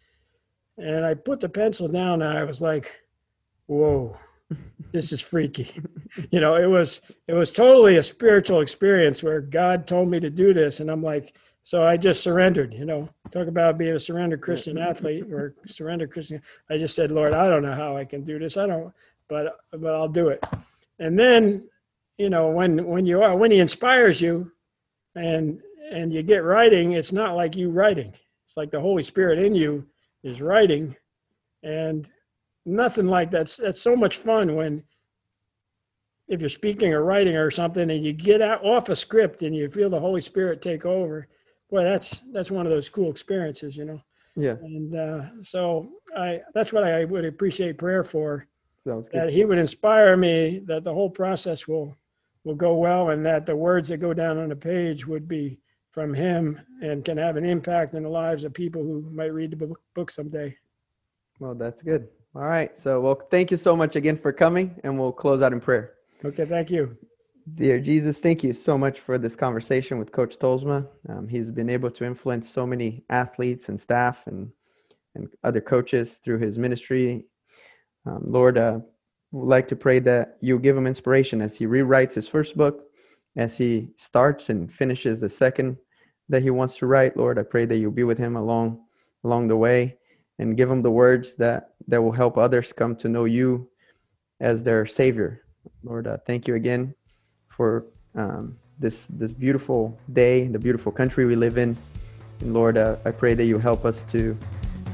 And 0.76 1.04
I 1.04 1.14
put 1.14 1.40
the 1.40 1.48
pencil 1.48 1.86
down 1.88 2.22
and 2.22 2.36
I 2.36 2.42
was 2.42 2.60
like, 2.60 3.00
whoa, 3.66 4.16
this 4.92 5.12
is 5.12 5.20
freaky. 5.20 5.72
you 6.30 6.40
know, 6.40 6.56
it 6.56 6.66
was 6.66 7.00
it 7.28 7.34
was 7.34 7.52
totally 7.52 7.96
a 7.96 8.02
spiritual 8.02 8.60
experience 8.60 9.22
where 9.22 9.40
God 9.40 9.86
told 9.86 10.08
me 10.08 10.20
to 10.20 10.30
do 10.30 10.52
this, 10.52 10.80
and 10.80 10.90
I'm 10.90 11.02
like, 11.02 11.34
so 11.62 11.86
I 11.86 11.96
just 11.96 12.22
surrendered. 12.22 12.74
You 12.74 12.84
know, 12.84 13.08
talk 13.30 13.46
about 13.46 13.78
being 13.78 13.94
a 13.94 14.00
surrendered 14.00 14.40
Christian 14.40 14.78
athlete 14.78 15.30
or 15.30 15.54
surrendered 15.66 16.10
Christian. 16.10 16.42
I 16.70 16.78
just 16.78 16.94
said, 16.94 17.12
Lord, 17.12 17.32
I 17.32 17.48
don't 17.48 17.62
know 17.62 17.74
how 17.74 17.96
I 17.96 18.04
can 18.04 18.24
do 18.24 18.38
this. 18.38 18.56
I 18.56 18.66
don't, 18.66 18.92
but 19.28 19.58
but 19.72 19.94
I'll 19.94 20.08
do 20.08 20.28
it. 20.28 20.44
And 20.98 21.18
then, 21.18 21.68
you 22.18 22.30
know, 22.30 22.50
when 22.50 22.84
when 22.86 23.06
you 23.06 23.22
are 23.22 23.36
when 23.36 23.50
He 23.50 23.58
inspires 23.58 24.20
you, 24.20 24.50
and 25.14 25.60
and 25.92 26.12
you 26.12 26.22
get 26.22 26.44
writing, 26.44 26.92
it's 26.92 27.12
not 27.12 27.36
like 27.36 27.56
you 27.56 27.70
writing. 27.70 28.12
It's 28.46 28.56
like 28.56 28.70
the 28.70 28.80
Holy 28.80 29.02
Spirit 29.02 29.38
in 29.38 29.54
you 29.54 29.86
is 30.22 30.40
writing, 30.40 30.96
and 31.62 32.08
nothing 32.66 33.06
like 33.06 33.30
that's 33.30 33.56
that's 33.56 33.80
so 33.80 33.96
much 33.96 34.18
fun 34.18 34.54
when 34.56 34.82
if 36.28 36.40
you're 36.40 36.48
speaking 36.48 36.92
or 36.92 37.02
writing 37.02 37.36
or 37.36 37.50
something 37.50 37.90
and 37.90 38.04
you 38.04 38.12
get 38.12 38.40
out 38.40 38.64
off 38.64 38.88
a 38.88 38.96
script 38.96 39.42
and 39.42 39.54
you 39.54 39.68
feel 39.68 39.90
the 39.90 39.98
Holy 39.98 40.20
Spirit 40.20 40.62
take 40.62 40.86
over. 40.86 41.26
Boy, 41.70 41.82
that's 41.82 42.22
that's 42.32 42.50
one 42.50 42.66
of 42.66 42.72
those 42.72 42.88
cool 42.88 43.10
experiences, 43.10 43.76
you 43.76 43.84
know. 43.84 44.00
Yeah. 44.36 44.56
And 44.62 44.94
uh, 44.94 45.22
so 45.42 45.88
I 46.16 46.40
that's 46.54 46.72
what 46.72 46.84
I 46.84 47.04
would 47.04 47.24
appreciate 47.24 47.78
prayer 47.78 48.04
for. 48.04 48.46
That 49.12 49.30
He 49.30 49.44
would 49.44 49.58
inspire 49.58 50.16
me 50.16 50.62
that 50.66 50.84
the 50.84 50.94
whole 50.94 51.10
process 51.10 51.66
will 51.66 51.96
will 52.44 52.54
go 52.54 52.74
well 52.74 53.10
and 53.10 53.26
that 53.26 53.44
the 53.44 53.56
words 53.56 53.88
that 53.88 53.98
go 53.98 54.14
down 54.14 54.38
on 54.38 54.48
the 54.48 54.56
page 54.56 55.06
would 55.06 55.28
be 55.28 55.58
from 55.90 56.14
Him 56.14 56.60
and 56.80 57.04
can 57.04 57.18
have 57.18 57.36
an 57.36 57.44
impact 57.44 57.94
in 57.94 58.04
the 58.04 58.08
lives 58.08 58.44
of 58.44 58.54
people 58.54 58.82
who 58.82 59.02
might 59.12 59.34
read 59.34 59.50
the 59.50 59.76
book 59.94 60.10
someday. 60.10 60.56
Well, 61.40 61.54
that's 61.54 61.82
good. 61.82 62.08
All 62.34 62.42
right. 62.42 62.78
So, 62.78 63.00
well, 63.00 63.20
thank 63.30 63.50
you 63.50 63.56
so 63.56 63.74
much 63.74 63.96
again 63.96 64.16
for 64.16 64.32
coming, 64.32 64.76
and 64.84 64.98
we'll 64.98 65.12
close 65.12 65.42
out 65.42 65.52
in 65.52 65.60
prayer. 65.60 65.94
Okay. 66.24 66.46
Thank 66.46 66.70
you. 66.70 66.96
Dear 67.56 67.80
Jesus, 67.80 68.18
thank 68.18 68.44
you 68.44 68.52
so 68.52 68.78
much 68.78 69.00
for 69.00 69.18
this 69.18 69.34
conversation 69.34 69.98
with 69.98 70.12
Coach 70.12 70.38
Tolsma. 70.38 70.86
Um, 71.08 71.26
he's 71.26 71.50
been 71.50 71.68
able 71.68 71.90
to 71.90 72.04
influence 72.04 72.48
so 72.48 72.64
many 72.64 73.02
athletes 73.10 73.68
and 73.68 73.80
staff 73.80 74.18
and 74.26 74.50
and 75.16 75.28
other 75.42 75.60
coaches 75.60 76.20
through 76.24 76.38
his 76.38 76.56
ministry. 76.56 77.24
Um, 78.06 78.22
Lord, 78.24 78.56
uh, 78.56 78.78
would 79.32 79.48
like 79.48 79.66
to 79.68 79.76
pray 79.76 79.98
that 80.00 80.36
you 80.40 80.56
give 80.60 80.76
him 80.76 80.86
inspiration 80.86 81.42
as 81.42 81.56
he 81.56 81.66
rewrites 81.66 82.14
his 82.14 82.28
first 82.28 82.56
book, 82.56 82.84
as 83.36 83.56
he 83.56 83.88
starts 83.96 84.50
and 84.50 84.72
finishes 84.72 85.18
the 85.18 85.28
second 85.28 85.76
that 86.28 86.42
he 86.42 86.50
wants 86.50 86.76
to 86.76 86.86
write. 86.86 87.16
Lord, 87.16 87.40
I 87.40 87.42
pray 87.42 87.64
that 87.66 87.78
you'll 87.78 87.90
be 87.90 88.04
with 88.04 88.18
him 88.18 88.36
along 88.36 88.84
along 89.24 89.48
the 89.48 89.56
way 89.56 89.96
and 90.40 90.56
give 90.56 90.68
them 90.68 90.82
the 90.82 90.90
words 90.90 91.34
that 91.36 91.74
that 91.86 92.02
will 92.02 92.12
help 92.12 92.36
others 92.38 92.72
come 92.72 92.96
to 92.96 93.08
know 93.08 93.26
you 93.26 93.68
as 94.40 94.62
their 94.64 94.86
savior. 94.86 95.42
Lord 95.84 96.06
uh, 96.06 96.16
thank 96.26 96.48
you 96.48 96.54
again 96.54 96.94
for 97.48 97.84
um, 98.16 98.56
this 98.78 99.06
this 99.10 99.32
beautiful 99.32 99.96
day 100.14 100.48
the 100.48 100.58
beautiful 100.58 100.90
country 100.90 101.26
we 101.26 101.36
live 101.36 101.58
in. 101.58 101.76
And 102.40 102.54
lord 102.54 102.78
uh, 102.78 102.96
i 103.04 103.10
pray 103.10 103.34
that 103.34 103.44
you 103.44 103.58
help 103.58 103.84
us 103.84 104.02
to 104.12 104.36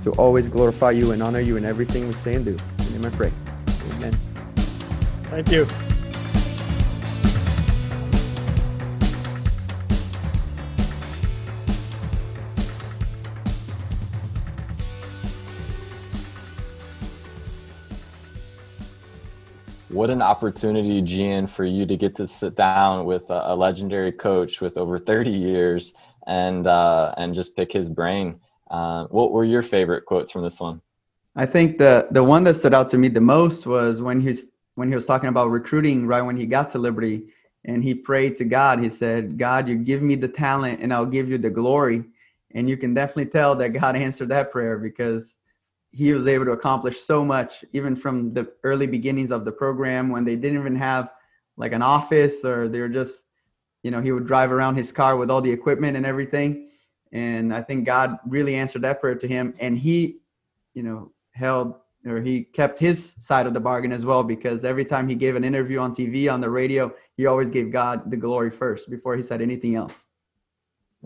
to 0.02 0.10
always 0.12 0.48
glorify 0.48 0.90
you 0.90 1.12
and 1.12 1.22
honor 1.22 1.40
you 1.40 1.56
in 1.56 1.64
everything 1.64 2.06
we 2.08 2.14
say 2.14 2.34
and 2.34 2.44
do. 2.44 2.56
In 2.78 2.92
name 2.92 3.06
i 3.06 3.10
pray. 3.16 3.32
Amen. 3.96 4.14
Thank 5.30 5.50
you 5.52 5.85
What 19.88 20.10
an 20.10 20.20
opportunity, 20.20 21.00
Gian, 21.00 21.46
for 21.46 21.64
you 21.64 21.86
to 21.86 21.96
get 21.96 22.16
to 22.16 22.26
sit 22.26 22.56
down 22.56 23.04
with 23.04 23.30
a, 23.30 23.54
legendary 23.54 24.10
coach 24.10 24.60
with 24.60 24.76
over 24.76 24.98
30 24.98 25.30
years 25.30 25.94
and 26.26 26.66
uh, 26.66 27.14
and 27.16 27.34
just 27.34 27.56
pick 27.56 27.72
his 27.72 27.88
brain. 27.88 28.40
Uh, 28.68 29.06
what 29.06 29.30
were 29.30 29.44
your 29.44 29.62
favorite 29.62 30.04
quotes 30.04 30.32
from 30.32 30.42
this 30.42 30.60
one? 30.60 30.80
I 31.36 31.46
think 31.46 31.78
the 31.78 32.08
the 32.10 32.24
one 32.24 32.42
that 32.44 32.54
stood 32.54 32.74
out 32.74 32.90
to 32.90 32.98
me 32.98 33.08
the 33.08 33.20
most 33.20 33.64
was 33.64 34.02
when 34.02 34.20
he's 34.20 34.46
when 34.74 34.88
he 34.88 34.96
was 34.96 35.06
talking 35.06 35.28
about 35.28 35.50
recruiting 35.50 36.04
right 36.04 36.22
when 36.22 36.36
he 36.36 36.46
got 36.46 36.70
to 36.72 36.78
Liberty 36.78 37.28
and 37.64 37.84
he 37.84 37.94
prayed 37.94 38.36
to 38.38 38.44
God. 38.44 38.80
He 38.80 38.90
said, 38.90 39.38
"God, 39.38 39.68
you 39.68 39.76
give 39.76 40.02
me 40.02 40.16
the 40.16 40.28
talent 40.28 40.80
and 40.80 40.92
I'll 40.92 41.06
give 41.06 41.28
you 41.28 41.38
the 41.38 41.50
glory." 41.50 42.02
And 42.56 42.68
you 42.68 42.76
can 42.76 42.92
definitely 42.92 43.26
tell 43.26 43.54
that 43.54 43.68
God 43.68 43.94
answered 44.06 44.30
that 44.30 44.50
prayer 44.50 44.78
because 44.78 45.36
he 45.92 46.12
was 46.12 46.26
able 46.26 46.44
to 46.44 46.52
accomplish 46.52 47.00
so 47.00 47.24
much, 47.24 47.64
even 47.72 47.96
from 47.96 48.34
the 48.34 48.52
early 48.64 48.86
beginnings 48.86 49.30
of 49.30 49.44
the 49.44 49.52
program 49.52 50.10
when 50.10 50.24
they 50.24 50.36
didn't 50.36 50.58
even 50.58 50.76
have 50.76 51.10
like 51.56 51.72
an 51.72 51.82
office 51.82 52.44
or 52.44 52.68
they 52.68 52.80
were 52.80 52.88
just, 52.88 53.24
you 53.82 53.90
know, 53.90 54.00
he 54.00 54.12
would 54.12 54.26
drive 54.26 54.52
around 54.52 54.76
his 54.76 54.92
car 54.92 55.16
with 55.16 55.30
all 55.30 55.40
the 55.40 55.50
equipment 55.50 55.96
and 55.96 56.04
everything. 56.04 56.68
And 57.12 57.54
I 57.54 57.62
think 57.62 57.86
God 57.86 58.18
really 58.26 58.56
answered 58.56 58.82
that 58.82 59.00
prayer 59.00 59.14
to 59.14 59.28
him. 59.28 59.54
And 59.58 59.78
he, 59.78 60.18
you 60.74 60.82
know, 60.82 61.12
held 61.32 61.74
or 62.06 62.20
he 62.20 62.44
kept 62.44 62.78
his 62.78 63.16
side 63.18 63.46
of 63.46 63.54
the 63.54 63.60
bargain 63.60 63.92
as 63.92 64.04
well 64.04 64.22
because 64.22 64.64
every 64.64 64.84
time 64.84 65.08
he 65.08 65.14
gave 65.14 65.34
an 65.34 65.44
interview 65.44 65.78
on 65.80 65.94
TV, 65.94 66.32
on 66.32 66.40
the 66.40 66.48
radio, 66.48 66.92
he 67.16 67.26
always 67.26 67.50
gave 67.50 67.72
God 67.72 68.10
the 68.10 68.16
glory 68.16 68.50
first 68.50 68.88
before 68.90 69.16
he 69.16 69.22
said 69.22 69.42
anything 69.42 69.74
else. 69.74 70.05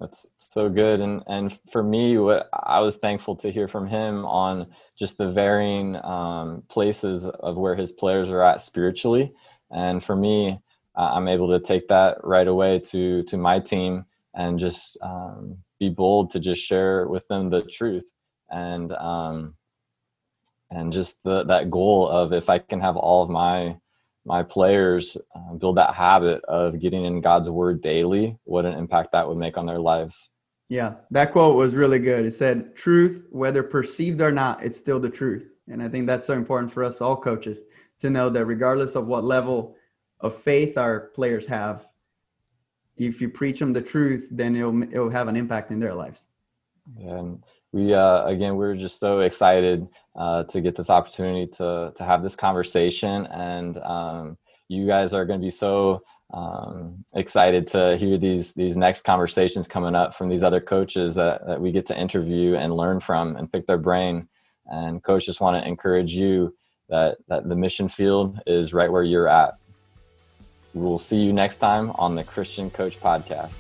That's 0.01 0.26
so 0.38 0.70
good. 0.70 1.01
And 1.01 1.22
and 1.26 1.59
for 1.70 1.82
me, 1.82 2.18
what 2.18 2.48
I 2.55 2.80
was 2.80 2.96
thankful 2.96 3.36
to 3.36 3.53
hear 3.53 3.68
from 3.68 3.86
him 3.86 4.24
on 4.24 4.68
just 4.98 5.18
the 5.18 5.30
varying 5.30 5.96
um, 6.05 6.62
places 6.68 7.26
of 7.26 7.59
where 7.59 7.76
his 7.76 7.92
players 7.92 8.30
are 8.30 8.42
at 8.42 8.62
spiritually. 8.62 9.32
And 9.70 10.03
for 10.03 10.16
me, 10.16 10.59
uh, 10.96 11.11
I'm 11.14 11.28
able 11.28 11.48
to 11.51 11.61
take 11.61 11.88
that 11.88 12.18
right 12.24 12.48
away 12.48 12.80
to 12.90 13.22
to 13.24 13.36
my 13.36 13.61
team 13.61 14.07
and 14.34 14.59
just 14.59 14.98
um, 15.03 15.59
be 15.78 15.90
bold 15.90 16.30
to 16.30 16.40
just 16.40 16.62
share 16.62 17.07
with 17.07 17.28
them 17.28 17.51
the 17.51 17.62
truth 17.62 18.11
and 18.51 18.92
um, 18.92 19.55
and 20.70 20.92
just 20.92 21.22
the 21.24 21.44
that 21.44 21.70
goal 21.70 22.09
of 22.09 22.32
if 22.32 22.48
I 22.48 22.59
can 22.59 22.80
have 22.80 22.96
all 22.96 23.22
of 23.22 23.30
my 23.30 23.76
my 24.31 24.45
players 24.45 25.16
uh, 25.35 25.55
build 25.55 25.76
that 25.76 25.93
habit 25.93 26.41
of 26.45 26.78
getting 26.78 27.05
in 27.05 27.20
God's 27.20 27.51
word 27.51 27.83
daily, 27.83 28.39
what 28.45 28.64
an 28.64 28.78
impact 28.78 29.11
that 29.11 29.26
would 29.26 29.37
make 29.37 29.59
on 29.59 29.66
their 29.66 29.81
lives. 29.81 30.31
Yeah, 30.68 30.95
that 31.11 31.33
quote 31.33 31.57
was 31.57 31.74
really 31.74 31.99
good. 31.99 32.24
It 32.24 32.35
said, 32.35 32.76
Truth, 32.76 33.24
whether 33.31 33.64
perceived 33.64 34.20
or 34.20 34.31
not, 34.31 34.62
it's 34.62 34.78
still 34.78 35.01
the 35.01 35.11
truth. 35.11 35.51
And 35.66 35.83
I 35.83 35.89
think 35.89 36.07
that's 36.07 36.28
so 36.28 36.35
important 36.35 36.72
for 36.72 36.85
us 36.85 37.01
all 37.01 37.16
coaches 37.16 37.59
to 38.03 38.09
know 38.09 38.31
that 38.31 38.45
regardless 38.45 38.95
of 38.95 39.09
what 39.09 39.24
level 39.24 39.74
of 40.20 40.41
faith 40.41 40.78
our 40.78 41.11
players 41.16 41.45
have, 41.49 41.89
if 42.97 43.20
you 43.20 43.31
preach 43.31 43.59
them 43.59 43.72
the 43.72 43.83
truth, 43.83 44.28
then 44.31 44.55
it'll, 44.55 44.81
it'll 44.85 45.11
have 45.11 45.26
an 45.26 45.35
impact 45.35 45.72
in 45.72 45.81
their 45.81 45.95
lives. 45.95 46.22
And 47.01 47.43
we 47.73 47.95
uh, 47.95 48.25
again 48.25 48.57
we're 48.57 48.75
just 48.75 48.99
so 48.99 49.21
excited 49.21 49.87
uh, 50.16 50.45
to 50.45 50.61
get 50.61 50.77
this 50.77 50.91
opportunity 50.91 51.47
to 51.47 51.93
to 51.97 52.05
have 52.05 52.23
this 52.23 52.37
conversation. 52.37 53.27
And 53.27 53.79
um, 53.79 54.39
you 54.68 54.87
guys 54.87 55.12
are 55.12 55.25
going 55.25 55.41
to 55.41 55.45
be 55.45 55.51
so 55.51 56.03
um, 56.33 57.05
excited 57.14 57.66
to 57.68 57.97
hear 57.97 58.18
these 58.18 58.53
these 58.53 58.77
next 58.77 59.03
conversations 59.03 59.68
coming 59.68 59.95
up 59.95 60.14
from 60.14 60.29
these 60.29 60.43
other 60.43 60.61
coaches 60.61 61.14
that, 61.14 61.47
that 61.47 61.61
we 61.61 61.73
get 61.73 61.87
to 61.87 61.99
interview 61.99 62.57
and 62.57 62.77
learn 62.77 63.01
from 63.01 63.37
and 63.37 63.53
pick 63.53 63.66
their 63.66 63.79
brain. 63.79 64.29
And 64.66 65.03
coach 65.03 65.27
just 65.27 65.41
want 65.41 65.62
to 65.62 65.68
encourage 65.68 66.12
you 66.12 66.55
that 66.89 67.18
that 67.29 67.49
the 67.49 67.57
mission 67.57 67.89
field 67.89 68.41
is 68.47 68.75
right 68.75 68.91
where 68.91 69.03
you're 69.03 69.29
at. 69.29 69.55
We'll 70.73 70.99
see 70.99 71.18
you 71.18 71.33
next 71.33 71.57
time 71.57 71.91
on 71.93 72.14
the 72.14 72.23
christian 72.23 72.71
coach 72.71 73.01
podcast 73.01 73.59